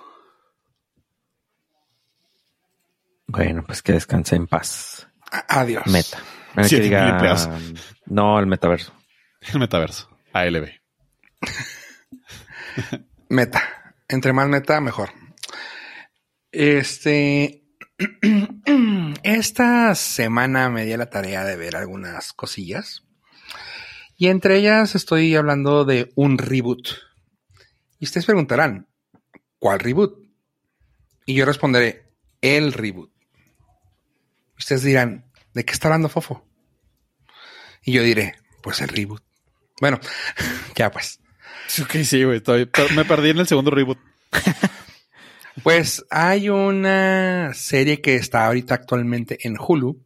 Bueno, 3.27 3.63
pues 3.65 3.81
que 3.81 3.93
descanse 3.93 4.35
en 4.35 4.47
paz. 4.47 5.07
A- 5.31 5.59
Adiós. 5.61 5.85
Meta. 5.87 6.19
Bueno, 6.53 6.69
que 6.69 6.79
diga, 6.79 7.17
no, 8.05 8.39
el 8.39 8.45
metaverso. 8.47 8.93
El 9.53 9.59
metaverso, 9.59 10.09
ALB. 10.33 10.69
Meta. 13.29 13.93
Entre 14.07 14.33
más 14.33 14.47
meta, 14.47 14.79
mejor. 14.81 15.09
Este. 16.51 17.63
Esta 19.23 19.95
semana 19.95 20.69
me 20.69 20.85
di 20.85 20.95
la 20.95 21.09
tarea 21.09 21.43
de 21.43 21.55
ver 21.55 21.75
algunas 21.75 22.33
cosillas. 22.33 23.03
Y 24.17 24.27
entre 24.27 24.57
ellas 24.57 24.95
estoy 24.95 25.35
hablando 25.35 25.83
de 25.85 26.11
un 26.15 26.37
reboot. 26.37 26.87
Y 27.99 28.05
ustedes 28.05 28.25
preguntarán, 28.25 28.87
¿cuál 29.59 29.79
reboot? 29.79 30.19
Y 31.25 31.33
yo 31.35 31.45
responderé, 31.45 32.13
el 32.41 32.71
reboot. 32.73 33.11
Ustedes 34.57 34.83
dirán, 34.83 35.25
¿de 35.53 35.65
qué 35.65 35.73
está 35.73 35.87
hablando 35.87 36.09
Fofo? 36.09 36.47
Y 37.83 37.93
yo 37.93 38.03
diré, 38.03 38.35
pues 38.63 38.81
el 38.81 38.87
reboot. 38.89 39.23
Bueno, 39.79 39.99
ya 40.75 40.91
pues. 40.91 41.19
Ok, 41.81 41.95
sí, 42.03 42.23
güey. 42.23 42.37
estoy- 42.37 42.69
me 42.95 43.05
perdí 43.05 43.29
en 43.31 43.39
el 43.39 43.47
segundo 43.47 43.71
reboot. 43.71 43.97
Pues 45.63 46.05
hay 46.09 46.49
una 46.49 47.53
serie 47.53 48.01
que 48.01 48.15
está 48.15 48.45
ahorita 48.45 48.75
actualmente 48.75 49.37
en 49.47 49.55
Hulu 49.57 50.05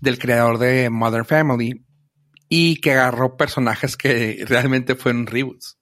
del 0.00 0.18
creador 0.18 0.58
de 0.58 0.90
Modern 0.90 1.24
Family 1.24 1.86
y 2.48 2.80
que 2.80 2.92
agarró 2.92 3.36
personajes 3.36 3.96
que 3.96 4.44
realmente 4.48 4.96
fueron 4.96 5.26
reboots. 5.28 5.78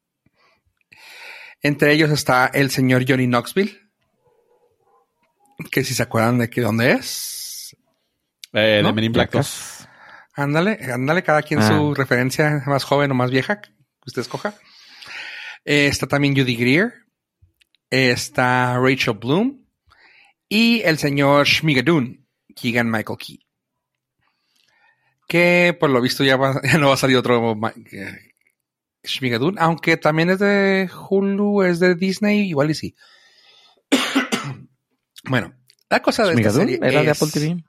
Entre 1.62 1.92
ellos 1.94 2.10
está 2.10 2.46
el 2.52 2.70
señor 2.70 3.06
Johnny 3.08 3.26
Knoxville, 3.26 3.85
que 5.70 5.84
si 5.84 5.94
se 5.94 6.02
acuerdan 6.02 6.38
de 6.38 6.48
que 6.50 6.60
dónde 6.60 6.92
es, 6.92 7.76
Eh, 8.52 8.80
¿No? 8.82 8.88
De 8.88 8.94
Men 8.94 9.04
in 9.04 9.12
Black 9.12 9.30
2. 9.32 9.32
Placas. 9.32 9.88
ándale, 10.34 10.78
ándale 10.92 11.22
cada 11.22 11.42
quien 11.42 11.60
Ah. 11.60 11.68
su 11.68 11.94
referencia 11.94 12.62
más 12.66 12.84
joven 12.84 13.10
o 13.10 13.14
más 13.14 13.30
vieja 13.30 13.60
que 13.60 13.70
usted 14.06 14.22
escoja. 14.22 14.54
Eh, 15.64 15.86
está 15.88 16.06
también 16.06 16.34
Judy 16.36 16.56
Greer, 16.56 16.94
está 17.90 18.78
Rachel 18.78 19.14
Bloom 19.14 19.64
y 20.48 20.80
el 20.82 20.96
señor 20.98 21.46
Shmigadoon, 21.46 22.24
Keegan 22.54 22.90
Michael 22.90 23.18
Key. 23.18 23.40
Que 25.28 25.76
por 25.78 25.90
lo 25.90 26.00
visto 26.00 26.22
ya, 26.24 26.36
va- 26.36 26.60
ya 26.64 26.78
no 26.78 26.88
va 26.88 26.94
a 26.94 26.98
salir 26.98 27.16
otro 27.16 27.58
eh, 27.92 28.32
Shmigadoon, 29.02 29.56
aunque 29.58 29.96
también 29.96 30.30
es 30.30 30.38
de 30.38 30.88
Hulu, 31.10 31.62
es 31.62 31.78
de 31.80 31.94
Disney, 31.94 32.48
igual 32.48 32.70
y 32.70 32.74
sí. 32.74 32.94
Bueno, 35.28 35.52
la 35.90 36.00
cosa 36.00 36.24
de 36.24 36.34
esta 36.34 36.50
serie 36.50 36.78
era 36.82 37.02
de 37.02 37.10
Apple 37.10 37.28
TV. 37.32 37.64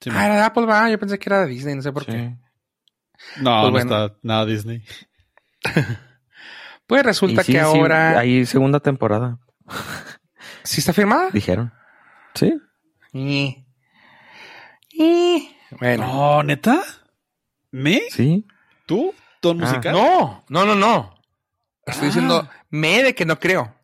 Sí, 0.00 0.10
Ah, 0.12 0.26
era 0.26 0.34
de 0.36 0.42
Apple, 0.42 0.66
va, 0.66 0.90
yo 0.90 0.98
pensé 0.98 1.18
que 1.18 1.28
era 1.28 1.40
de 1.40 1.46
Disney, 1.48 1.74
no 1.74 1.82
sé 1.82 1.92
por 1.92 2.04
Sí. 2.04 2.12
qué. 2.12 2.36
No, 3.38 3.62
Pues 3.62 3.64
no 3.64 3.70
bueno. 3.70 4.04
está 4.06 4.18
nada 4.22 4.44
Disney. 4.46 4.84
Pues 6.86 7.02
resulta 7.02 7.42
sí, 7.42 7.52
que 7.52 7.58
sí, 7.58 7.64
ahora 7.64 8.16
hay 8.18 8.46
segunda 8.46 8.78
temporada, 8.78 9.38
sí 10.62 10.78
está 10.80 10.92
firmada. 10.92 11.30
dijeron. 11.32 11.72
Sí. 12.34 12.56
Y, 13.12 13.66
y- 14.92 15.56
bueno, 15.80 16.06
No, 16.06 16.42
neta. 16.44 16.80
¿Me? 17.72 18.02
Sí. 18.10 18.46
¿Tú? 18.86 19.12
¿Ton 19.40 19.60
Ah, 19.62 19.66
musical? 19.66 19.92
No, 19.94 20.44
no, 20.48 20.64
no, 20.64 20.74
no. 20.76 21.14
Estoy 21.84 22.04
Ah. 22.04 22.06
diciendo, 22.06 22.48
me 22.70 23.02
de 23.02 23.14
que 23.16 23.24
no 23.26 23.38
creo. 23.40 23.74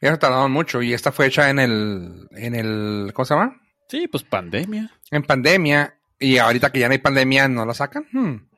Ya 0.00 0.12
se 0.12 0.18
tardaron 0.18 0.52
mucho 0.52 0.82
y 0.82 0.92
esta 0.92 1.10
fue 1.12 1.26
hecha 1.26 1.48
en 1.50 1.58
el, 1.58 2.28
en 2.32 2.54
el, 2.54 3.12
¿cómo 3.14 3.24
se 3.24 3.34
llama? 3.34 3.60
Sí, 3.88 4.08
pues 4.08 4.22
pandemia. 4.24 4.90
En 5.10 5.22
pandemia. 5.22 5.98
Y 6.18 6.38
ahorita 6.38 6.70
que 6.70 6.80
ya 6.80 6.88
no 6.88 6.92
hay 6.92 6.98
pandemia, 6.98 7.48
¿no 7.48 7.64
la 7.66 7.74
sacan? 7.74 8.06
Hmm. 8.12 8.48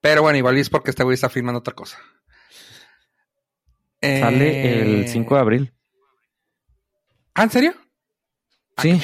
Pero 0.00 0.22
bueno, 0.22 0.38
igual 0.38 0.56
es 0.58 0.70
porque 0.70 0.90
este 0.90 1.02
güey 1.04 1.14
está 1.14 1.28
filmando 1.28 1.58
otra 1.60 1.74
cosa. 1.74 1.98
Sale 4.00 4.48
Eh, 4.50 4.82
el 4.82 5.08
5 5.08 5.34
de 5.34 5.40
abril. 5.40 5.74
¿Ah, 7.34 7.42
en 7.44 7.50
serio? 7.50 7.74
Sí, 8.78 9.00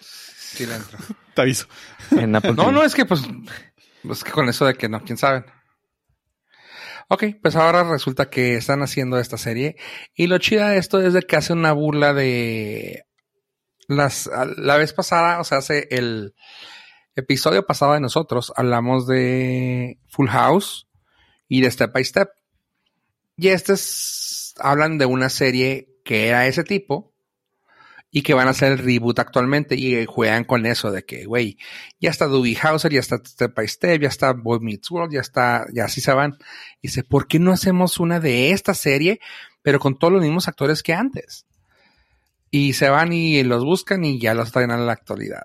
Sí, 0.00 0.66
le 0.66 0.74
entro. 0.76 0.98
Te 1.34 1.42
aviso. 1.42 1.66
en 2.12 2.34
Apple 2.34 2.52
No, 2.52 2.62
TV. 2.64 2.72
no, 2.72 2.82
es 2.82 2.94
que 2.94 3.04
pues, 3.04 3.22
pues 4.02 4.24
que 4.24 4.30
con 4.32 4.48
eso 4.48 4.64
de 4.66 4.74
que 4.74 4.88
no, 4.88 5.02
quién 5.04 5.18
sabe. 5.18 5.44
Ok, 7.08 7.24
pues 7.42 7.56
ahora 7.56 7.84
resulta 7.84 8.28
que 8.28 8.56
están 8.56 8.82
haciendo 8.82 9.18
esta 9.18 9.38
serie 9.38 9.76
y 10.14 10.26
lo 10.26 10.36
chida 10.38 10.68
de 10.68 10.76
esto 10.78 11.00
es 11.00 11.14
de 11.14 11.22
que 11.22 11.36
hace 11.36 11.54
una 11.54 11.72
burla 11.72 12.12
de 12.12 13.04
las 13.86 14.30
la 14.58 14.76
vez 14.76 14.92
pasada, 14.92 15.40
o 15.40 15.44
sea, 15.44 15.58
hace 15.58 15.88
el 15.90 16.34
episodio 17.16 17.64
pasado 17.66 17.94
de 17.94 18.00
nosotros 18.00 18.52
hablamos 18.56 19.06
de 19.06 19.98
Full 20.08 20.28
House 20.28 20.86
y 21.48 21.62
de 21.62 21.70
Step 21.70 21.92
by 21.92 22.04
Step. 22.04 22.28
Y 23.36 23.48
este 23.48 23.72
es, 23.72 24.54
hablan 24.58 24.98
de 24.98 25.06
una 25.06 25.30
serie 25.30 25.88
que 26.04 26.28
era 26.28 26.46
ese 26.46 26.62
tipo 26.62 27.14
y 28.10 28.22
que 28.22 28.34
van 28.34 28.48
a 28.48 28.52
hacer 28.52 28.72
el 28.72 28.78
reboot 28.78 29.18
actualmente 29.18 29.74
y 29.76 30.06
juegan 30.06 30.44
con 30.44 30.64
eso 30.64 30.90
de 30.90 31.04
que, 31.04 31.26
güey, 31.26 31.58
ya 32.00 32.10
está 32.10 32.26
Doogie 32.26 32.58
Hauser, 32.60 32.92
ya 32.92 33.00
está 33.00 33.20
Step 33.24 33.54
by 33.54 33.68
Step, 33.68 34.00
ya 34.00 34.08
está 34.08 34.32
Boy 34.32 34.60
Meets 34.60 34.90
World, 34.90 35.12
ya 35.12 35.20
está, 35.20 35.66
ya 35.72 35.84
así 35.84 36.00
se 36.00 36.12
van. 36.12 36.38
Y 36.80 36.88
dice, 36.88 37.04
¿por 37.04 37.26
qué 37.26 37.38
no 37.38 37.52
hacemos 37.52 38.00
una 38.00 38.18
de 38.20 38.52
esta 38.52 38.74
serie, 38.74 39.20
pero 39.62 39.78
con 39.78 39.98
todos 39.98 40.12
los 40.12 40.22
mismos 40.22 40.48
actores 40.48 40.82
que 40.82 40.94
antes? 40.94 41.46
Y 42.50 42.72
se 42.72 42.88
van 42.88 43.12
y 43.12 43.42
los 43.42 43.62
buscan 43.64 44.04
y 44.04 44.18
ya 44.18 44.32
los 44.32 44.52
traen 44.52 44.70
a 44.70 44.78
la 44.78 44.92
actualidad. 44.92 45.42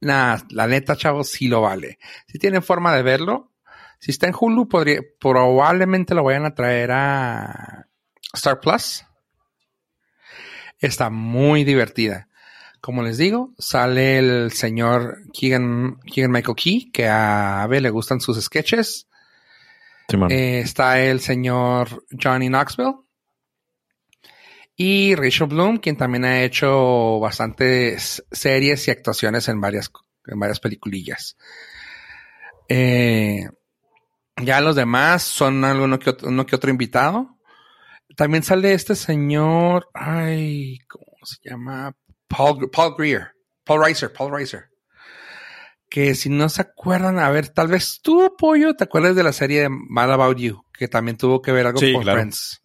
La 0.00 0.38
neta, 0.68 0.96
chavos, 0.96 1.28
sí 1.28 1.48
lo 1.48 1.60
vale. 1.60 1.98
Si 2.26 2.38
tienen 2.38 2.62
forma 2.62 2.94
de 2.94 3.02
verlo, 3.02 3.52
si 3.98 4.12
está 4.12 4.28
en 4.28 4.34
Hulu, 4.38 4.68
podría, 4.68 5.00
probablemente 5.20 6.14
lo 6.14 6.24
vayan 6.24 6.46
a 6.46 6.54
traer 6.54 6.90
a 6.92 7.88
Star 8.32 8.60
Plus. 8.60 9.04
Está 10.78 11.10
muy 11.10 11.64
divertida. 11.64 12.28
Como 12.80 13.02
les 13.02 13.18
digo, 13.18 13.54
sale 13.58 14.18
el 14.18 14.52
señor 14.52 15.18
Keegan, 15.32 15.98
Keegan 16.00 16.30
Michael 16.30 16.56
Key, 16.56 16.90
que 16.92 17.08
a 17.08 17.62
Abe 17.62 17.80
le 17.80 17.90
gustan 17.90 18.20
sus 18.20 18.40
sketches. 18.40 19.08
Eh, 20.30 20.60
está 20.60 21.00
el 21.00 21.20
señor 21.20 22.04
Johnny 22.10 22.48
Knoxville. 22.48 22.94
Y 24.76 25.16
Rachel 25.16 25.48
Bloom, 25.48 25.78
quien 25.78 25.96
también 25.96 26.24
ha 26.24 26.42
hecho 26.42 27.18
bastantes 27.18 28.24
series 28.30 28.86
y 28.86 28.92
actuaciones 28.92 29.48
en 29.48 29.60
varias, 29.60 29.90
en 30.26 30.38
varias 30.38 30.60
peliculillas. 30.60 31.36
Eh, 32.68 33.48
ya 34.40 34.60
los 34.60 34.76
demás 34.76 35.24
son 35.24 35.64
alguno 35.64 35.98
que 35.98 36.10
otro, 36.10 36.28
uno 36.28 36.46
que 36.46 36.54
otro 36.54 36.70
invitado. 36.70 37.37
También 38.18 38.42
sale 38.42 38.72
este 38.72 38.96
señor, 38.96 39.88
ay, 39.94 40.78
¿cómo 40.88 41.06
se 41.24 41.36
llama? 41.48 41.94
Paul, 42.26 42.68
Paul 42.68 42.96
Greer, 42.98 43.28
Paul 43.62 43.84
Reiser, 43.84 44.12
Paul 44.12 44.32
Reiser. 44.32 44.64
Que 45.88 46.16
si 46.16 46.28
no 46.28 46.48
se 46.48 46.62
acuerdan, 46.62 47.20
a 47.20 47.30
ver, 47.30 47.48
tal 47.50 47.68
vez 47.68 48.00
tú, 48.02 48.34
Pollo, 48.36 48.74
te 48.74 48.82
acuerdas 48.82 49.14
de 49.14 49.22
la 49.22 49.32
serie 49.32 49.60
de 49.62 49.68
Mad 49.70 50.12
About 50.12 50.36
You, 50.36 50.64
que 50.72 50.88
también 50.88 51.16
tuvo 51.16 51.40
que 51.40 51.52
ver 51.52 51.66
algo 51.68 51.78
Sí, 51.78 51.92
por 51.92 52.02
claro. 52.02 52.18
Friends. 52.18 52.60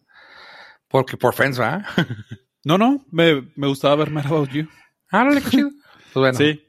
Porque 0.88 1.16
por 1.16 1.34
Friends, 1.34 1.60
¿va? 1.60 1.86
No, 2.64 2.76
no, 2.76 3.04
me, 3.12 3.52
me 3.56 3.66
gustaba 3.68 3.94
ver 3.94 4.10
Mad 4.10 4.26
About 4.26 4.50
You. 4.50 4.66
ah, 5.12 5.22
no, 5.22 5.34
qué 5.40 5.50
chido. 5.50 5.70
Pues 6.12 6.14
bueno, 6.14 6.36
Sí. 6.38 6.60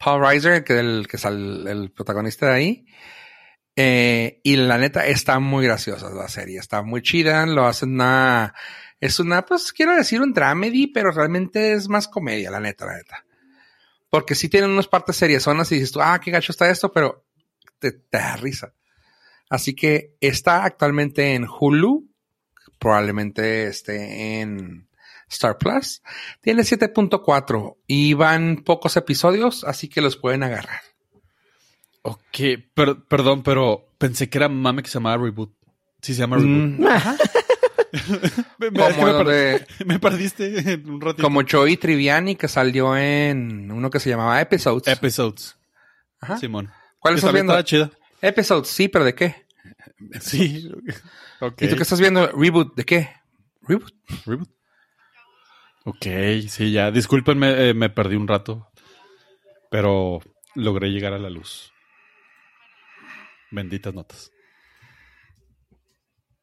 Paul 0.00 0.22
Reiser, 0.26 0.64
que, 0.64 0.78
el, 0.80 1.06
que 1.06 1.18
es 1.18 1.24
el, 1.24 1.66
el 1.68 1.90
protagonista 1.92 2.46
de 2.46 2.52
ahí. 2.52 2.86
Eh, 3.80 4.40
y 4.42 4.56
la 4.56 4.76
neta 4.76 5.06
está 5.06 5.38
muy 5.38 5.64
graciosa 5.64 6.10
la 6.10 6.26
serie, 6.26 6.58
está 6.58 6.82
muy 6.82 7.00
chida, 7.00 7.46
lo 7.46 7.64
hacen 7.64 7.92
una, 7.92 8.52
es 8.98 9.20
una, 9.20 9.46
pues 9.46 9.72
quiero 9.72 9.94
decir 9.94 10.20
un 10.20 10.32
dramedy, 10.32 10.88
pero 10.88 11.12
realmente 11.12 11.74
es 11.74 11.88
más 11.88 12.08
comedia, 12.08 12.50
la 12.50 12.58
neta, 12.58 12.86
la 12.86 12.96
neta. 12.96 13.24
Porque 14.10 14.34
sí 14.34 14.48
tienen 14.48 14.70
unas 14.70 14.88
partes 14.88 15.14
seriezonas 15.14 15.70
y 15.70 15.76
dices 15.76 15.92
tú, 15.92 16.00
ah, 16.02 16.18
qué 16.20 16.32
gacho 16.32 16.50
está 16.50 16.68
esto, 16.68 16.90
pero 16.90 17.24
te, 17.78 17.92
te 17.92 18.18
da 18.18 18.34
risa. 18.34 18.74
Así 19.48 19.76
que 19.76 20.16
está 20.20 20.64
actualmente 20.64 21.36
en 21.36 21.46
Hulu, 21.46 22.10
probablemente 22.80 23.68
esté 23.68 24.40
en 24.40 24.88
Star 25.28 25.56
Plus. 25.56 26.02
Tiene 26.40 26.62
7.4 26.62 27.76
y 27.86 28.14
van 28.14 28.64
pocos 28.64 28.96
episodios, 28.96 29.62
así 29.62 29.88
que 29.88 30.00
los 30.00 30.16
pueden 30.16 30.42
agarrar. 30.42 30.87
Ok, 32.10 32.38
per- 32.74 32.96
perdón, 33.08 33.42
pero 33.42 33.86
pensé 33.98 34.28
que 34.28 34.38
era 34.38 34.48
mame 34.48 34.82
que 34.82 34.88
se 34.88 34.94
llamaba 34.98 35.22
Reboot. 35.22 35.52
Sí, 36.00 36.14
se 36.14 36.20
llama 36.20 36.36
Reboot. 36.36 36.78
Mm, 36.80 36.86
ajá. 36.86 37.16
Me, 38.58 38.68
como, 38.70 39.24
perdiste 40.00 40.82
un 40.84 41.00
ratito. 41.00 41.22
como 41.22 41.40
Joey 41.50 41.76
Triviani 41.78 42.36
que 42.36 42.46
salió 42.46 42.94
en 42.96 43.70
uno 43.70 43.88
que 43.90 43.98
se 43.98 44.10
llamaba 44.10 44.40
Episodes. 44.40 44.86
Episodes. 44.88 45.56
Ajá. 46.20 46.36
Simón. 46.36 46.70
¿Cuál 46.98 47.14
estás 47.14 47.32
viendo? 47.32 47.60
chida. 47.62 47.90
Episodes, 48.20 48.68
sí, 48.68 48.88
pero 48.88 49.04
¿de 49.04 49.14
qué? 49.14 49.46
Sí. 50.20 50.70
Ok. 51.40 51.62
¿Y 51.62 51.68
tú 51.68 51.76
qué 51.76 51.82
estás 51.82 51.98
viendo? 52.00 52.26
Reboot, 52.28 52.74
¿de 52.76 52.84
qué? 52.84 53.10
Reboot. 53.62 53.92
Reboot. 54.26 54.48
Ok, 55.84 56.06
sí, 56.48 56.70
ya. 56.72 56.90
Discúlpenme, 56.90 57.70
eh, 57.70 57.74
me 57.74 57.88
perdí 57.90 58.16
un 58.16 58.28
rato. 58.28 58.68
Pero 59.70 60.20
logré 60.54 60.88
llegar 60.90 61.14
a 61.14 61.18
la 61.18 61.30
luz. 61.30 61.72
Benditas 63.50 63.94
notas. 63.94 64.30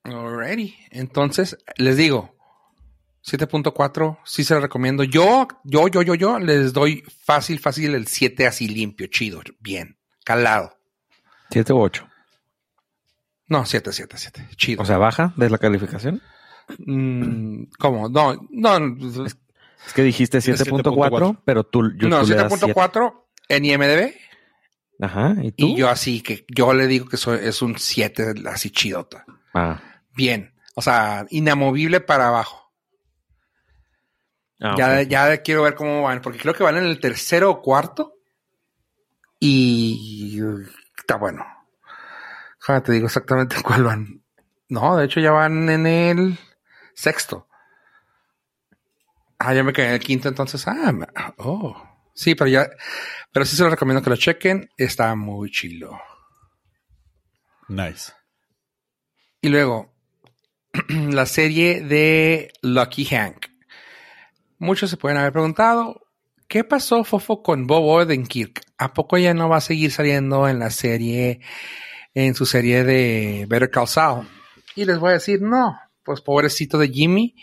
Alrighty. 0.04 0.76
Entonces, 0.92 1.58
les 1.78 1.98
digo, 1.98 2.36
7.4, 3.26 4.20
sí 4.24 4.44
se 4.44 4.54
lo 4.54 4.62
recomiendo. 4.62 5.04
Yo, 5.04 5.48
yo, 5.64 5.88
yo, 5.88 6.04
yo, 6.04 6.14
yo 6.14 6.40
les 6.40 6.74
doy 6.74 7.04
fácil, 7.24 7.60
fácil 7.60 7.96
el 7.96 8.08
7 8.08 8.46
así 8.46 8.68
limpio, 8.68 9.08
chido, 9.08 9.42
bien, 9.60 9.98
calado. 10.24 10.78
7 11.50 11.74
u 11.74 11.80
8. 11.80 12.08
No, 13.48 13.66
7, 13.66 13.92
7, 13.92 14.18
7, 14.18 14.48
chido. 14.56 14.84
O 14.84 14.86
sea, 14.86 14.98
baja 14.98 15.34
de 15.38 15.50
la 15.50 15.58
calificación. 15.58 16.22
Mm, 16.80 17.64
¿cómo? 17.80 18.10
No, 18.10 18.36
no, 18.52 18.98
Es 19.18 19.94
que 19.94 20.04
dijiste 20.04 20.38
Dice 20.38 20.54
7.4, 20.54 20.84
7.4, 20.84 21.42
pero 21.46 21.64
tú, 21.64 21.92
yo, 21.98 22.10
no, 22.10 22.22
tú 22.22 22.30
le 22.30 22.36
das 22.36 22.54
7. 22.54 22.74
7.4 22.74 23.24
en 23.50 23.66
IMDB. 23.66 24.14
Ajá, 25.00 25.36
¿y 25.42 25.52
tú? 25.52 25.66
Y 25.68 25.76
yo 25.78 25.90
así 25.90 26.22
que 26.22 26.46
yo 26.56 26.74
le 26.74 26.88
digo 26.88 27.08
que 27.08 27.18
soy, 27.18 27.40
es 27.44 27.62
un 27.62 27.78
7 27.78 28.34
así 28.48 28.70
chidota. 28.70 29.26
Ah, 29.54 29.82
Bien. 30.16 30.54
O 30.76 30.82
sea, 30.82 31.26
inamovible 31.30 32.00
para 32.02 32.28
abajo. 32.30 32.72
ah, 34.62 34.76
ya, 34.78 35.02
ya 35.04 35.38
quiero 35.42 35.64
ver 35.64 35.76
cómo 35.76 36.02
van, 36.04 36.22
porque 36.22 36.40
creo 36.40 36.54
que 36.54 36.64
van 36.64 36.78
en 36.78 36.86
el 36.86 37.00
tercero 37.00 37.50
o 37.50 37.62
cuarto. 37.62 38.14
Y 39.40 40.40
está 40.98 41.18
bueno. 41.18 41.46
Déjame 42.60 42.82
te 42.82 42.92
digo 42.94 43.06
exactamente 43.08 43.58
cuál 43.64 43.84
van. 43.84 44.24
No, 44.70 44.98
de 44.98 45.06
hecho 45.06 45.20
ya 45.20 45.32
van 45.32 45.70
en 45.70 45.86
el 45.86 46.40
sexto. 46.94 47.48
Ah, 49.38 49.54
ya 49.54 49.64
me 49.64 49.74
quedé 49.74 49.88
en 49.88 49.94
el 49.94 50.00
quinto, 50.00 50.28
entonces. 50.30 50.66
Ah, 50.68 50.92
me- 50.92 51.08
oh. 51.38 51.85
Sí, 52.16 52.34
pero 52.34 52.50
ya. 52.50 52.70
Pero 53.32 53.46
sí 53.46 53.56
se 53.56 53.64
lo 53.64 53.70
recomiendo 53.70 54.02
que 54.02 54.10
lo 54.10 54.16
chequen. 54.16 54.70
Está 54.78 55.14
muy 55.16 55.52
chilo. 55.52 56.00
Nice. 57.68 58.14
Y 59.42 59.50
luego, 59.50 59.94
la 60.90 61.26
serie 61.26 61.82
de 61.82 62.52
Lucky 62.62 63.06
Hank. 63.06 63.48
Muchos 64.58 64.90
se 64.90 64.98
pueden 64.98 65.18
haber 65.18 65.34
preguntado, 65.34 66.08
¿qué 66.48 66.64
pasó, 66.64 67.04
Fofo, 67.04 67.44
con 67.44 67.68
Bob 67.68 67.84
Odenkirk? 67.84 68.62
¿A 68.78 68.94
poco 68.94 69.18
ya 69.18 69.34
no 69.34 69.50
va 69.50 69.58
a 69.58 69.62
seguir 69.62 69.92
saliendo 69.92 70.48
en 70.48 70.60
la 70.60 70.70
serie, 70.70 71.42
en 72.14 72.34
su 72.36 72.46
serie 72.46 72.86
de 72.86 73.46
Better 73.50 73.70
Call 73.70 73.88
Saul? 73.88 74.28
Y 74.76 74.86
les 74.86 74.98
voy 74.98 75.10
a 75.10 75.14
decir, 75.14 75.42
no, 75.42 75.78
pues 76.04 76.22
pobrecito 76.22 76.78
de 76.78 76.88
Jimmy, 76.88 77.36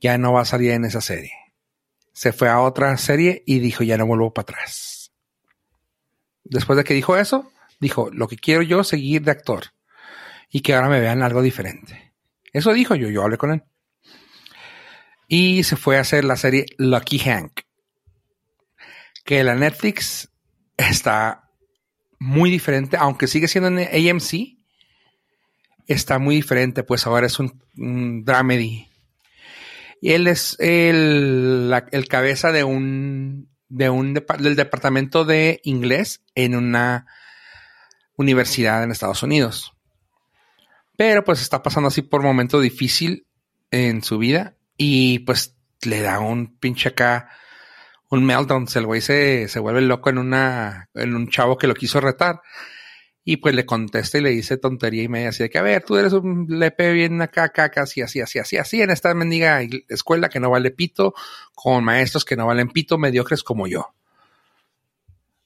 ya 0.00 0.16
no 0.16 0.32
va 0.32 0.42
a 0.42 0.46
salir 0.46 0.70
en 0.70 0.86
esa 0.86 1.02
serie. 1.02 1.32
Se 2.18 2.32
fue 2.32 2.48
a 2.48 2.58
otra 2.58 2.96
serie 2.96 3.44
y 3.46 3.60
dijo, 3.60 3.84
ya 3.84 3.96
no 3.96 4.04
vuelvo 4.04 4.34
para 4.34 4.42
atrás. 4.42 5.12
Después 6.42 6.76
de 6.76 6.82
que 6.82 6.92
dijo 6.92 7.16
eso, 7.16 7.52
dijo, 7.78 8.10
lo 8.10 8.26
que 8.26 8.36
quiero 8.36 8.62
yo 8.62 8.80
es 8.80 8.88
seguir 8.88 9.22
de 9.22 9.30
actor 9.30 9.66
y 10.50 10.62
que 10.62 10.74
ahora 10.74 10.88
me 10.88 10.98
vean 10.98 11.22
algo 11.22 11.42
diferente. 11.42 12.12
Eso 12.52 12.72
dijo 12.72 12.96
yo, 12.96 13.08
yo 13.08 13.22
hablé 13.22 13.38
con 13.38 13.52
él. 13.52 13.62
Y 15.28 15.62
se 15.62 15.76
fue 15.76 15.96
a 15.96 16.00
hacer 16.00 16.24
la 16.24 16.34
serie 16.34 16.66
Lucky 16.76 17.20
Hank, 17.20 17.60
que 19.24 19.44
la 19.44 19.54
Netflix 19.54 20.28
está 20.76 21.52
muy 22.18 22.50
diferente, 22.50 22.96
aunque 22.96 23.28
sigue 23.28 23.46
siendo 23.46 23.68
en 23.68 24.10
AMC, 24.10 24.58
está 25.86 26.18
muy 26.18 26.34
diferente, 26.34 26.82
pues 26.82 27.06
ahora 27.06 27.28
es 27.28 27.38
un, 27.38 27.62
un 27.76 28.24
dramedy. 28.24 28.87
Y 30.00 30.12
él 30.12 30.26
es 30.26 30.56
el, 30.60 31.74
el 31.90 32.08
cabeza 32.08 32.52
de 32.52 32.64
un, 32.64 33.48
de 33.68 33.90
un 33.90 34.14
del 34.14 34.56
departamento 34.56 35.24
de 35.24 35.60
inglés 35.64 36.22
en 36.34 36.54
una 36.54 37.06
universidad 38.16 38.82
en 38.82 38.90
Estados 38.90 39.22
Unidos. 39.22 39.72
Pero 40.96 41.24
pues 41.24 41.40
está 41.40 41.62
pasando 41.62 41.88
así 41.88 42.02
por 42.02 42.22
momento 42.22 42.60
difícil 42.60 43.26
en 43.70 44.02
su 44.02 44.18
vida 44.18 44.56
y 44.76 45.20
pues 45.20 45.56
le 45.82 46.00
da 46.00 46.18
un 46.18 46.58
pinche 46.58 46.88
acá, 46.88 47.30
un 48.08 48.24
meltdown. 48.24 48.66
El 48.74 48.86
güey 48.86 49.00
se, 49.00 49.48
se 49.48 49.60
vuelve 49.60 49.80
loco 49.82 50.10
en 50.10 50.18
una, 50.18 50.88
en 50.94 51.14
un 51.14 51.28
chavo 51.28 51.58
que 51.58 51.66
lo 51.66 51.74
quiso 51.74 52.00
retar. 52.00 52.40
Y 53.30 53.36
pues 53.36 53.54
le 53.54 53.66
contesta 53.66 54.16
y 54.16 54.22
le 54.22 54.30
dice 54.30 54.56
tontería 54.56 55.02
y 55.02 55.08
media 55.08 55.28
así 55.28 55.42
de 55.42 55.50
que, 55.50 55.58
a 55.58 55.62
ver, 55.62 55.84
tú 55.84 55.98
eres 55.98 56.14
un 56.14 56.46
lepe 56.48 56.94
bien 56.94 57.20
acá, 57.20 57.44
acá, 57.44 57.68
así, 57.82 58.00
así, 58.00 58.22
así, 58.22 58.38
así, 58.38 58.56
así, 58.56 58.80
en 58.80 58.88
esta 58.88 59.12
mendiga 59.12 59.62
ig- 59.62 59.84
escuela 59.90 60.30
que 60.30 60.40
no 60.40 60.48
vale 60.48 60.70
pito, 60.70 61.12
con 61.54 61.84
maestros 61.84 62.24
que 62.24 62.36
no 62.36 62.46
valen 62.46 62.70
pito, 62.70 62.96
mediocres 62.96 63.42
como 63.42 63.66
yo. 63.66 63.92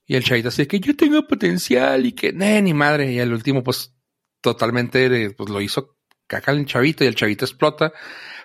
Y 0.07 0.15
el 0.15 0.23
chavito 0.23 0.49
así 0.49 0.63
de 0.63 0.69
que 0.69 0.79
yo 0.79 0.95
tengo 0.97 1.27
potencial 1.27 2.07
y 2.07 2.13
que, 2.13 2.33
"Nee, 2.33 2.63
ni 2.63 2.73
madre. 2.73 3.11
Y 3.11 3.19
el 3.19 3.33
último, 3.33 3.65
pues, 3.65 3.93
totalmente, 4.41 5.07
eh, 5.07 5.31
pues 5.31 5.51
lo 5.51 5.61
hizo 5.61 5.97
caca 6.29 6.53
el 6.53 6.65
chavito 6.67 7.03
y 7.03 7.09
el 7.09 7.17
chavito 7.17 7.45
explota, 7.45 7.93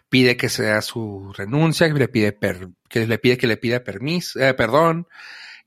pide 0.10 0.36
que 0.36 0.50
sea 0.50 0.82
su 0.82 1.32
renuncia, 1.38 1.88
le 1.90 2.08
pide, 2.08 2.32
per- 2.34 2.70
que 2.90 3.06
le 3.06 3.20
pide 3.20 3.38
que 3.38 3.48
le 3.48 3.58
pida 3.58 3.84
permiso, 3.84 4.40
eh, 4.40 4.56
perdón. 4.56 5.08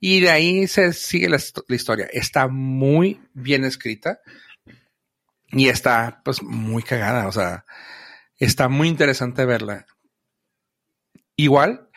Y 0.00 0.20
de 0.20 0.30
ahí 0.30 0.66
se 0.66 0.92
sigue 0.92 1.28
la, 1.28 1.36
hist- 1.36 1.64
la 1.68 1.76
historia. 1.76 2.08
Está 2.12 2.48
muy 2.48 3.20
bien 3.34 3.64
escrita 3.64 4.20
y 5.48 5.68
está 5.68 6.22
pues 6.24 6.42
muy 6.42 6.82
cagada. 6.82 7.28
O 7.28 7.32
sea, 7.32 7.64
está 8.38 8.68
muy 8.68 8.88
interesante 8.88 9.44
verla. 9.44 9.86
Igual 11.36 11.88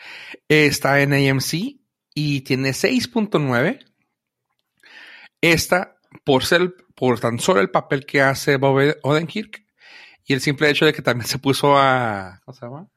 está 0.47 1.01
en 1.01 1.14
AMC 1.14 1.80
y 2.14 2.41
tiene 2.41 2.74
6.9. 2.74 3.86
Esta, 5.41 5.97
por 6.24 6.45
ser, 6.45 6.74
por 6.95 7.20
tan 7.20 7.39
solo 7.39 7.60
el 7.60 7.70
papel 7.70 8.06
que 8.06 8.22
hace 8.22 8.58
Bob 8.58 8.95
Odenkirk 9.04 9.66
y 10.26 10.34
el 10.34 10.41
simple 10.41 10.70
hecho 10.70 10.86
de 10.86 10.93
que 10.93 11.01
también 11.01 11.28
se 11.28 11.39
puso 11.39 11.78
a, 11.78 12.39
¿cómo 12.45 12.56
se 12.56 12.66
llama? 12.66 12.88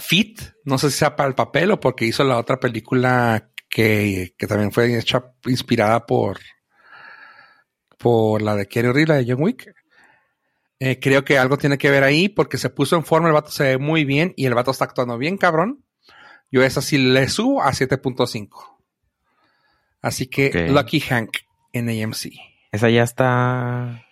Fit, 0.00 0.40
no 0.64 0.78
sé 0.78 0.90
si 0.90 0.98
sea 0.98 1.14
para 1.16 1.28
el 1.28 1.34
papel 1.34 1.70
o 1.70 1.80
porque 1.80 2.06
hizo 2.06 2.24
la 2.24 2.38
otra 2.38 2.58
película 2.58 3.50
que, 3.68 4.34
que 4.38 4.46
también 4.46 4.72
fue 4.72 4.98
hecha, 4.98 5.32
inspirada 5.46 6.06
por, 6.06 6.38
por 7.98 8.42
la 8.42 8.54
de 8.56 8.66
Keanu 8.66 8.92
Reeves, 8.92 9.08
la 9.08 9.14
de 9.16 9.26
John 9.32 9.42
Wick. 9.42 9.72
Eh, 10.80 10.98
creo 11.00 11.24
que 11.24 11.38
algo 11.38 11.56
tiene 11.56 11.78
que 11.78 11.90
ver 11.90 12.02
ahí 12.02 12.28
porque 12.28 12.58
se 12.58 12.70
puso 12.70 12.96
en 12.96 13.04
forma, 13.04 13.28
el 13.28 13.34
vato 13.34 13.50
se 13.50 13.64
ve 13.64 13.78
muy 13.78 14.04
bien 14.04 14.32
y 14.36 14.46
el 14.46 14.54
vato 14.54 14.70
está 14.70 14.84
actuando 14.84 15.16
bien 15.18 15.36
cabrón. 15.38 15.84
Yo 16.50 16.62
esa 16.62 16.82
sí 16.82 16.98
le 16.98 17.28
subo 17.28 17.62
a 17.62 17.72
7.5. 17.72 18.48
Así 20.02 20.26
que. 20.26 20.50
Lucky 20.70 21.00
Hank 21.00 21.30
en 21.72 21.88
AMC. 21.88 22.30
Esa 22.70 22.90
ya 22.90 23.02
está. 23.02 24.04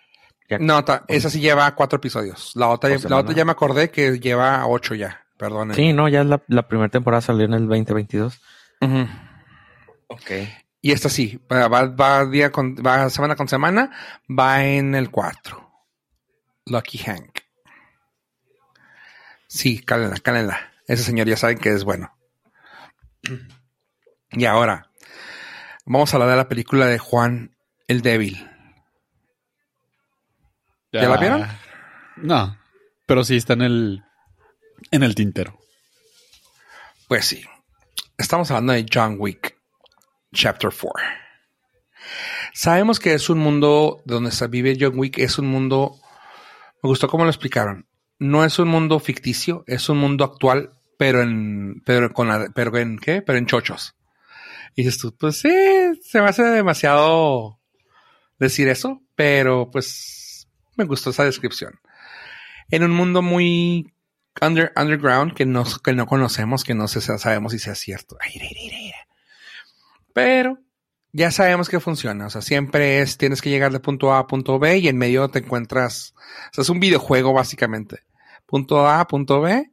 ya- 0.49 0.57
No, 0.59 0.83
ta- 0.83 1.05
esa 1.07 1.29
sí 1.29 1.39
lleva 1.39 1.73
cuatro 1.75 1.97
episodios. 1.97 2.51
La 2.55 2.69
otra, 2.69 2.89
la 3.09 3.17
otra 3.17 3.35
ya 3.35 3.45
me 3.45 3.51
acordé 3.51 3.91
que 3.91 4.19
lleva 4.19 4.65
ocho 4.67 4.95
ya. 4.95 5.22
Perdón. 5.43 5.73
Sí, 5.73 5.91
no, 5.91 6.07
ya 6.07 6.21
es 6.21 6.25
la, 6.25 6.41
la 6.47 6.69
primera 6.69 6.87
temporada 6.87 7.19
salió 7.19 7.43
en 7.43 7.53
el 7.53 7.67
2022. 7.67 8.41
Ujú. 8.79 9.07
Ok. 10.07 10.31
Y 10.79 10.93
esta 10.93 11.09
sí, 11.09 11.37
va, 11.51 12.25
día 12.27 12.49
con, 12.49 12.75
va 12.75 13.09
semana 13.09 13.35
con 13.35 13.49
semana, 13.49 13.91
va 14.29 14.63
en 14.63 14.95
el 14.95 15.11
4. 15.11 15.69
Lucky 16.67 16.97
Hank. 16.99 17.39
Sí, 19.47 19.79
cálenla, 19.79 20.15
cálenla. 20.21 20.71
Ese 20.87 21.03
señor 21.03 21.27
ya 21.27 21.35
saben 21.35 21.57
que 21.57 21.73
es 21.73 21.83
bueno. 21.83 22.15
Y 24.35 24.45
ahora, 24.45 24.89
vamos 25.85 26.11
a 26.11 26.15
hablar 26.15 26.29
de 26.29 26.37
la 26.37 26.47
película 26.47 26.87
de 26.87 26.97
Juan 26.97 27.55
el 27.87 28.01
Débil. 28.01 28.49
¿Ya 30.91 31.07
la 31.07 31.17
vieron? 31.17 31.47
No, 32.15 32.57
pero 33.05 33.23
sí 33.23 33.35
está 33.35 33.53
en 33.53 33.61
el 33.61 34.03
en 34.93 35.03
el 35.03 35.15
tintero. 35.15 35.59
Pues 37.07 37.25
sí. 37.25 37.43
Estamos 38.17 38.51
hablando 38.51 38.73
de 38.73 38.85
John 38.91 39.15
Wick, 39.19 39.57
Chapter 40.33 40.69
4. 40.71 40.91
Sabemos 42.53 42.99
que 42.99 43.13
es 43.13 43.29
un 43.29 43.39
mundo 43.39 44.01
donde 44.05 44.31
vive 44.49 44.77
John 44.79 44.93
Wick, 44.97 45.17
es 45.17 45.37
un 45.39 45.47
mundo. 45.47 45.95
Me 46.81 46.87
gustó 46.89 47.07
cómo 47.07 47.23
lo 47.23 47.29
explicaron. 47.29 47.87
No 48.19 48.45
es 48.45 48.59
un 48.59 48.67
mundo 48.67 48.99
ficticio, 48.99 49.63
es 49.67 49.89
un 49.89 49.97
mundo 49.97 50.23
actual, 50.23 50.71
pero 50.97 51.21
en. 51.21 51.81
Pero 51.85 52.13
con 52.13 52.27
la- 52.27 52.49
pero 52.53 52.77
en 52.77 52.99
qué? 52.99 53.21
Pero 53.21 53.37
en 53.39 53.47
chochos. 53.47 53.95
Y 54.75 54.83
dices 54.83 54.99
tú, 54.99 55.15
pues 55.17 55.37
sí, 55.39 55.49
se 56.03 56.21
me 56.21 56.27
hace 56.29 56.43
demasiado 56.43 57.59
decir 58.39 58.67
eso, 58.67 59.01
pero 59.15 59.69
pues 59.71 60.47
me 60.75 60.85
gustó 60.85 61.09
esa 61.11 61.23
descripción. 61.25 61.79
En 62.69 62.83
un 62.83 62.91
mundo 62.91 63.21
muy 63.21 63.92
under- 64.41 64.71
underground 64.75 65.33
que 65.33 65.45
no, 65.45 65.63
que 65.83 65.93
no 65.93 66.05
conocemos, 66.05 66.63
que 66.63 66.73
no 66.73 66.87
si 66.87 67.01
sabemos 67.01 67.51
si 67.51 67.59
sea 67.59 67.75
cierto. 67.75 68.17
Pero 70.13 70.59
ya 71.11 71.31
sabemos 71.31 71.69
que 71.69 71.79
funciona. 71.79 72.27
O 72.27 72.29
sea, 72.29 72.41
siempre 72.41 73.01
es, 73.01 73.17
tienes 73.17 73.41
que 73.41 73.49
llegar 73.49 73.71
de 73.71 73.79
punto 73.79 74.13
A 74.13 74.19
a 74.19 74.27
punto 74.27 74.59
B 74.59 74.77
y 74.79 74.87
en 74.87 74.97
medio 74.97 75.29
te 75.29 75.39
encuentras, 75.39 76.13
o 76.17 76.53
sea, 76.53 76.61
es 76.63 76.69
un 76.69 76.79
videojuego 76.79 77.33
básicamente. 77.33 78.01
Punto 78.45 78.87
A, 78.87 79.07
punto 79.07 79.41
B, 79.41 79.71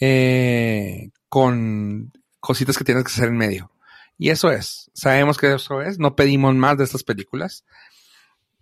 eh, 0.00 1.10
con 1.28 2.12
cositas 2.40 2.78
que 2.78 2.84
tienes 2.84 3.04
que 3.04 3.12
hacer 3.12 3.28
en 3.28 3.36
medio. 3.36 3.72
Y 4.16 4.30
eso 4.30 4.50
es, 4.50 4.90
sabemos 4.94 5.38
que 5.38 5.54
eso 5.54 5.80
es, 5.80 5.98
no 6.00 6.16
pedimos 6.16 6.54
más 6.56 6.76
de 6.76 6.84
estas 6.84 7.04
películas. 7.04 7.64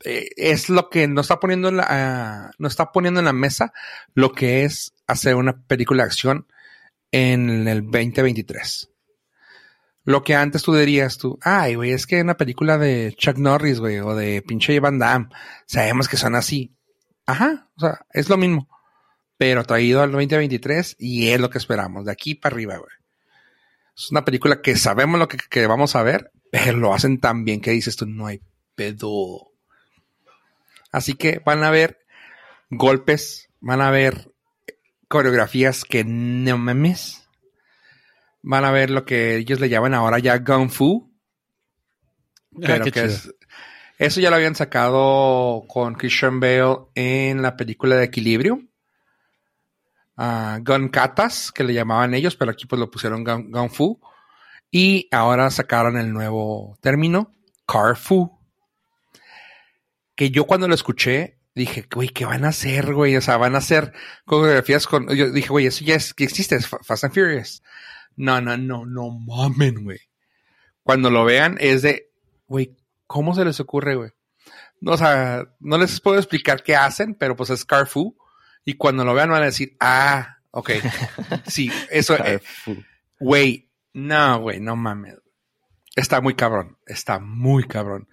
Eh, 0.04 0.28
es 0.36 0.68
lo 0.68 0.90
que 0.90 1.08
nos 1.08 1.26
está 1.26 1.40
poniendo 1.40 1.68
en 1.68 1.78
la, 1.78 1.86
ah, 1.88 2.50
nos 2.58 2.72
está 2.72 2.92
poniendo 2.92 3.20
en 3.20 3.26
la 3.26 3.32
mesa 3.32 3.72
lo 4.14 4.32
que 4.32 4.64
es 4.64 4.94
hacer 5.06 5.36
una 5.36 5.62
película 5.66 6.02
de 6.02 6.08
acción 6.08 6.46
en 7.10 7.68
el 7.68 7.82
2023. 7.82 8.90
Lo 10.04 10.22
que 10.22 10.36
antes 10.36 10.62
tú 10.62 10.74
dirías 10.74 11.18
tú, 11.18 11.38
ay, 11.42 11.74
güey, 11.74 11.90
es 11.90 12.06
que 12.06 12.20
una 12.20 12.36
película 12.36 12.78
de 12.78 13.14
Chuck 13.16 13.38
Norris, 13.38 13.80
güey, 13.80 13.98
o 13.98 14.14
de 14.14 14.40
pinche 14.42 14.78
Van 14.78 14.98
Damme, 15.00 15.28
sabemos 15.66 16.08
que 16.08 16.16
son 16.16 16.36
así. 16.36 16.76
Ajá, 17.26 17.68
o 17.76 17.80
sea, 17.80 18.06
es 18.12 18.28
lo 18.28 18.36
mismo. 18.36 18.68
Pero 19.36 19.64
traído 19.64 20.02
al 20.02 20.12
2023 20.12 20.96
y 20.98 21.28
es 21.30 21.40
lo 21.40 21.50
que 21.50 21.58
esperamos, 21.58 22.04
de 22.04 22.12
aquí 22.12 22.36
para 22.36 22.54
arriba, 22.54 22.76
güey. 22.76 22.90
Es 23.96 24.10
una 24.10 24.24
película 24.24 24.62
que 24.62 24.76
sabemos 24.76 25.18
lo 25.18 25.26
que, 25.26 25.38
que 25.50 25.66
vamos 25.66 25.96
a 25.96 26.02
ver, 26.02 26.30
pero 26.52 26.78
lo 26.78 26.94
hacen 26.94 27.18
tan 27.18 27.44
bien 27.44 27.60
que 27.60 27.72
dices 27.72 27.96
tú, 27.96 28.06
no 28.06 28.26
hay 28.26 28.40
pedo. 28.76 29.52
Así 30.96 31.12
que 31.12 31.42
van 31.44 31.62
a 31.62 31.68
ver 31.70 31.98
golpes, 32.70 33.50
van 33.60 33.82
a 33.82 33.90
ver 33.90 34.32
coreografías 35.08 35.84
que 35.84 36.04
no 36.04 36.56
memes. 36.56 37.28
Van 38.40 38.64
a 38.64 38.70
ver 38.70 38.88
lo 38.88 39.04
que 39.04 39.36
ellos 39.36 39.60
le 39.60 39.68
llaman 39.68 39.92
ahora 39.92 40.20
ya 40.20 40.42
Kung 40.42 40.70
Fu. 40.70 41.12
Pero 42.58 42.76
Ah, 42.76 42.80
qué 42.80 42.92
que 42.92 43.04
es, 43.04 43.30
eso 43.98 44.20
ya 44.22 44.30
lo 44.30 44.36
habían 44.36 44.54
sacado 44.54 45.64
con 45.68 45.96
Christian 45.96 46.40
Bale 46.40 46.86
en 46.94 47.42
la 47.42 47.58
película 47.58 47.96
de 47.96 48.04
Equilibrio. 48.04 48.62
Ah, 50.16 50.60
Gun 50.62 50.88
Katas, 50.88 51.52
que 51.52 51.62
le 51.62 51.74
llamaban 51.74 52.14
ellos, 52.14 52.36
pero 52.36 52.52
aquí 52.52 52.64
pues 52.64 52.80
lo 52.80 52.90
pusieron 52.90 53.22
Gun, 53.22 53.50
Gun 53.50 53.68
Fu. 53.68 54.00
Y 54.70 55.10
ahora 55.12 55.50
sacaron 55.50 55.98
el 55.98 56.10
nuevo 56.10 56.78
término, 56.80 57.34
Car 57.66 57.98
Fu. 57.98 58.35
Que 60.16 60.30
yo 60.30 60.44
cuando 60.44 60.66
lo 60.66 60.74
escuché, 60.74 61.38
dije, 61.54 61.86
güey, 61.94 62.08
¿qué 62.08 62.24
van 62.24 62.44
a 62.44 62.48
hacer, 62.48 62.92
güey? 62.94 63.16
O 63.16 63.20
sea, 63.20 63.36
van 63.36 63.54
a 63.54 63.58
hacer 63.58 63.92
coreografías 64.24 64.86
con. 64.86 65.08
Yo 65.14 65.30
dije, 65.30 65.48
güey, 65.48 65.66
eso 65.66 65.84
ya 65.84 65.94
es 65.94 66.12
que 66.14 66.24
existe, 66.24 66.56
es 66.56 66.66
Fa- 66.66 66.80
Fast 66.82 67.04
and 67.04 67.14
Furious. 67.14 67.62
No, 68.16 68.40
no, 68.40 68.56
no, 68.56 68.84
no 68.86 69.10
mamen, 69.10 69.84
güey. 69.84 70.00
Cuando 70.82 71.10
lo 71.10 71.24
vean 71.24 71.56
es 71.60 71.82
de, 71.82 72.10
güey, 72.48 72.74
¿cómo 73.06 73.34
se 73.34 73.44
les 73.44 73.60
ocurre, 73.60 73.94
güey? 73.94 74.10
No, 74.80 74.92
o 74.92 74.96
sea, 74.96 75.46
no 75.60 75.78
les 75.78 76.00
puedo 76.00 76.16
explicar 76.18 76.62
qué 76.62 76.74
hacen, 76.76 77.14
pero 77.14 77.36
pues 77.36 77.50
es 77.50 77.64
Carfu. 77.64 78.16
Y 78.64 78.74
cuando 78.74 79.04
lo 79.04 79.14
vean 79.14 79.30
van 79.30 79.42
a 79.42 79.46
decir, 79.46 79.76
ah, 79.80 80.38
ok. 80.50 80.70
Sí, 81.46 81.70
eso, 81.90 82.14
eh, 82.14 82.40
Carfu. 82.64 82.82
güey, 83.20 83.68
no, 83.92 84.40
güey, 84.40 84.60
no 84.60 84.76
mames. 84.76 85.14
Está 85.96 86.20
muy 86.20 86.34
cabrón, 86.34 86.76
está 86.86 87.18
muy 87.18 87.64
cabrón. 87.64 88.06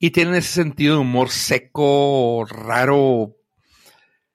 Y 0.00 0.10
tienen 0.10 0.34
ese 0.34 0.52
sentido 0.52 0.96
de 0.96 1.02
humor 1.02 1.30
seco, 1.30 2.44
raro, 2.44 3.36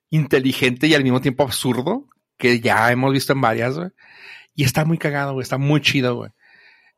inteligente 0.09 0.87
y 0.87 0.93
al 0.93 1.03
mismo 1.03 1.19
tiempo 1.19 1.43
absurdo, 1.43 2.07
que 2.37 2.61
ya 2.61 2.89
hemos 2.93 3.11
visto 3.11 3.33
en 3.33 3.41
varias, 3.41 3.77
güey. 3.77 3.89
Y 4.55 4.63
está 4.63 4.85
muy 4.85 4.97
cagado, 4.97 5.33
güey, 5.33 5.43
está 5.43 5.57
muy 5.57 5.81
chido, 5.81 6.15
güey. 6.15 6.31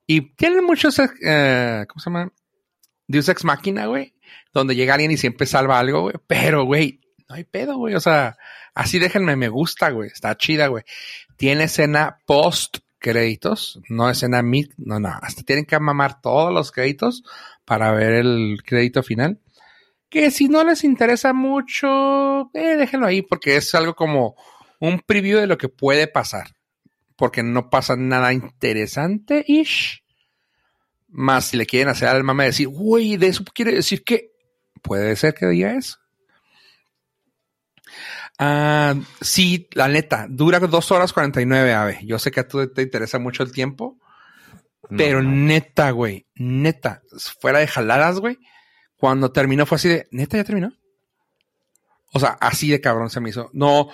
Y 0.06 0.36
tienen 0.36 0.64
muchos, 0.64 1.00
eh, 1.00 1.86
¿cómo 1.90 2.00
se 2.00 2.10
llama? 2.12 2.32
Deus 3.08 3.28
Ex 3.28 3.44
Máquina, 3.44 3.88
güey, 3.88 4.14
donde 4.54 4.76
llega 4.76 4.94
alguien 4.94 5.12
y 5.12 5.18
siempre 5.18 5.48
salva 5.48 5.80
algo, 5.80 6.02
güey. 6.04 6.16
Pero, 6.28 6.66
güey, 6.66 7.02
no 7.28 7.36
hay 7.36 7.44
pedo, 7.44 7.76
güey. 7.78 7.96
O 7.96 8.00
sea, 8.00 8.38
así 8.76 9.00
déjenme, 9.00 9.36
me 9.36 9.50
gusta, 9.50 9.90
güey. 9.90 10.12
Está 10.12 10.38
chida, 10.38 10.68
güey. 10.68 10.84
Tiene 11.38 11.64
escena 11.64 12.20
post 12.28 12.78
créditos, 13.00 13.80
no 13.90 14.10
escena 14.10 14.42
mid, 14.42 14.72
no, 14.78 15.00
no. 15.00 15.10
Hasta 15.22 15.44
tienen 15.44 15.66
que 15.66 15.80
mamar 15.80 16.22
todos 16.22 16.54
los 16.54 16.72
créditos 16.72 17.24
para 17.66 17.92
ver 17.92 18.14
el 18.14 18.60
crédito 18.66 19.04
final. 19.04 19.40
Que 20.10 20.32
si 20.32 20.48
no 20.48 20.64
les 20.64 20.84
interesa 20.84 21.34
mucho, 21.34 22.50
eh, 22.54 22.76
déjenlo 22.78 23.08
ahí, 23.08 23.22
porque 23.22 23.58
es 23.58 23.76
algo 23.76 23.94
como 23.94 24.36
un 24.80 25.00
preview 25.00 25.40
de 25.40 25.48
lo 25.48 25.58
que 25.58 25.70
puede 25.70 26.08
pasar. 26.08 26.56
Porque 27.16 27.44
no 27.44 27.70
pasa 27.70 27.96
nada 27.96 28.32
interesante-ish. 28.32 30.04
Más 31.10 31.46
si 31.46 31.58
le 31.58 31.66
quieren 31.66 31.90
hacer 31.90 32.10
al 32.10 32.24
mame 32.24 32.46
decir, 32.46 32.68
güey, 32.68 33.18
de 33.18 33.28
eso 33.28 33.44
quiere 33.54 33.74
decir 33.74 34.04
que 34.04 34.32
puede 34.82 35.16
ser 35.16 35.34
que 35.34 35.48
diga 35.48 35.74
eso. 35.74 35.98
Ah, 38.40 38.96
sí, 39.22 39.68
la 39.74 39.88
neta, 39.88 40.28
dura 40.30 40.60
dos 40.60 40.92
horas 40.92 41.14
49, 41.14 41.74
ave. 41.74 42.00
Yo 42.04 42.20
sé 42.20 42.32
que 42.32 42.42
a 42.42 42.48
tú 42.48 42.68
te 42.72 42.84
interesa 42.84 43.18
mucho 43.18 43.44
el 43.44 43.52
tiempo, 43.52 43.98
pero 44.96 45.24
neta, 45.24 45.92
güey, 45.92 46.28
neta, 46.36 47.02
fuera 47.40 47.60
de 47.60 47.68
jaladas, 47.68 48.20
güey, 48.20 48.38
cuando 48.96 49.32
terminó 49.32 49.66
fue 49.66 49.78
así 49.78 49.90
de, 49.90 50.08
neta, 50.12 50.38
ya 50.38 50.44
terminó. 50.44 50.72
O 52.14 52.20
sea, 52.20 52.38
así 52.40 52.70
de 52.70 52.80
cabrón 52.80 53.10
se 53.10 53.20
me 53.20 53.30
hizo. 53.30 53.50
No, 53.54 53.90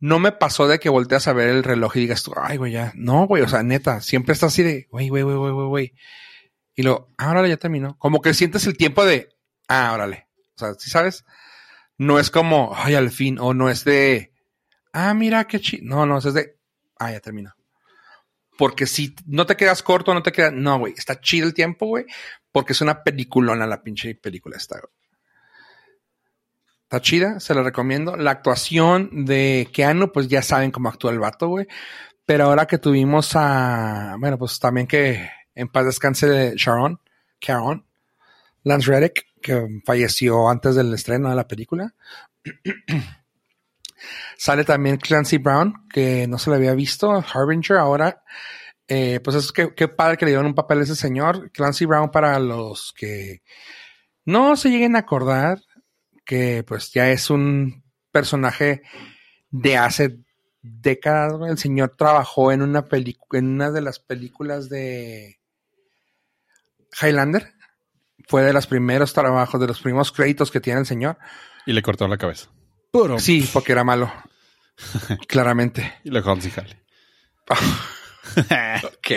no 0.00 0.18
me 0.18 0.32
pasó 0.32 0.66
de 0.66 0.80
que 0.80 0.88
volteas 0.88 1.28
a 1.28 1.32
ver 1.32 1.48
el 1.48 1.62
reloj 1.62 1.96
y 1.96 2.00
digas 2.00 2.22
tú, 2.22 2.32
ay, 2.36 2.56
güey, 2.56 2.72
ya. 2.72 2.92
No, 2.96 3.26
güey, 3.26 3.42
o 3.42 3.48
sea, 3.48 3.62
neta, 3.62 4.00
siempre 4.00 4.32
está 4.32 4.46
así 4.46 4.62
de, 4.62 4.88
güey, 4.90 5.10
güey, 5.10 5.22
güey, 5.22 5.36
güey, 5.36 5.52
güey, 5.52 5.66
güey. 5.66 5.94
Y 6.74 6.82
luego, 6.82 7.08
ahora 7.18 7.46
ya 7.46 7.58
terminó. 7.58 7.98
Como 7.98 8.22
que 8.22 8.32
sientes 8.32 8.66
el 8.66 8.76
tiempo 8.76 9.04
de, 9.04 9.28
ah, 9.68 9.92
órale. 9.92 10.28
O 10.56 10.58
sea, 10.58 10.74
¿sí 10.78 10.88
sabes? 10.88 11.24
No 12.00 12.18
es 12.18 12.30
como, 12.30 12.72
ay, 12.74 12.94
al 12.94 13.10
fin, 13.10 13.38
o 13.38 13.52
no 13.52 13.68
es 13.68 13.84
de, 13.84 14.32
ah, 14.94 15.12
mira 15.12 15.46
qué 15.46 15.60
chido. 15.60 15.82
No, 15.84 16.06
no, 16.06 16.16
es 16.16 16.32
de, 16.32 16.56
ah, 16.98 17.12
ya 17.12 17.20
terminó. 17.20 17.54
Porque 18.56 18.86
si 18.86 19.14
no 19.26 19.44
te 19.44 19.54
quedas 19.54 19.82
corto, 19.82 20.14
no 20.14 20.22
te 20.22 20.32
quedas, 20.32 20.50
no, 20.50 20.78
güey, 20.78 20.94
está 20.96 21.20
chido 21.20 21.46
el 21.46 21.52
tiempo, 21.52 21.88
güey, 21.88 22.06
porque 22.52 22.72
es 22.72 22.80
una 22.80 23.02
peliculona 23.02 23.66
la 23.66 23.82
pinche 23.82 24.14
película 24.14 24.56
esta, 24.56 24.80
güey. 24.80 24.94
Está 26.84 27.02
chida, 27.02 27.38
se 27.38 27.54
la 27.54 27.62
recomiendo. 27.62 28.16
La 28.16 28.30
actuación 28.30 29.26
de 29.26 29.68
Keanu, 29.70 30.10
pues 30.10 30.26
ya 30.26 30.40
saben 30.40 30.70
cómo 30.70 30.88
actúa 30.88 31.12
el 31.12 31.18
vato, 31.18 31.48
güey. 31.48 31.66
Pero 32.24 32.44
ahora 32.44 32.66
que 32.66 32.78
tuvimos 32.78 33.32
a, 33.34 34.16
bueno, 34.18 34.38
pues 34.38 34.58
también 34.58 34.86
que 34.86 35.28
en 35.54 35.68
paz 35.68 35.84
descanse 35.84 36.26
de 36.26 36.56
Sharon, 36.56 36.98
Caron, 37.38 37.86
Lance 38.62 38.90
Reddick, 38.90 39.26
que 39.40 39.80
falleció 39.84 40.48
antes 40.48 40.74
del 40.74 40.92
estreno 40.94 41.30
de 41.30 41.36
la 41.36 41.48
película. 41.48 41.94
Sale 44.36 44.64
también 44.64 44.96
Clancy 44.96 45.38
Brown, 45.38 45.86
que 45.92 46.26
no 46.26 46.38
se 46.38 46.50
le 46.50 46.56
había 46.56 46.74
visto, 46.74 47.12
Harbinger, 47.12 47.76
ahora, 47.76 48.22
eh, 48.88 49.20
pues 49.22 49.36
es 49.36 49.52
que 49.52 49.74
qué 49.74 49.88
padre 49.88 50.16
que 50.16 50.24
le 50.24 50.30
dieron 50.32 50.46
un 50.46 50.54
papel 50.54 50.80
a 50.80 50.82
ese 50.82 50.96
señor. 50.96 51.50
Clancy 51.52 51.84
Brown, 51.84 52.10
para 52.10 52.38
los 52.38 52.92
que 52.96 53.42
no 54.24 54.56
se 54.56 54.70
lleguen 54.70 54.96
a 54.96 55.00
acordar, 55.00 55.60
que 56.24 56.64
pues 56.66 56.92
ya 56.92 57.10
es 57.10 57.30
un 57.30 57.84
personaje 58.10 58.82
de 59.50 59.76
hace 59.76 60.18
décadas. 60.62 61.34
El 61.48 61.58
señor 61.58 61.94
trabajó 61.96 62.52
en 62.52 62.62
una 62.62 62.84
película, 62.84 63.38
en 63.38 63.48
una 63.48 63.70
de 63.70 63.80
las 63.80 63.98
películas 63.98 64.68
de 64.68 65.38
Highlander. 67.00 67.54
Fue 68.30 68.44
de 68.44 68.52
los 68.52 68.68
primeros 68.68 69.12
trabajos, 69.12 69.60
de 69.60 69.66
los 69.66 69.80
primeros 69.80 70.12
créditos 70.12 70.52
que 70.52 70.60
tiene 70.60 70.78
el 70.78 70.86
señor. 70.86 71.18
Y 71.66 71.72
le 71.72 71.82
cortó 71.82 72.06
la 72.06 72.16
cabeza. 72.16 72.48
Puro. 72.92 73.18
Sí, 73.18 73.50
porque 73.52 73.72
era 73.72 73.82
malo. 73.82 74.12
Claramente. 75.26 75.94
Y 76.04 76.10
lo 76.10 76.20
dejó 76.20 76.30
ok. 78.84 79.10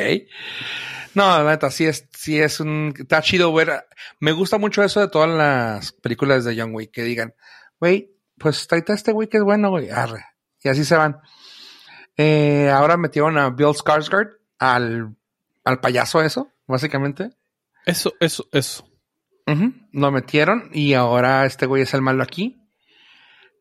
No, 1.13 1.43
la 1.43 1.51
neta, 1.51 1.69
sí 1.69 1.85
es, 1.85 2.07
sí 2.17 2.39
es 2.39 2.59
un, 2.59 2.91
está 2.97 3.21
chido 3.21 3.53
ver. 3.53 3.85
Me 4.19 4.31
gusta 4.31 4.57
mucho 4.57 4.81
eso 4.81 4.99
de 4.99 5.09
todas 5.09 5.29
las 5.29 5.91
películas 5.91 6.43
de 6.43 6.59
John 6.59 6.73
Wick, 6.73 6.89
que 6.89 7.03
digan, 7.03 7.35
güey, 7.79 8.15
pues 8.39 8.61
está 8.61 8.77
este 8.77 9.11
güey 9.11 9.29
que 9.29 9.37
es 9.37 9.43
bueno, 9.43 9.69
güey, 9.69 9.91
arre. 9.91 10.25
Y 10.63 10.69
así 10.69 10.83
se 10.85 10.95
van. 10.95 11.19
Eh, 12.17 12.71
ahora 12.73 12.97
metieron 12.97 13.37
a 13.37 13.51
Bill 13.51 13.75
Skarsgård 13.75 14.37
al, 14.57 15.15
al 15.63 15.79
payaso 15.81 16.23
eso, 16.23 16.51
básicamente. 16.65 17.29
Eso, 17.85 18.15
eso, 18.19 18.49
eso. 18.51 18.89
Lo 19.91 20.11
metieron 20.11 20.69
y 20.73 20.93
ahora 20.93 21.45
este 21.45 21.65
güey 21.65 21.83
es 21.83 21.93
el 21.93 22.01
malo 22.01 22.23
aquí. 22.23 22.61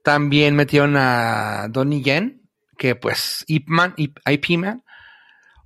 También 0.02 0.56
metieron 0.56 0.96
a 0.96 1.68
Donnie 1.68 2.02
Yen, 2.02 2.42
que 2.76 2.94
pues 2.94 3.44
Ip 3.46 3.68
Man, 3.68 3.94
Ip, 3.96 4.18
IP 4.26 4.58
Man, 4.58 4.82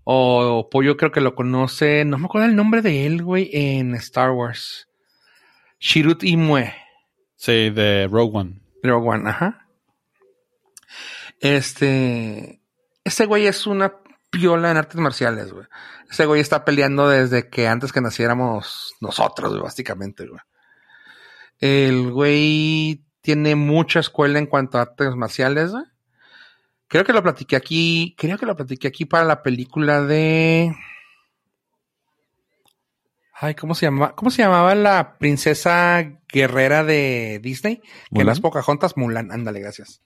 o 0.04 0.68
Pollo 0.70 0.96
creo 0.96 1.10
que 1.10 1.20
lo 1.20 1.34
conoce, 1.34 2.04
no 2.04 2.18
me 2.18 2.26
acuerdo 2.26 2.46
el 2.46 2.56
nombre 2.56 2.82
de 2.82 3.06
él, 3.06 3.22
güey, 3.22 3.50
en 3.52 3.94
Star 3.94 4.30
Wars. 4.30 4.88
Shirut 5.80 6.22
Imue. 6.24 6.72
Sí, 7.36 7.70
de 7.70 8.08
Rogue 8.10 8.38
One. 8.38 8.60
Rogue 8.82 9.08
One, 9.08 9.28
ajá. 9.28 9.68
Este, 11.40 12.60
este 13.04 13.26
güey 13.26 13.46
es 13.46 13.66
una 13.66 13.94
piola 14.30 14.70
en 14.70 14.76
artes 14.76 15.00
marciales, 15.00 15.52
güey. 15.52 15.66
Ese 16.10 16.26
güey 16.26 16.40
está 16.40 16.64
peleando 16.64 17.08
desde 17.08 17.48
que 17.48 17.68
antes 17.68 17.92
que 17.92 18.00
naciéramos 18.00 18.94
nosotros, 19.00 19.50
güey, 19.50 19.62
básicamente, 19.62 20.26
güey. 20.26 20.40
El 21.58 22.12
güey 22.12 23.04
tiene 23.20 23.56
mucha 23.56 24.00
escuela 24.00 24.38
en 24.38 24.46
cuanto 24.46 24.78
a 24.78 24.82
artes 24.82 25.14
marciales, 25.16 25.72
güey. 25.72 25.84
Creo 26.88 27.04
que 27.04 27.12
lo 27.12 27.22
platiqué 27.22 27.56
aquí, 27.56 28.14
creo 28.16 28.38
que 28.38 28.46
lo 28.46 28.54
platiqué 28.54 28.88
aquí 28.88 29.04
para 29.06 29.24
la 29.24 29.42
película 29.42 30.02
de... 30.02 30.72
Ay, 33.38 33.54
¿cómo 33.54 33.74
se 33.74 33.86
llamaba? 33.86 34.14
¿Cómo 34.14 34.30
se 34.30 34.42
llamaba 34.42 34.74
la 34.74 35.18
princesa 35.18 36.20
guerrera 36.28 36.84
de 36.84 37.40
Disney? 37.42 37.82
Que 38.14 38.20
en 38.20 38.26
las 38.26 38.40
Pocahontas, 38.40 38.96
Mulan, 38.96 39.30
ándale, 39.30 39.60
gracias. 39.60 40.00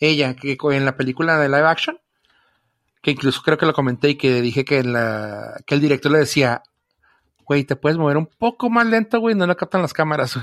Ella, 0.00 0.34
que 0.34 0.56
en 0.72 0.84
la 0.84 0.96
película 0.96 1.38
de 1.38 1.48
live 1.48 1.66
action, 1.66 1.98
que 3.06 3.12
incluso 3.12 3.40
creo 3.40 3.56
que 3.56 3.66
lo 3.66 3.72
comenté 3.72 4.08
y 4.08 4.14
que 4.16 4.42
dije 4.42 4.64
que, 4.64 4.80
el 4.80 5.80
director 5.80 6.10
le 6.10 6.18
decía, 6.18 6.64
güey, 7.44 7.62
te 7.62 7.76
puedes 7.76 7.96
mover 7.96 8.16
un 8.16 8.26
poco 8.26 8.68
más 8.68 8.84
lento, 8.84 9.20
güey, 9.20 9.36
no 9.36 9.46
lo 9.46 9.56
captan 9.56 9.80
las 9.80 9.92
cámaras. 9.92 10.36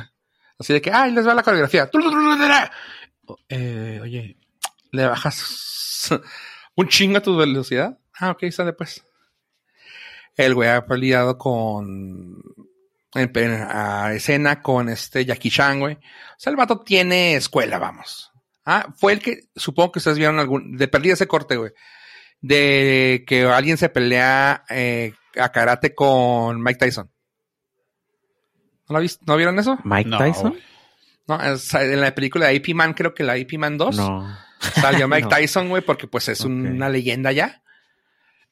Así 0.57 0.71
de 0.71 0.81
que, 0.81 0.89
ay, 0.89 1.11
les 1.11 1.27
va 1.27 1.33
la 1.33 1.43
coreografía. 1.43 1.91
Eh, 3.49 3.99
oye, 4.01 4.37
le 4.91 5.05
bajas 5.07 6.09
un 6.75 6.87
chingo 6.87 7.17
a 7.17 7.21
tu 7.21 7.35
velocidad. 7.35 7.99
Ah, 8.17 8.31
ok, 8.31 8.49
sale 8.49 8.71
pues. 8.71 9.05
El 10.37 10.55
güey 10.55 10.69
ha 10.69 10.85
peleado 10.85 11.37
con. 11.37 12.41
En, 13.13 13.67
a 13.69 14.13
escena 14.13 14.61
con 14.61 14.87
este 14.87 15.25
Jackie 15.25 15.51
Chan, 15.51 15.81
güey. 15.81 15.95
O 15.95 15.99
sea, 16.37 16.51
el 16.51 16.55
vato 16.55 16.79
tiene 16.79 17.35
escuela, 17.35 17.77
vamos. 17.77 18.31
Ah, 18.63 18.87
fue 18.95 19.11
el 19.11 19.19
que, 19.19 19.49
supongo 19.53 19.91
que 19.91 19.99
ustedes 19.99 20.17
vieron 20.17 20.39
algún, 20.39 20.77
de 20.77 20.87
perdida 20.87 21.15
ese 21.15 21.27
corte, 21.27 21.57
güey 21.57 21.73
de 22.43 23.23
que 23.25 23.45
alguien 23.45 23.77
se 23.77 23.89
pelea 23.89 24.65
eh, 24.69 25.13
a 25.37 25.49
karate 25.49 25.95
con 25.95 26.61
Mike 26.61 26.77
Tyson. 26.77 27.09
¿No, 28.89 28.99
lo 28.99 29.07
¿No 29.25 29.37
vieron 29.37 29.57
eso? 29.57 29.79
¿Mike 29.85 30.11
Tyson? 30.17 30.59
No, 31.25 31.39
en 31.41 32.01
la 32.01 32.13
película 32.13 32.47
de 32.47 32.57
AP 32.57 32.75
Man, 32.75 32.93
creo 32.93 33.13
que 33.13 33.23
la 33.23 33.33
AP 33.33 33.53
Man 33.57 33.77
2. 33.77 33.95
No. 33.95 34.37
Salió 34.59 35.07
Mike 35.07 35.29
Tyson, 35.31 35.69
güey, 35.69 35.81
porque 35.81 36.07
pues 36.07 36.27
es 36.27 36.41
una 36.41 36.89
leyenda 36.89 37.31
ya. 37.31 37.63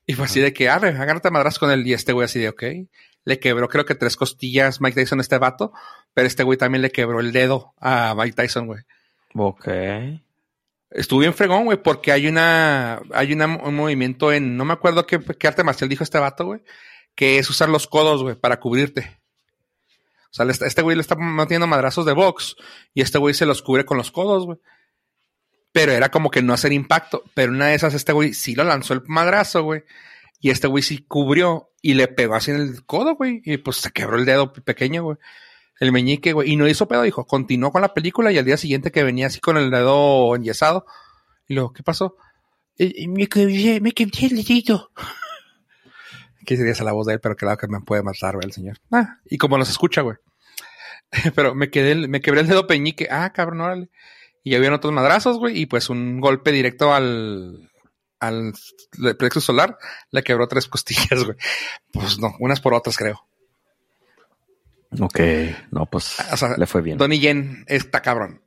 Y 0.06 0.14
fue 0.14 0.26
así 0.26 0.40
de 0.40 0.54
que, 0.54 0.70
arre, 0.70 0.90
agárrate 0.90 1.30
madras 1.30 1.60
con 1.60 1.70
él. 1.70 1.86
Y 1.86 1.94
este 1.94 2.14
güey 2.14 2.26
así 2.26 2.40
de, 2.40 2.50
ok. 2.50 2.64
Le 3.26 3.40
quebró 3.40 3.68
creo 3.68 3.86
que 3.86 3.94
tres 3.94 4.16
costillas 4.16 4.80
Mike 4.80 5.02
Tyson 5.02 5.20
a 5.20 5.22
este 5.22 5.38
vato. 5.38 5.74
Pero 6.14 6.28
este 6.28 6.44
güey 6.44 6.58
también 6.58 6.82
le 6.82 6.92
quebró 6.92 7.20
el 7.20 7.34
dedo 7.34 7.74
a 7.78 8.16
Mike 8.18 8.36
Tyson, 8.36 8.68
güey. 8.68 8.84
Ok. 9.36 9.68
Estuvo 10.92 11.22
bien 11.22 11.34
fregón, 11.34 11.66
güey, 11.66 11.82
porque 11.82 12.12
hay 12.12 12.28
una, 12.28 13.02
hay 13.14 13.34
un 13.34 13.76
movimiento 13.76 14.32
en, 14.34 14.58
no 14.58 14.66
me 14.66 14.74
acuerdo 14.74 15.08
qué, 15.08 15.20
qué 15.20 15.48
arte 15.48 15.64
marcial 15.64 15.90
dijo 15.90 16.04
este 16.04 16.20
vato, 16.20 16.46
güey, 16.46 16.62
que 17.16 17.38
es 17.38 17.50
usar 17.50 17.70
los 17.70 17.88
codos, 17.88 18.22
güey, 18.22 18.36
para 18.36 18.60
cubrirte. 18.60 19.22
O 20.32 20.34
sea, 20.34 20.46
este 20.46 20.82
güey 20.82 20.96
le 20.96 21.02
está 21.02 21.16
manteniendo 21.16 21.68
madrazos 21.68 22.06
de 22.06 22.14
box 22.14 22.56
y 22.94 23.02
este 23.02 23.18
güey 23.18 23.34
se 23.34 23.46
los 23.46 23.62
cubre 23.62 23.86
con 23.86 23.98
los 23.98 24.12
codos, 24.12 24.46
güey. 24.46 24.60
Pero 25.74 25.94
era 25.94 26.10
como 26.10 26.30
que 26.30 26.42
no 26.42 26.54
hacer 26.54 26.74
impacto. 26.74 27.24
Pero 27.34 27.52
una 27.52 27.68
de 27.68 27.76
esas, 27.76 27.94
este 27.94 28.14
güey 28.14 28.34
sí 28.34 28.56
lo 28.56 28.64
lanzó 28.64 28.94
el 28.94 29.04
madrazo, 29.08 29.64
güey. 29.64 29.84
Y 30.40 30.50
este 30.50 30.68
güey 30.68 30.84
sí 30.84 31.06
cubrió 31.06 31.72
y 31.82 31.96
le 31.96 32.08
pegó 32.08 32.36
así 32.36 32.52
en 32.52 32.58
el 32.58 32.86
codo, 32.86 33.16
güey. 33.16 33.42
Y 33.44 33.58
pues 33.58 33.78
se 33.78 33.92
quebró 33.92 34.18
el 34.18 34.26
dedo 34.26 34.54
pequeño, 34.54 35.04
güey 35.04 35.18
el 35.82 35.92
meñique, 35.92 36.32
güey. 36.32 36.52
Y 36.52 36.56
no 36.56 36.68
hizo 36.68 36.88
pedo, 36.88 37.02
dijo, 37.02 37.26
continuó 37.26 37.72
con 37.72 37.82
la 37.82 37.94
película 37.94 38.32
y 38.32 38.38
al 38.38 38.46
día 38.46 38.56
siguiente 38.56 38.92
que 38.92 39.04
venía 39.04 39.28
así 39.28 39.40
con 39.40 39.58
el 39.58 39.72
dedo 39.72 40.36
enyesado. 40.36 40.86
Y 41.48 41.56
luego, 41.56 41.74
¿qué 41.74 41.82
pasó? 41.82 42.16
me 42.78 43.28
quedé, 43.28 43.82
me 43.82 43.92
quedé 43.92 44.28
el 44.28 44.36
dedito. 44.38 44.92
Que 46.44 46.58
sería 46.58 46.72
esa 46.72 46.84
la 46.84 46.92
voz 46.92 47.06
de 47.06 47.14
él, 47.14 47.20
pero 47.22 47.36
claro 47.36 47.56
que 47.56 47.68
me 47.68 47.82
puede 47.82 48.02
matar, 48.02 48.34
güey, 48.34 48.48
el 48.48 48.52
señor. 48.52 48.80
Ah, 48.92 49.18
y 49.26 49.38
como 49.38 49.60
nos 49.60 49.70
escucha, 49.70 50.02
güey. 50.02 50.18
pero 51.36 51.54
me 51.54 51.70
quedé, 51.70 52.08
me 52.08 52.20
quebré 52.20 52.42
el 52.42 52.48
dedo 52.48 52.66
peñique. 52.66 53.08
Ah, 53.12 53.32
cabrón, 53.32 53.62
órale. 53.62 53.90
Y 54.44 54.56
habían 54.56 54.74
otros 54.74 54.92
madrazos, 54.92 55.38
güey, 55.38 55.60
y 55.60 55.68
pues 55.68 55.92
un 55.92 56.20
golpe 56.20 56.52
directo 56.52 56.96
al, 56.96 57.70
al 58.20 58.54
plexo 59.20 59.40
solar 59.40 59.78
le 60.10 60.24
quebró 60.24 60.48
tres 60.48 60.68
costillas, 60.68 61.24
güey. 61.26 61.38
Pues 61.94 62.18
no, 62.18 62.34
unas 62.40 62.60
por 62.60 62.74
otras, 62.74 62.98
creo. 62.98 63.28
Ok, 65.00 65.20
no, 65.72 65.86
pues 65.86 66.18
O 66.32 66.38
sea, 66.38 66.58
le 66.58 66.68
fue 66.68 66.82
bien. 66.82 66.98
Donnie 66.98 67.20
Yen 67.20 67.64
está 67.68 68.02
cabrón. 68.02 68.42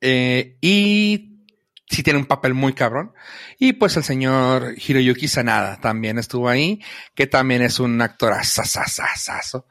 Eh, 0.00 0.56
y 0.60 1.44
sí 1.88 2.02
tiene 2.02 2.18
un 2.18 2.26
papel 2.26 2.54
muy 2.54 2.72
cabrón. 2.74 3.12
Y 3.58 3.72
pues 3.74 3.96
el 3.96 4.04
señor 4.04 4.74
Hiroyuki 4.76 5.26
Sanada 5.28 5.80
también 5.80 6.18
estuvo 6.18 6.48
ahí, 6.48 6.82
que 7.14 7.26
también 7.26 7.62
es 7.62 7.80
un 7.80 8.00
actor 8.02 8.32
asasasasazo, 8.32 9.66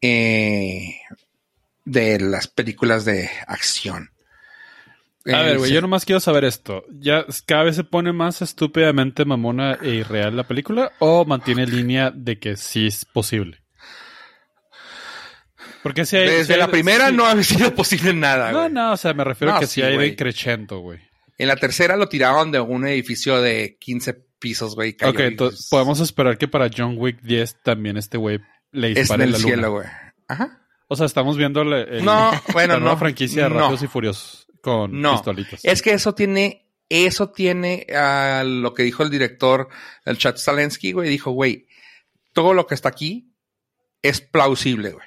eh, 0.00 0.96
de 1.84 2.20
las 2.20 2.48
películas 2.48 3.04
de 3.04 3.30
acción. 3.46 4.10
A 5.26 5.42
Eh, 5.42 5.44
ver, 5.44 5.58
güey, 5.58 5.68
sí. 5.68 5.74
yo 5.74 5.80
nomás 5.80 6.04
quiero 6.04 6.20
saber 6.20 6.44
esto. 6.44 6.84
¿Ya 6.90 7.24
cada 7.46 7.64
vez 7.64 7.76
se 7.76 7.84
pone 7.84 8.12
más 8.12 8.42
estúpidamente 8.42 9.24
mamona 9.24 9.74
e 9.82 9.90
irreal 9.96 10.36
la 10.36 10.44
película 10.44 10.92
o 10.98 11.24
mantiene 11.24 11.66
línea 11.66 12.10
de 12.10 12.38
que 12.38 12.56
sí 12.56 12.86
es 12.86 13.04
posible? 13.04 13.59
Porque 15.82 16.04
si 16.04 16.16
hay... 16.16 16.28
Desde 16.28 16.44
si 16.44 16.52
hay- 16.54 16.58
la 16.58 16.68
primera 16.68 17.08
sí- 17.08 17.16
no 17.16 17.26
ha 17.26 17.42
sido 17.42 17.74
posible 17.74 18.12
nada. 18.12 18.52
No, 18.52 18.60
güey. 18.60 18.72
no, 18.72 18.92
o 18.92 18.96
sea, 18.96 19.14
me 19.14 19.24
refiero 19.24 19.52
No, 19.52 19.56
a 19.58 19.60
que 19.60 19.66
sí, 19.66 19.74
sí 19.74 19.82
ha 19.82 19.88
ido 19.90 19.96
güey. 19.98 20.10
increchendo, 20.10 20.78
güey. 20.80 20.98
En 21.38 21.48
la 21.48 21.56
tercera 21.56 21.96
lo 21.96 22.08
tiraron 22.08 22.50
de 22.52 22.60
un 22.60 22.86
edificio 22.86 23.40
de 23.40 23.76
15 23.80 24.14
pisos, 24.38 24.74
güey. 24.74 24.94
cayó 24.94 25.12
Ok, 25.12 25.20
entonces 25.20 25.68
podemos 25.70 26.00
esperar 26.00 26.36
que 26.38 26.48
para 26.48 26.68
John 26.74 26.94
Wick 26.98 27.20
10 27.22 27.62
también 27.62 27.96
este 27.96 28.18
güey 28.18 28.40
le 28.72 28.88
Es 28.90 28.94
dispare 28.96 29.24
en 29.24 29.28
en 29.30 29.34
el 29.34 29.40
la 29.40 29.42
luna. 29.42 29.54
cielo, 29.54 29.72
güey. 29.72 29.86
Ajá. 30.28 30.56
O 30.88 30.96
sea, 30.96 31.06
estamos 31.06 31.36
viendo 31.36 31.62
el- 31.62 32.04
No, 32.04 32.30
bueno, 32.52 32.74
la 32.74 32.80
nueva 32.80 32.94
no. 32.94 32.98
franquicia 32.98 33.44
de 33.44 33.48
No. 33.50 33.58
Rápidos 33.60 33.82
y 33.82 33.86
Furiosos 33.86 34.46
con 34.60 35.00
No. 35.00 35.12
pistolitas. 35.12 35.60
Es 35.62 35.80
que 35.82 35.92
eso 35.92 36.14
tiene, 36.14 36.66
eso 36.90 37.30
tiene 37.30 37.86
a 37.94 38.42
lo 38.44 38.74
que 38.74 38.82
dijo 38.82 39.02
el 39.02 39.08
director, 39.10 39.68
el 40.04 40.18
Chad 40.18 40.36
Salensky, 40.36 40.92
güey. 40.92 41.08
Dijo, 41.08 41.30
güey, 41.30 41.66
todo 42.34 42.52
lo 42.52 42.66
que 42.66 42.74
está 42.74 42.90
aquí 42.90 43.32
es 44.02 44.20
plausible, 44.20 44.90
güey. 44.90 45.06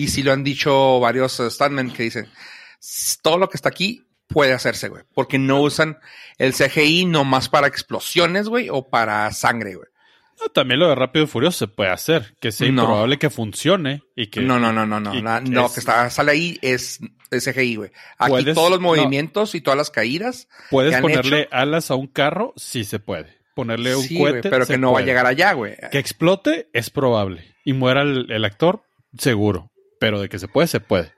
Y 0.00 0.08
si 0.08 0.22
lo 0.22 0.32
han 0.32 0.44
dicho 0.44 0.98
varios 1.00 1.40
stuntmen 1.48 1.90
que 1.92 2.04
dicen, 2.04 2.28
"S- 2.80 3.18
todo 3.22 3.38
lo 3.38 3.48
que 3.48 3.56
está 3.56 3.68
aquí 3.68 4.06
puede 4.28 4.52
hacerse, 4.52 4.88
güey. 4.88 5.02
Porque 5.14 5.38
no 5.38 5.60
usan 5.60 5.98
el 6.38 6.54
CGI 6.54 7.04
nomás 7.04 7.48
para 7.48 7.66
explosiones, 7.66 8.48
güey, 8.48 8.68
o 8.70 8.88
para 8.88 9.30
sangre, 9.32 9.74
güey. 9.74 9.88
No, 10.40 10.48
también 10.48 10.80
lo 10.80 10.88
de 10.88 10.94
Rápido 10.94 11.24
y 11.26 11.28
Furioso 11.28 11.58
se 11.58 11.68
puede 11.68 11.90
hacer, 11.90 12.34
que 12.40 12.50
sea 12.50 12.70
No. 12.70 12.82
improbable 12.84 13.18
que 13.18 13.28
funcione 13.28 14.02
y 14.16 14.28
que 14.28 14.40
No, 14.40 14.58
no, 14.58 14.72
no, 14.72 14.86
no, 14.86 14.98
no. 15.00 15.12
no, 15.42 15.72
que 15.72 15.80
está, 15.80 16.08
sale 16.08 16.32
ahí 16.32 16.58
es, 16.62 16.98
es 17.30 17.44
CGI, 17.44 17.76
güey. 17.76 17.90
Aquí 18.16 18.30
Puedes- 18.30 18.54
todos 18.54 18.70
los 18.70 18.80
movimientos 18.80 19.54
y 19.54 19.60
todas 19.60 19.76
las 19.76 19.90
caídas. 19.90 20.48
puedes 20.70 20.98
ponerle 21.00 21.40
hecho. 21.42 21.48
alas 21.54 21.90
a 21.90 21.94
un 21.96 22.06
carro, 22.06 22.54
sí 22.56 22.84
se 22.84 23.00
puede. 23.00 23.38
Ponerle 23.54 23.94
un 23.96 24.02
sí, 24.04 24.16
cohete, 24.16 24.48
pero 24.48 24.64
se 24.64 24.74
que 24.74 24.78
no 24.78 24.92
va 24.92 25.00
a 25.00 25.02
llegar 25.02 25.26
allá, 25.26 25.52
güey. 25.52 25.76
Que 25.90 25.98
explote 25.98 26.70
es 26.72 26.88
probable 26.88 27.54
y 27.64 27.74
muera 27.74 28.00
el, 28.00 28.30
el 28.30 28.44
actor, 28.46 28.82
seguro. 29.18 29.70
Pero 30.00 30.20
de 30.20 30.28
que 30.28 30.40
se 30.40 30.48
puede, 30.48 30.66
se 30.66 30.80
puede. 30.80 31.12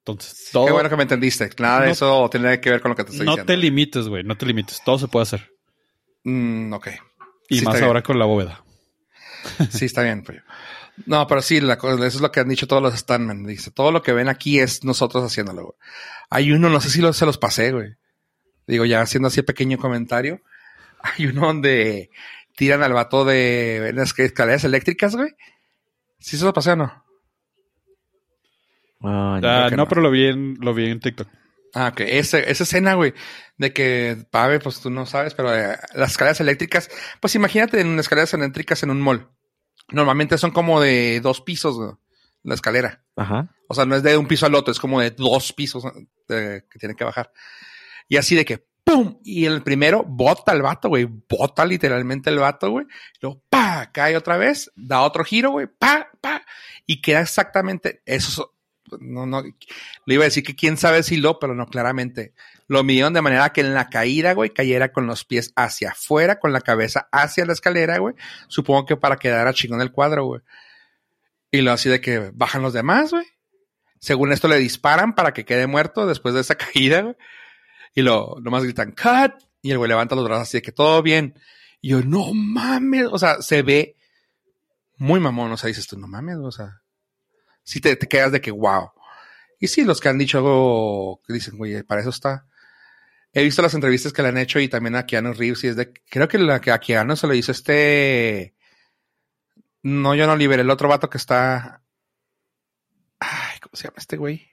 Entonces, 0.00 0.50
todo, 0.52 0.66
Qué 0.66 0.72
bueno 0.72 0.90
que 0.90 0.96
me 0.96 1.04
entendiste. 1.04 1.48
Nada 1.58 1.80
de 1.80 1.86
No- 1.86 1.92
eso 1.92 2.28
tiene 2.30 2.60
que 2.60 2.68
ver 2.70 2.80
con 2.82 2.90
lo 2.90 2.96
que 2.96 3.04
te 3.04 3.12
estoy 3.12 3.24
no 3.24 3.32
diciendo. 3.32 3.50
te 3.52 3.56
limites, 3.56 4.08
güey, 4.08 4.24
no 4.24 4.36
te 4.36 4.44
limites. 4.44 4.82
Todo 4.84 4.98
se 4.98 5.08
puede 5.08 5.22
hacer. 5.22 5.50
Mm, 6.24 6.72
ok. 6.74 6.88
Y 7.48 7.60
Sí, 7.60 7.64
más 7.64 7.76
ahora 7.76 7.92
bien. 8.00 8.02
con 8.02 8.18
la 8.18 8.26
bóveda. 8.26 8.62
Sí, 9.70 9.86
está 9.86 10.02
bien. 10.02 10.22
pollo. 10.22 10.42
No, 11.06 11.26
pero 11.26 11.40
sí, 11.40 11.60
la 11.60 11.78
cosa, 11.78 11.94
eso 12.06 12.18
es 12.18 12.20
lo 12.20 12.30
que 12.30 12.40
han 12.40 12.48
dicho 12.48 12.66
todos 12.66 12.82
los 12.82 12.94
Stuntmen. 12.98 13.44
Dice, 13.46 13.70
todo 13.70 13.90
lo 13.92 14.02
que 14.02 14.12
ven 14.12 14.28
aquí 14.28 14.58
es 14.60 14.84
nosotros 14.84 15.24
haciéndolo, 15.24 15.62
güey. 15.62 15.74
Hay 16.30 16.52
uno, 16.52 16.68
no 16.68 16.80
sé 16.80 16.90
si 16.90 17.00
lo- 17.00 17.12
se 17.12 17.24
los 17.26 17.38
pasé, 17.38 17.72
güey. 17.72 17.94
Digo, 18.66 18.84
ya 18.84 19.00
haciendo 19.00 19.28
así 19.28 19.42
pequeño 19.42 19.78
comentario. 19.78 20.40
Hay 21.02 21.26
uno 21.26 21.46
donde 21.46 22.10
tiran 22.56 22.82
al 22.82 22.92
vato 22.92 23.24
de 23.24 23.92
las 23.94 24.16
escaleras 24.18 24.64
eléctricas, 24.64 25.16
güey. 25.16 25.30
¿Sí 26.20 26.36
se 26.36 26.44
los 26.44 26.52
pasé 26.54 26.72
o 26.72 26.76
no? 26.76 27.01
Ah. 29.02 29.40
Ah, 29.42 29.66
que 29.68 29.76
no, 29.76 29.84
no. 29.84 29.88
pero 29.88 30.00
lo 30.00 30.10
vi 30.10 30.26
en, 30.26 30.56
lo 30.60 30.74
vi 30.74 30.90
en 30.90 31.00
TikTok. 31.00 31.28
Ah, 31.74 31.88
ok. 31.88 32.00
Ese, 32.00 32.50
esa 32.50 32.64
escena, 32.64 32.94
güey, 32.94 33.14
de 33.56 33.72
que, 33.72 34.24
Pave, 34.30 34.60
pues 34.60 34.80
tú 34.80 34.90
no 34.90 35.06
sabes, 35.06 35.34
pero 35.34 35.54
eh, 35.54 35.76
las 35.94 36.12
escaleras 36.12 36.40
eléctricas, 36.40 36.90
pues 37.20 37.34
imagínate 37.34 37.80
en 37.80 37.98
escaleras 37.98 38.34
eléctricas 38.34 38.82
en 38.82 38.90
un 38.90 39.00
mall. 39.00 39.30
Normalmente 39.90 40.38
son 40.38 40.50
como 40.50 40.80
de 40.80 41.20
dos 41.20 41.40
pisos, 41.40 41.76
güey, 41.76 41.92
la 42.42 42.54
escalera. 42.54 43.04
Ajá. 43.16 43.54
O 43.68 43.74
sea, 43.74 43.86
no 43.86 43.96
es 43.96 44.02
de 44.02 44.16
un 44.16 44.26
piso 44.26 44.46
al 44.46 44.54
otro, 44.54 44.72
es 44.72 44.78
como 44.78 45.00
de 45.00 45.10
dos 45.10 45.52
pisos 45.52 45.84
eh, 46.28 46.62
que 46.70 46.78
tienen 46.78 46.96
que 46.96 47.04
bajar. 47.04 47.32
Y 48.08 48.18
así 48.18 48.34
de 48.34 48.44
que, 48.44 48.66
¡pum! 48.84 49.18
Y 49.24 49.46
el 49.46 49.62
primero 49.62 50.04
bota 50.06 50.52
el 50.52 50.60
vato, 50.60 50.88
güey. 50.88 51.06
Bota 51.06 51.64
literalmente 51.64 52.28
el 52.28 52.38
vato, 52.38 52.70
güey. 52.70 52.86
Luego, 53.20 53.42
¡pa! 53.48 53.90
Cae 53.92 54.16
otra 54.16 54.36
vez, 54.36 54.70
da 54.76 55.00
otro 55.02 55.24
giro, 55.24 55.52
güey. 55.52 55.66
¡pa! 55.66 56.08
¡pa! 56.20 56.42
Y 56.86 57.00
queda 57.00 57.20
exactamente 57.20 58.02
eso. 58.04 58.54
No, 59.00 59.26
no. 59.26 59.42
Le 59.42 60.14
iba 60.14 60.24
a 60.24 60.26
decir 60.26 60.42
que 60.42 60.56
quién 60.56 60.76
sabe 60.76 61.02
si 61.02 61.16
lo, 61.16 61.38
pero 61.38 61.54
no, 61.54 61.66
claramente. 61.66 62.34
Lo 62.68 62.84
midieron 62.84 63.12
de 63.12 63.22
manera 63.22 63.52
que 63.52 63.60
en 63.60 63.74
la 63.74 63.88
caída, 63.90 64.32
güey, 64.34 64.50
cayera 64.50 64.92
con 64.92 65.06
los 65.06 65.24
pies 65.24 65.52
hacia 65.56 65.90
afuera, 65.90 66.38
con 66.38 66.52
la 66.52 66.60
cabeza 66.60 67.08
hacia 67.12 67.44
la 67.44 67.52
escalera, 67.52 67.98
güey. 67.98 68.14
Supongo 68.48 68.86
que 68.86 68.96
para 68.96 69.16
quedar 69.16 69.52
chingón 69.54 69.80
el 69.80 69.92
cuadro, 69.92 70.24
güey. 70.26 70.40
Y 71.50 71.60
lo 71.60 71.72
así 71.72 71.88
de 71.88 72.00
que 72.00 72.30
bajan 72.34 72.62
los 72.62 72.72
demás, 72.72 73.10
güey. 73.10 73.26
Según 73.98 74.32
esto 74.32 74.48
le 74.48 74.56
disparan 74.58 75.14
para 75.14 75.32
que 75.32 75.44
quede 75.44 75.66
muerto 75.66 76.06
después 76.06 76.34
de 76.34 76.40
esa 76.40 76.54
caída, 76.56 77.02
güey. 77.02 77.16
Y 77.94 78.02
lo 78.02 78.36
nomás 78.40 78.64
gritan, 78.64 78.92
cut. 78.92 79.34
Y 79.60 79.70
el 79.70 79.78
güey 79.78 79.88
levanta 79.88 80.14
los 80.14 80.24
brazos 80.24 80.48
así 80.48 80.58
de 80.58 80.62
que 80.62 80.72
todo 80.72 81.02
bien. 81.02 81.38
Y 81.80 81.90
yo, 81.90 82.02
no 82.02 82.32
mames. 82.34 83.06
O 83.10 83.18
sea, 83.18 83.42
se 83.42 83.62
ve 83.62 83.96
muy 84.96 85.20
mamón. 85.20 85.52
O 85.52 85.56
sea, 85.56 85.68
dices 85.68 85.86
tú, 85.86 85.98
no 85.98 86.06
mames, 86.06 86.36
o 86.36 86.50
sea. 86.50 86.81
Sí 87.62 87.80
te, 87.80 87.96
te 87.96 88.08
quedas 88.08 88.32
de 88.32 88.40
que, 88.40 88.50
wow. 88.50 88.90
Y 89.58 89.68
sí, 89.68 89.84
los 89.84 90.00
que 90.00 90.08
han 90.08 90.18
dicho 90.18 90.38
algo, 90.38 91.20
que 91.26 91.32
dicen, 91.32 91.56
güey, 91.56 91.82
para 91.82 92.00
eso 92.00 92.10
está. 92.10 92.46
He 93.32 93.42
visto 93.42 93.62
las 93.62 93.74
entrevistas 93.74 94.12
que 94.12 94.22
le 94.22 94.28
han 94.28 94.38
hecho 94.38 94.60
y 94.60 94.68
también 94.68 94.96
a 94.96 95.06
Keanu 95.06 95.32
Reeves 95.32 95.64
y 95.64 95.68
es 95.68 95.76
de, 95.76 95.92
creo 96.10 96.28
que 96.28 96.38
la 96.38 96.60
que 96.60 96.70
a 96.70 96.80
Keanu 96.80 97.16
se 97.16 97.26
lo 97.26 97.34
hizo 97.34 97.50
este, 97.50 98.54
no, 99.82 100.14
yo 100.14 100.26
no 100.26 100.36
liberé 100.36 100.62
el 100.62 100.70
otro 100.70 100.88
vato 100.88 101.08
que 101.08 101.18
está, 101.18 101.82
ay, 103.18 103.58
¿cómo 103.60 103.72
se 103.74 103.84
llama 103.84 103.96
este 103.98 104.16
güey? 104.16 104.48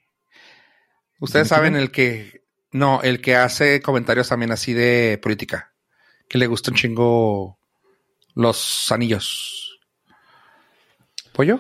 Ustedes 1.20 1.50
¿Cómo, 1.50 1.58
saben 1.58 1.76
el 1.76 1.92
que, 1.92 2.46
no, 2.72 3.02
el 3.02 3.20
que 3.22 3.36
hace 3.36 3.82
comentarios 3.82 4.30
también 4.30 4.52
así 4.52 4.74
de 4.74 5.20
política, 5.22 5.74
que 6.28 6.38
le 6.38 6.48
gusta 6.48 6.72
un 6.72 6.78
chingo 6.78 7.60
los 8.34 8.92
anillos. 8.92 9.80
¿Pollo? 11.34 11.60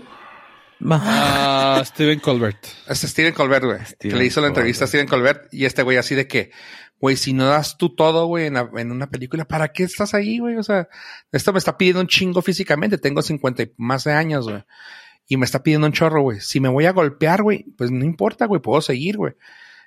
Ah, 0.85 1.81
Steven 1.85 2.19
Colbert. 2.19 2.57
Este 2.87 3.07
Steven 3.07 3.33
Colbert, 3.33 3.65
güey. 3.65 3.79
Que 3.99 4.09
le 4.09 4.25
hizo 4.25 4.41
la 4.41 4.47
entrevista 4.47 4.85
a. 4.85 4.87
Steven 4.87 5.07
Colbert 5.07 5.47
y 5.51 5.65
este 5.65 5.83
güey 5.83 5.97
así 5.97 6.15
de 6.15 6.27
que, 6.27 6.51
güey, 6.99 7.17
si 7.17 7.33
no 7.33 7.45
das 7.45 7.77
tú 7.77 7.95
todo, 7.95 8.25
güey, 8.27 8.47
en, 8.47 8.91
una 8.91 9.09
película, 9.09 9.45
¿para 9.45 9.69
qué 9.69 9.83
estás 9.83 10.13
ahí, 10.13 10.39
güey? 10.39 10.55
O 10.55 10.63
sea, 10.63 10.87
esto 11.31 11.53
me 11.53 11.59
está 11.59 11.77
pidiendo 11.77 12.01
un 12.01 12.07
chingo 12.07 12.41
físicamente. 12.41 12.97
Tengo 12.97 13.21
50 13.21 13.63
y 13.63 13.73
más 13.77 14.03
de 14.05 14.13
años, 14.13 14.47
güey. 14.47 14.63
Y 15.27 15.37
me 15.37 15.45
está 15.45 15.61
pidiendo 15.61 15.87
un 15.87 15.93
chorro, 15.93 16.21
güey. 16.21 16.39
Si 16.39 16.59
me 16.59 16.69
voy 16.69 16.85
a 16.85 16.91
golpear, 16.91 17.43
güey, 17.43 17.65
pues 17.77 17.91
no 17.91 18.03
importa, 18.03 18.45
güey, 18.45 18.61
puedo 18.61 18.81
seguir, 18.81 19.17
güey. 19.17 19.33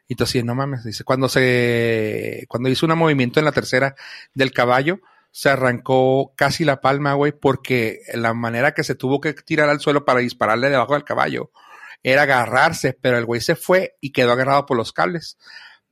Y 0.08 0.14
entonces, 0.14 0.44
no 0.44 0.54
mames, 0.54 0.84
dice, 0.84 1.04
cuando 1.04 1.28
se, 1.28 2.44
cuando 2.48 2.68
hizo 2.68 2.86
un 2.86 2.96
movimiento 2.98 3.40
en 3.40 3.46
la 3.46 3.52
tercera 3.52 3.94
del 4.34 4.52
caballo, 4.52 5.00
se 5.32 5.48
arrancó 5.48 6.34
casi 6.36 6.64
la 6.64 6.80
palma, 6.80 7.14
güey, 7.14 7.32
porque 7.32 8.00
la 8.12 8.34
manera 8.34 8.74
que 8.74 8.84
se 8.84 8.94
tuvo 8.94 9.20
que 9.20 9.32
tirar 9.32 9.70
al 9.70 9.80
suelo 9.80 10.04
para 10.04 10.20
dispararle 10.20 10.68
debajo 10.68 10.92
del 10.92 11.04
caballo 11.04 11.50
era 12.02 12.22
agarrarse, 12.22 12.96
pero 13.00 13.16
el 13.16 13.24
güey 13.24 13.40
se 13.40 13.56
fue 13.56 13.96
y 14.00 14.12
quedó 14.12 14.32
agarrado 14.32 14.66
por 14.66 14.76
los 14.76 14.92
cables. 14.92 15.38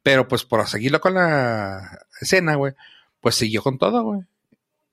Pero 0.03 0.28
pues 0.28 0.45
por 0.45 0.66
seguirlo 0.68 1.01
con 1.01 1.14
la 1.14 2.01
escena, 2.20 2.55
güey, 2.57 2.74
pues 3.20 3.34
siguió 3.34 3.62
con 3.62 3.78
todo, 3.78 4.03
güey. 4.03 4.20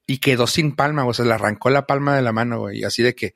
Y 0.05 0.19
quedó 0.19 0.47
sin 0.47 0.75
palma, 0.75 1.03
güey, 1.03 1.13
se 1.13 1.25
le 1.25 1.33
arrancó 1.33 1.69
la 1.69 1.85
palma 1.85 2.15
de 2.15 2.21
la 2.21 2.31
mano, 2.31 2.59
güey, 2.59 2.79
y 2.79 2.83
así 2.85 3.03
de 3.03 3.15
que, 3.15 3.35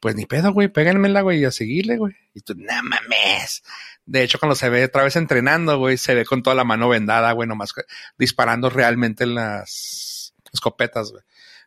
pues 0.00 0.14
ni 0.14 0.24
pedo, 0.24 0.52
güey, 0.54 0.68
péganmela, 0.68 1.20
güey, 1.20 1.40
y 1.40 1.44
a 1.44 1.50
seguirle, 1.50 1.98
güey. 1.98 2.14
Y 2.32 2.40
tú, 2.40 2.54
no 2.56 2.82
mames. 2.82 3.62
De 4.06 4.22
hecho, 4.22 4.38
cuando 4.38 4.54
se 4.54 4.70
ve 4.70 4.84
otra 4.84 5.04
vez 5.04 5.16
entrenando, 5.16 5.76
güey, 5.78 5.98
se 5.98 6.14
ve 6.14 6.24
con 6.24 6.42
toda 6.42 6.56
la 6.56 6.64
mano 6.64 6.88
vendada, 6.88 7.32
güey, 7.32 7.46
nomás 7.46 7.74
disparando 8.16 8.70
realmente 8.70 9.24
en 9.24 9.34
las 9.34 10.25
escopetas, 10.56 11.10
güey. 11.12 11.22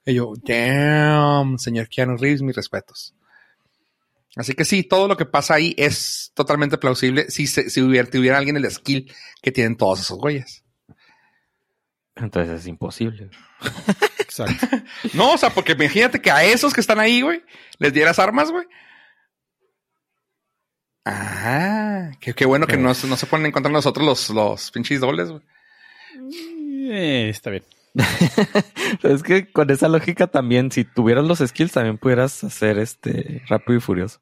Y 0.06 0.14
yo, 0.16 0.34
damn, 0.44 1.58
señor 1.60 1.88
Keanu 1.90 2.18
Reeves, 2.18 2.42
mis 2.42 2.56
respetos. 2.56 3.14
Así 4.36 4.54
que 4.54 4.64
sí, 4.66 4.84
todo 4.84 5.08
lo 5.08 5.18
que 5.18 5.26
pasa 5.26 5.56
ahí 5.56 5.74
es 5.78 6.32
totalmente 6.36 6.78
plausible 6.78 7.30
si, 7.32 7.48
se- 7.48 7.70
si 7.70 7.82
hubiera, 7.82 8.10
tuviera 8.10 8.38
alguien 8.38 8.56
el 8.58 8.70
skill 8.72 9.12
que 9.42 9.52
tienen 9.52 9.76
todos 9.76 10.00
esos 10.02 10.18
güeyes. 10.20 10.64
Entonces 12.16 12.62
es 12.62 12.68
imposible. 12.68 13.30
Exacto. 14.20 14.68
No, 15.14 15.34
o 15.34 15.38
sea, 15.38 15.50
porque 15.50 15.72
imagínate 15.74 16.22
que 16.22 16.30
a 16.32 16.44
esos 16.44 16.74
que 16.74 16.82
están 16.82 17.00
ahí, 17.00 17.22
güey, 17.22 17.44
les 17.80 17.92
dieras 17.94 18.20
armas, 18.20 18.52
güey. 18.52 18.66
Ah, 21.06 22.12
qué, 22.20 22.34
qué 22.34 22.46
bueno 22.46 22.68
que 22.68 22.78
no, 22.78 22.94
se- 22.94 23.08
no 23.08 23.18
se 23.18 23.26
ponen 23.26 23.48
en 23.48 23.52
contra 23.52 23.70
de 23.70 23.74
nosotros 23.74 24.06
los, 24.06 24.30
los 24.30 24.72
pinches 24.72 25.00
dobles, 25.00 25.30
güey. 25.30 25.42
Eh, 26.92 27.30
está 27.30 27.50
bien. 27.50 27.64
es 29.04 29.24
que 29.24 29.52
con 29.52 29.70
esa 29.70 29.88
lógica 29.88 30.28
también, 30.28 30.72
si 30.72 30.84
tuvieras 30.84 31.26
los 31.26 31.40
skills, 31.40 31.72
también 31.74 31.98
pudieras 31.98 32.44
hacer 32.44 32.78
este 32.78 33.42
rápido 33.48 33.78
y 33.78 33.82
furioso. 33.82 34.20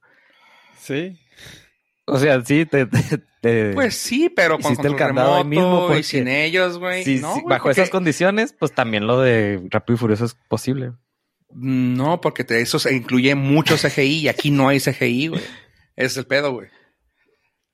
Sí. 0.80 1.20
O 2.06 2.18
sea, 2.20 2.44
sí, 2.44 2.66
te, 2.66 2.86
te- 2.86 3.22
te- 3.42 3.74
Pues 3.74 3.96
sí, 3.96 4.30
pero 4.34 4.58
con 4.60 4.74
el 4.86 4.96
candado 4.96 5.44
mismo 5.44 5.94
y 5.96 6.04
sin 6.04 6.28
ellos, 6.28 6.78
güey. 6.80 7.04
sí, 7.04 7.20
no, 7.20 7.36
sí, 7.36 7.42
bajo 7.46 7.64
porque- 7.66 7.82
esas 7.82 7.90
condiciones, 7.90 8.54
pues 8.58 8.74
también 8.74 9.08
lo 9.08 9.20
de 9.20 9.62
rápido 9.70 9.96
y 9.96 10.00
furioso 10.00 10.26
es 10.26 10.36
posible. 10.48 10.94
No, 11.54 12.22
porque 12.22 12.44
te- 12.44 12.62
eso 12.62 12.80
se 12.80 12.94
incluye 12.96 13.36
mucho 13.36 13.76
CGI 13.78 14.20
y 14.20 14.28
aquí 14.30 14.52
no 14.52 14.68
hay 14.70 14.80
CGI, 14.80 15.28
güey. 15.28 15.42
Ese 15.96 16.06
es 16.08 16.18
el 16.18 16.26
pedo, 16.28 16.54
güey. 16.54 16.68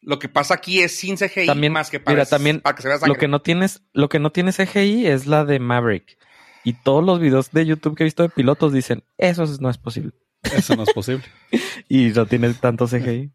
Lo 0.05 0.19
que 0.19 0.29
pasa 0.29 0.55
aquí 0.55 0.81
es 0.81 0.97
sin 0.97 1.15
CGI 1.15 1.45
También, 1.45 1.71
más 1.71 1.89
que 1.89 1.99
para, 1.99 2.15
mira, 2.15 2.25
también 2.25 2.59
para 2.59 2.75
que 2.75 2.81
se 2.81 2.89
vea 2.89 2.97
Lo 3.05 3.15
que 3.15 3.27
no 3.27 3.41
tienes, 3.41 3.81
lo 3.93 4.09
que 4.09 4.19
no 4.19 4.31
tiene 4.31 4.51
CGI 4.51 5.07
es 5.07 5.27
la 5.27 5.45
de 5.45 5.59
Maverick. 5.59 6.17
Y 6.63 6.73
todos 6.73 7.03
los 7.03 7.19
videos 7.19 7.51
de 7.51 7.65
YouTube 7.65 7.95
que 7.95 8.03
he 8.03 8.05
visto 8.05 8.23
de 8.23 8.29
pilotos 8.29 8.73
dicen, 8.73 9.03
eso 9.17 9.45
no 9.59 9.69
es 9.69 9.77
posible. 9.77 10.13
Eso 10.43 10.75
no 10.75 10.83
es 10.83 10.93
posible. 10.93 11.23
Y 11.89 12.07
no 12.09 12.25
tiene 12.25 12.53
tanto 12.53 12.87
CGI. 12.87 13.31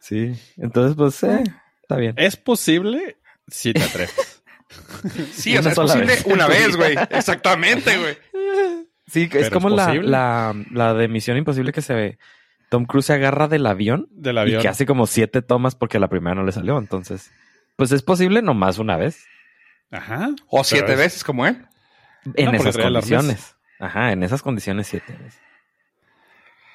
Sí. 0.00 0.34
Entonces, 0.56 0.96
pues, 0.96 1.22
eh, 1.22 1.42
está 1.82 1.96
bien. 1.96 2.14
es 2.16 2.36
posible 2.36 3.18
si 3.48 3.72
te 3.72 3.82
atreves. 3.82 4.14
Sí, 5.32 5.54
o 5.58 5.62
sea, 5.62 5.72
es 5.72 5.76
posible 5.76 6.06
vez. 6.06 6.24
una 6.24 6.48
vez, 6.48 6.76
güey. 6.76 6.96
Exactamente, 7.10 7.98
güey. 7.98 8.16
Sí, 9.06 9.28
Pero 9.30 9.44
es 9.44 9.50
como 9.50 9.68
es 9.68 9.74
la, 9.74 9.92
la, 9.92 10.54
la 10.70 10.94
de 10.94 11.08
Misión 11.08 11.36
Imposible 11.36 11.72
que 11.72 11.82
se 11.82 11.92
ve. 11.92 12.18
Tom 12.72 12.86
Cruise 12.86 13.04
se 13.04 13.12
agarra 13.12 13.48
del 13.48 13.66
avión, 13.66 14.08
Del 14.12 14.36
y 14.36 14.38
avión. 14.38 14.62
que 14.62 14.68
hace 14.68 14.86
como 14.86 15.06
siete 15.06 15.42
tomas 15.42 15.74
porque 15.74 15.98
la 15.98 16.08
primera 16.08 16.34
no 16.34 16.42
le 16.42 16.52
salió. 16.52 16.78
Entonces, 16.78 17.30
pues 17.76 17.92
es 17.92 18.02
posible 18.02 18.40
nomás 18.40 18.78
una 18.78 18.96
vez. 18.96 19.26
Ajá. 19.90 20.30
O 20.48 20.64
siete 20.64 20.92
es- 20.92 20.98
veces 20.98 21.22
como 21.22 21.46
él. 21.46 21.66
En 22.34 22.54
esas 22.54 22.78
condiciones. 22.78 23.56
Ajá, 23.78 24.12
en 24.12 24.22
esas 24.22 24.40
condiciones 24.42 24.86
siete 24.86 25.12
veces. 25.22 25.38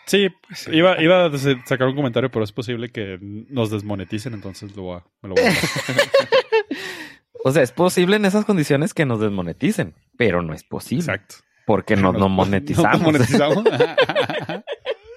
Sí, 0.05 0.27
iba, 0.71 1.01
iba 1.01 1.25
a 1.25 1.31
sacar 1.65 1.87
un 1.87 1.95
comentario, 1.95 2.29
pero 2.29 2.43
es 2.45 2.51
posible 2.51 2.89
que 2.91 3.17
nos 3.21 3.71
desmoneticen, 3.71 4.35
entonces 4.35 4.75
lo 4.75 4.83
voy 4.83 4.97
a, 4.99 5.03
me 5.23 5.29
lo 5.29 5.35
voy 5.35 5.45
a. 5.45 5.51
O 7.43 7.51
sea, 7.51 7.63
es 7.63 7.71
posible 7.71 8.17
en 8.17 8.25
esas 8.25 8.45
condiciones 8.45 8.93
que 8.93 9.05
nos 9.05 9.19
desmoneticen, 9.19 9.95
pero 10.17 10.41
no 10.41 10.53
es 10.53 10.63
posible. 10.63 11.01
Exacto. 11.05 11.35
Porque 11.65 11.95
no, 11.95 12.11
no 12.13 12.19
Nos- 12.19 12.29
monetizamos. 12.29 12.99
no 12.99 13.05
monetizamos. 13.05 13.63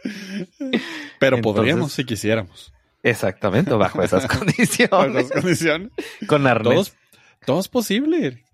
pero 1.18 1.36
Entonces- 1.36 1.42
podríamos 1.42 1.92
si 1.92 2.04
quisiéramos. 2.04 2.72
Exactamente, 3.02 3.72
bajo 3.74 4.02
esas 4.02 4.26
Con 4.26 4.38
condiciones. 4.40 5.24
esas 5.26 5.32
condiciones. 5.40 5.90
Con 6.26 6.46
arnés. 6.46 6.90
Todo, 6.90 6.96
todo 7.46 7.60
es 7.60 7.68
posible. 7.68 8.44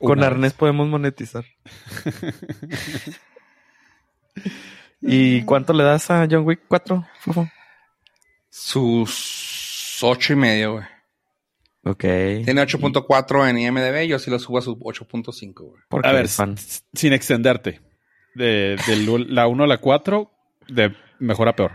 Con 0.00 0.18
Una 0.18 0.28
arnés 0.28 0.52
podemos 0.52 0.86
monetizar. 0.88 1.44
¿Y 5.00 5.42
cuánto 5.42 5.72
le 5.72 5.84
das 5.84 6.10
a 6.10 6.26
John 6.30 6.44
Wick 6.46 6.62
4, 6.68 7.06
Fufo? 7.20 7.48
Sus 8.50 9.98
ocho 10.02 10.32
y 10.32 10.36
medio, 10.36 10.72
güey. 10.74 10.84
Ok. 11.84 12.00
Tiene 12.00 12.62
8.4 12.62 13.48
en 13.50 13.58
IMDB. 13.58 14.08
Yo 14.08 14.18
sí 14.18 14.30
lo 14.30 14.38
subo 14.38 14.58
a 14.58 14.62
su 14.62 14.76
8.5, 14.78 15.54
güey. 15.54 15.82
A 16.04 16.12
ver, 16.12 16.28
fan. 16.28 16.56
sin 16.92 17.12
extenderte. 17.12 17.80
De, 18.34 18.76
de 18.86 18.96
la 19.28 19.46
1 19.46 19.64
a 19.64 19.66
la 19.66 19.78
4, 19.78 20.30
de 20.68 20.94
mejor 21.18 21.48
a 21.48 21.56
peor. 21.56 21.72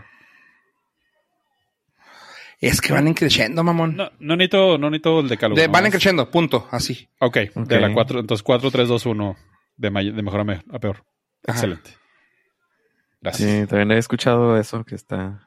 Es 2.60 2.80
que 2.80 2.92
van 2.92 3.12
creciendo, 3.14 3.62
mamón. 3.62 3.96
No, 3.96 4.10
no 4.20 4.36
necesito, 4.36 4.78
no 4.78 4.88
necesito 4.88 5.20
el 5.20 5.28
decálogo. 5.28 5.60
De, 5.60 5.66
van 5.68 5.90
creciendo, 5.90 6.30
punto. 6.30 6.66
Así. 6.70 7.08
Ok, 7.20 7.38
Ok. 7.54 7.66
de 7.68 7.80
la 7.80 7.92
4, 7.92 8.20
entonces 8.20 8.42
4, 8.42 8.70
3, 8.70 8.88
2, 8.88 9.06
1. 9.06 9.36
De, 9.76 9.90
may- 9.90 10.10
de 10.12 10.22
mejor 10.22 10.40
a, 10.40 10.44
me- 10.44 10.62
a 10.72 10.78
peor. 10.78 11.04
Ajá. 11.46 11.58
Excelente. 11.58 11.90
Gracias. 13.20 13.50
Sí, 13.50 13.66
también 13.66 13.90
he 13.92 13.98
escuchado 13.98 14.56
eso, 14.58 14.84
que 14.84 14.94
está... 14.94 15.43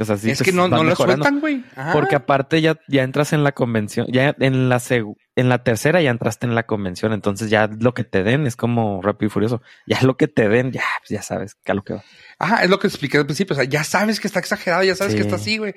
Que, 0.00 0.04
o 0.04 0.06
sea, 0.06 0.16
sí, 0.16 0.30
es 0.30 0.38
pues, 0.38 0.48
que 0.48 0.56
no, 0.56 0.66
no 0.66 0.82
lo 0.82 0.96
sueltan, 0.96 1.40
güey. 1.40 1.62
Porque 1.92 2.16
aparte 2.16 2.62
ya, 2.62 2.78
ya 2.88 3.02
entras 3.02 3.34
en 3.34 3.44
la 3.44 3.52
convención, 3.52 4.06
ya 4.10 4.34
en 4.38 4.70
la 4.70 4.76
seg- 4.76 5.14
en 5.36 5.50
la 5.50 5.62
tercera 5.62 6.00
ya 6.00 6.10
entraste 6.10 6.46
en 6.46 6.54
la 6.54 6.62
convención, 6.62 7.12
entonces 7.12 7.50
ya 7.50 7.68
lo 7.78 7.92
que 7.92 8.04
te 8.04 8.22
den 8.22 8.46
es 8.46 8.56
como 8.56 9.02
rápido 9.02 9.26
y 9.26 9.30
furioso. 9.30 9.60
Ya 9.86 10.00
lo 10.00 10.16
que 10.16 10.26
te 10.26 10.48
den, 10.48 10.72
ya, 10.72 10.84
pues 11.00 11.10
ya 11.10 11.20
sabes 11.20 11.54
que 11.56 11.72
a 11.72 11.74
lo 11.74 11.82
que 11.84 11.92
va. 11.92 12.04
Ajá, 12.38 12.64
es 12.64 12.70
lo 12.70 12.78
que 12.78 12.86
expliqué 12.86 13.18
al 13.18 13.26
principio. 13.26 13.52
O 13.52 13.56
sea, 13.56 13.64
ya 13.68 13.84
sabes 13.84 14.20
que 14.20 14.26
está 14.26 14.38
exagerado, 14.40 14.82
ya 14.84 14.94
sabes 14.94 15.12
Sí. 15.12 15.18
que 15.18 15.22
está 15.24 15.36
así, 15.36 15.58
güey. 15.58 15.74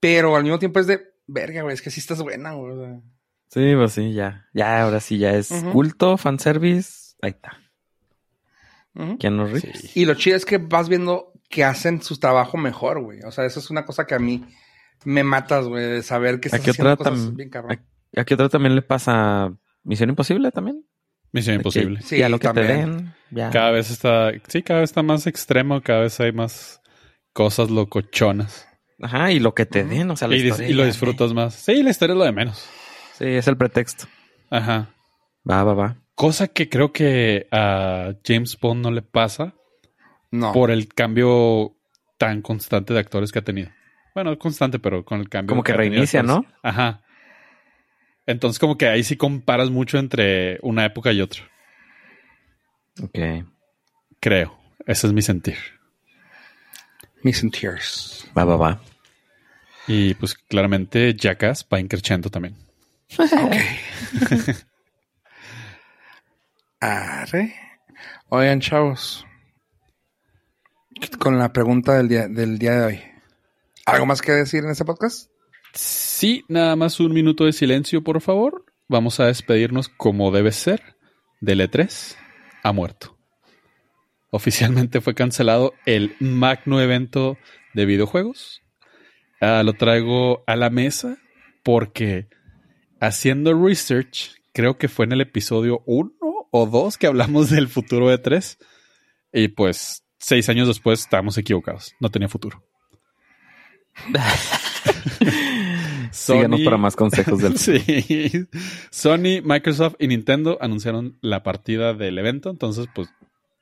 Pero 0.00 0.36
al 0.36 0.42
mismo 0.42 0.58
tiempo 0.58 0.78
es 0.78 0.86
de 0.86 1.00
verga, 1.26 1.62
güey. 1.62 1.72
Es 1.72 1.80
que 1.80 1.90
sí 1.90 2.00
estás 2.00 2.20
buena, 2.20 2.52
güey. 2.52 3.00
Sí, 3.48 3.72
pues 3.74 3.92
sí, 3.94 4.12
ya. 4.12 4.48
Ya, 4.52 4.82
ahora 4.82 5.00
sí, 5.00 5.16
ya 5.16 5.30
es 5.32 5.50
Ujú. 5.50 5.72
culto, 5.72 6.18
fanservice. 6.18 7.14
Ahí 7.22 7.30
está. 7.30 7.58
Ujú. 8.94 9.16
Keanu 9.16 9.46
Reeves. 9.46 9.96
Y 9.96 10.04
lo 10.04 10.12
chido 10.14 10.36
es 10.36 10.44
que 10.44 10.58
vas 10.58 10.90
viendo 10.90 11.31
que 11.52 11.62
hacen 11.64 12.02
su 12.02 12.18
trabajo 12.18 12.56
mejor, 12.56 13.00
güey. 13.02 13.20
O 13.24 13.30
sea, 13.30 13.44
eso 13.44 13.60
es 13.60 13.70
una 13.70 13.84
cosa 13.84 14.06
que 14.06 14.14
a 14.16 14.18
mí 14.18 14.44
me 15.04 15.22
matas, 15.22 15.66
güey, 15.66 15.84
de 15.84 16.02
saber 16.02 16.40
que 16.40 16.48
estás 16.48 16.60
haciendo 16.66 16.94
otra 16.94 17.10
cosas 17.10 17.28
tam- 17.28 17.36
bien 17.36 17.50
cabrón. 17.50 17.78
¿A 18.16 18.20
aquí 18.22 18.34
otro 18.34 18.48
también 18.48 18.74
le 18.74 18.82
pasa 18.82 19.52
Misión 19.84 20.08
Imposible 20.10 20.50
también? 20.50 20.84
Misión 21.30 21.54
que 21.56 21.60
imposible. 21.60 22.00
Sí, 22.02 22.18
ya 22.18 22.28
lo 22.28 22.38
que 22.38 22.48
te 22.48 22.54
también. 22.54 22.96
den, 22.96 23.14
ya. 23.30 23.50
Cada 23.50 23.70
vez 23.70 23.90
está, 23.90 24.32
sí, 24.48 24.62
cada 24.62 24.80
vez 24.80 24.90
está 24.90 25.02
más 25.02 25.26
extremo, 25.26 25.80
cada 25.82 26.00
vez 26.00 26.18
hay 26.20 26.32
más 26.32 26.80
cosas 27.32 27.70
locochonas. 27.70 28.66
Ajá, 29.00 29.32
y 29.32 29.40
lo 29.40 29.54
que 29.54 29.66
te 29.66 29.84
den, 29.84 30.10
o 30.10 30.16
sea, 30.16 30.28
la 30.28 30.36
Y, 30.36 30.46
historia 30.46 30.68
y 30.68 30.72
lo 30.74 30.84
disfrutas 30.84 31.32
más. 31.34 31.54
Sí, 31.54 31.82
la 31.82 31.90
historia 31.90 32.12
es 32.14 32.18
lo 32.18 32.24
de 32.24 32.32
menos. 32.32 32.66
Sí, 33.18 33.24
es 33.26 33.46
el 33.48 33.56
pretexto. 33.56 34.06
Ajá. 34.50 34.94
Va, 35.50 35.64
va, 35.64 35.74
va. 35.74 35.96
Cosa 36.14 36.48
que 36.48 36.68
creo 36.68 36.92
que 36.92 37.46
a 37.50 38.12
James 38.24 38.56
Bond 38.60 38.82
no 38.82 38.90
le 38.90 39.02
pasa 39.02 39.54
No. 40.32 40.52
por 40.52 40.70
el 40.70 40.88
cambio 40.88 41.76
tan 42.18 42.42
constante 42.42 42.92
de 42.92 43.00
actores 43.00 43.30
que 43.30 43.38
ha 43.38 43.44
tenido. 43.44 43.70
Bueno, 44.14 44.36
constante, 44.38 44.78
pero 44.78 45.04
con 45.04 45.20
el 45.20 45.28
cambio. 45.28 45.50
Como 45.50 45.62
que 45.62 45.72
reinicia. 45.72 46.22
¿no? 46.22 46.44
Ajá. 46.62 47.02
Entonces, 48.26 48.58
como 48.58 48.76
que 48.76 48.88
ahí 48.88 49.04
sí 49.04 49.16
comparas 49.16 49.70
mucho 49.70 49.98
entre 49.98 50.58
una 50.62 50.84
época 50.84 51.12
y 51.12 51.20
otra. 51.20 51.42
Ok. 53.02 53.18
Creo. 54.20 54.58
Ese 54.86 55.06
es 55.06 55.12
mi 55.12 55.22
sentir. 55.22 55.56
Missing 57.22 57.50
Tears. 57.50 58.28
Va, 58.36 58.44
va, 58.44 58.56
va. 58.56 58.80
Y 59.86 60.14
pues 60.14 60.34
claramente 60.34 61.14
Jackass 61.14 61.66
va 61.72 61.80
increciendo 61.80 62.30
también. 62.30 62.56
Ok. 63.18 63.56
Arre. 66.80 67.54
Oigan, 68.28 68.60
chavos. 68.60 69.26
Con 71.22 71.38
la 71.38 71.52
pregunta 71.52 71.96
del 71.96 72.08
día, 72.08 72.26
del 72.26 72.58
día 72.58 72.72
de 72.72 72.84
hoy. 72.84 73.00
¿Algo 73.86 74.06
más 74.06 74.20
que 74.20 74.32
decir 74.32 74.64
en 74.64 74.70
este 74.70 74.84
podcast? 74.84 75.30
Sí, 75.72 76.44
nada 76.48 76.74
más 76.74 76.98
un 76.98 77.12
minuto 77.12 77.44
de 77.44 77.52
silencio, 77.52 78.02
por 78.02 78.20
favor. 78.20 78.64
Vamos 78.88 79.20
a 79.20 79.26
despedirnos 79.26 79.88
como 79.88 80.32
debe 80.32 80.50
ser 80.50 80.96
del 81.40 81.60
E3 81.60 82.16
ha 82.64 82.72
muerto. 82.72 83.16
Oficialmente 84.30 85.00
fue 85.00 85.14
cancelado 85.14 85.74
el 85.86 86.16
magno 86.18 86.80
evento 86.80 87.38
de 87.72 87.86
videojuegos. 87.86 88.60
Ah, 89.40 89.62
lo 89.62 89.74
traigo 89.74 90.42
a 90.48 90.56
la 90.56 90.70
mesa 90.70 91.18
porque 91.62 92.26
haciendo 92.98 93.54
research, 93.54 94.42
creo 94.52 94.76
que 94.76 94.88
fue 94.88 95.04
en 95.04 95.12
el 95.12 95.20
episodio 95.20 95.84
1 95.86 96.10
o 96.50 96.66
2 96.66 96.98
que 96.98 97.06
hablamos 97.06 97.48
del 97.48 97.68
futuro 97.68 98.08
de 98.08 98.18
3 98.18 98.58
y 99.32 99.46
pues 99.46 100.01
seis 100.22 100.48
años 100.48 100.68
después 100.68 101.00
estábamos 101.00 101.36
equivocados, 101.36 101.94
no 102.00 102.08
tenía 102.10 102.28
futuro. 102.28 102.62
Síganos 106.10 106.60
Sony- 106.60 106.64
para 106.64 106.76
más 106.76 106.96
consejos 106.96 107.40
del 107.40 107.58
Sí. 107.58 108.46
Sony, 108.90 109.42
Microsoft 109.42 109.96
y 109.98 110.08
Nintendo 110.08 110.58
anunciaron 110.60 111.18
la 111.20 111.42
partida 111.42 111.94
del 111.94 112.18
evento, 112.18 112.50
entonces 112.50 112.86
pues 112.94 113.08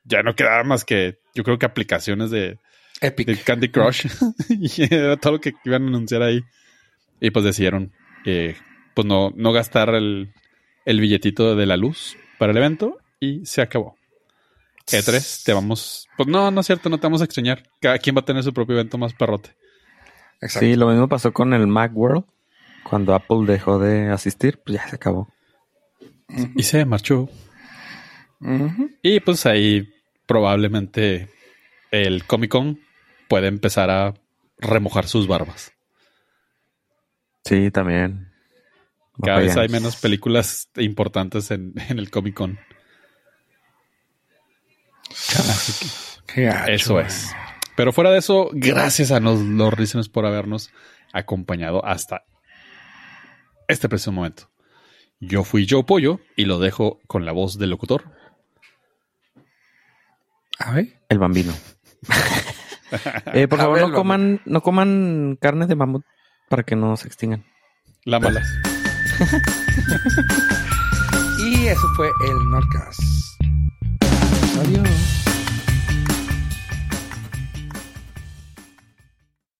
ya 0.04 0.22
no 0.22 0.34
quedaba 0.34 0.62
más 0.64 0.84
que 0.84 1.18
yo 1.34 1.44
creo 1.44 1.58
que 1.58 1.66
aplicaciones 1.66 2.30
de, 2.30 2.58
Epic. 3.00 3.26
de 3.26 3.36
Candy 3.38 3.68
Crush 3.68 4.06
y 4.48 4.94
era 4.94 5.16
todo 5.16 5.34
lo 5.34 5.40
que 5.40 5.52
iban 5.64 5.84
a 5.84 5.88
anunciar 5.88 6.22
ahí. 6.22 6.42
Y 7.20 7.30
pues 7.30 7.44
decidieron 7.44 7.92
eh, 8.24 8.56
pues 8.94 9.06
no, 9.06 9.30
no 9.36 9.52
gastar 9.52 9.94
el, 9.94 10.32
el 10.86 11.00
billetito 11.00 11.54
de 11.54 11.66
la 11.66 11.76
luz 11.76 12.16
para 12.38 12.52
el 12.52 12.58
evento 12.58 12.98
y 13.20 13.44
se 13.44 13.62
acabó. 13.62 13.96
E3, 14.98 15.44
te 15.44 15.52
vamos... 15.52 16.08
Pues 16.16 16.28
no, 16.28 16.50
no 16.50 16.60
es 16.60 16.66
cierto, 16.66 16.88
no 16.88 16.98
te 16.98 17.06
vamos 17.06 17.20
a 17.20 17.24
extrañar. 17.24 17.62
Cada 17.80 17.98
quien 17.98 18.16
va 18.16 18.20
a 18.20 18.24
tener 18.24 18.42
su 18.42 18.52
propio 18.52 18.74
evento 18.76 18.98
más 18.98 19.14
perrote. 19.14 19.50
Exacto. 20.40 20.66
Sí, 20.66 20.76
lo 20.76 20.88
mismo 20.88 21.08
pasó 21.08 21.32
con 21.32 21.52
el 21.54 21.66
Macworld. 21.66 22.24
Cuando 22.84 23.14
Apple 23.14 23.44
dejó 23.46 23.78
de 23.78 24.08
asistir, 24.10 24.60
pues 24.64 24.78
ya 24.78 24.88
se 24.88 24.96
acabó. 24.96 25.28
Y 26.56 26.62
se 26.62 26.84
marchó. 26.84 27.28
Y 29.02 29.20
pues 29.20 29.46
ahí 29.46 29.88
probablemente 30.26 31.28
el 31.90 32.24
Comic 32.24 32.50
Con 32.50 32.80
puede 33.28 33.48
empezar 33.48 33.90
a 33.90 34.14
remojar 34.58 35.06
sus 35.06 35.26
barbas. 35.26 35.72
Sí, 37.44 37.70
también. 37.70 38.32
Cada 39.22 39.40
vez 39.40 39.56
hay 39.56 39.68
menos 39.68 39.96
películas 39.96 40.70
importantes 40.76 41.50
en, 41.50 41.74
en 41.88 41.98
el 41.98 42.10
Comic 42.10 42.34
Con. 42.34 42.58
Qué 46.26 46.44
gacho, 46.44 46.70
Eso 46.70 47.00
es. 47.00 47.32
Pero 47.76 47.92
fuera 47.92 48.10
de 48.10 48.18
eso, 48.18 48.50
gracias 48.52 49.10
a 49.10 49.20
los, 49.20 49.40
los 49.40 49.78
listeners 49.78 50.08
por 50.08 50.26
habernos 50.26 50.70
acompañado 51.12 51.84
hasta 51.84 52.24
este 53.68 53.88
preciso 53.88 54.12
momento. 54.12 54.50
Yo 55.20 55.44
fui 55.44 55.66
Joe 55.68 55.84
Pollo 55.84 56.20
y 56.36 56.44
lo 56.44 56.58
dejo 56.58 57.00
con 57.06 57.24
la 57.24 57.32
voz 57.32 57.58
del 57.58 57.70
locutor. 57.70 58.04
A 60.58 60.72
ver. 60.72 61.00
El 61.08 61.18
bambino. 61.18 61.52
Eh, 63.32 63.46
por 63.46 63.60
favor, 63.60 63.76
ver, 63.76 63.88
no 63.88 63.94
coman, 63.94 64.40
no 64.46 64.62
coman 64.62 65.38
carne 65.40 65.68
de 65.68 65.76
mamut 65.76 66.04
para 66.48 66.64
que 66.64 66.74
no 66.74 66.96
se 66.96 67.06
extingan. 67.06 67.44
La 68.04 68.18
mala. 68.18 68.42
Y 71.38 71.68
eso 71.68 71.86
fue 71.96 72.10
el 72.28 72.50
Nordcast. 72.50 73.19
Adiós. 74.58 75.29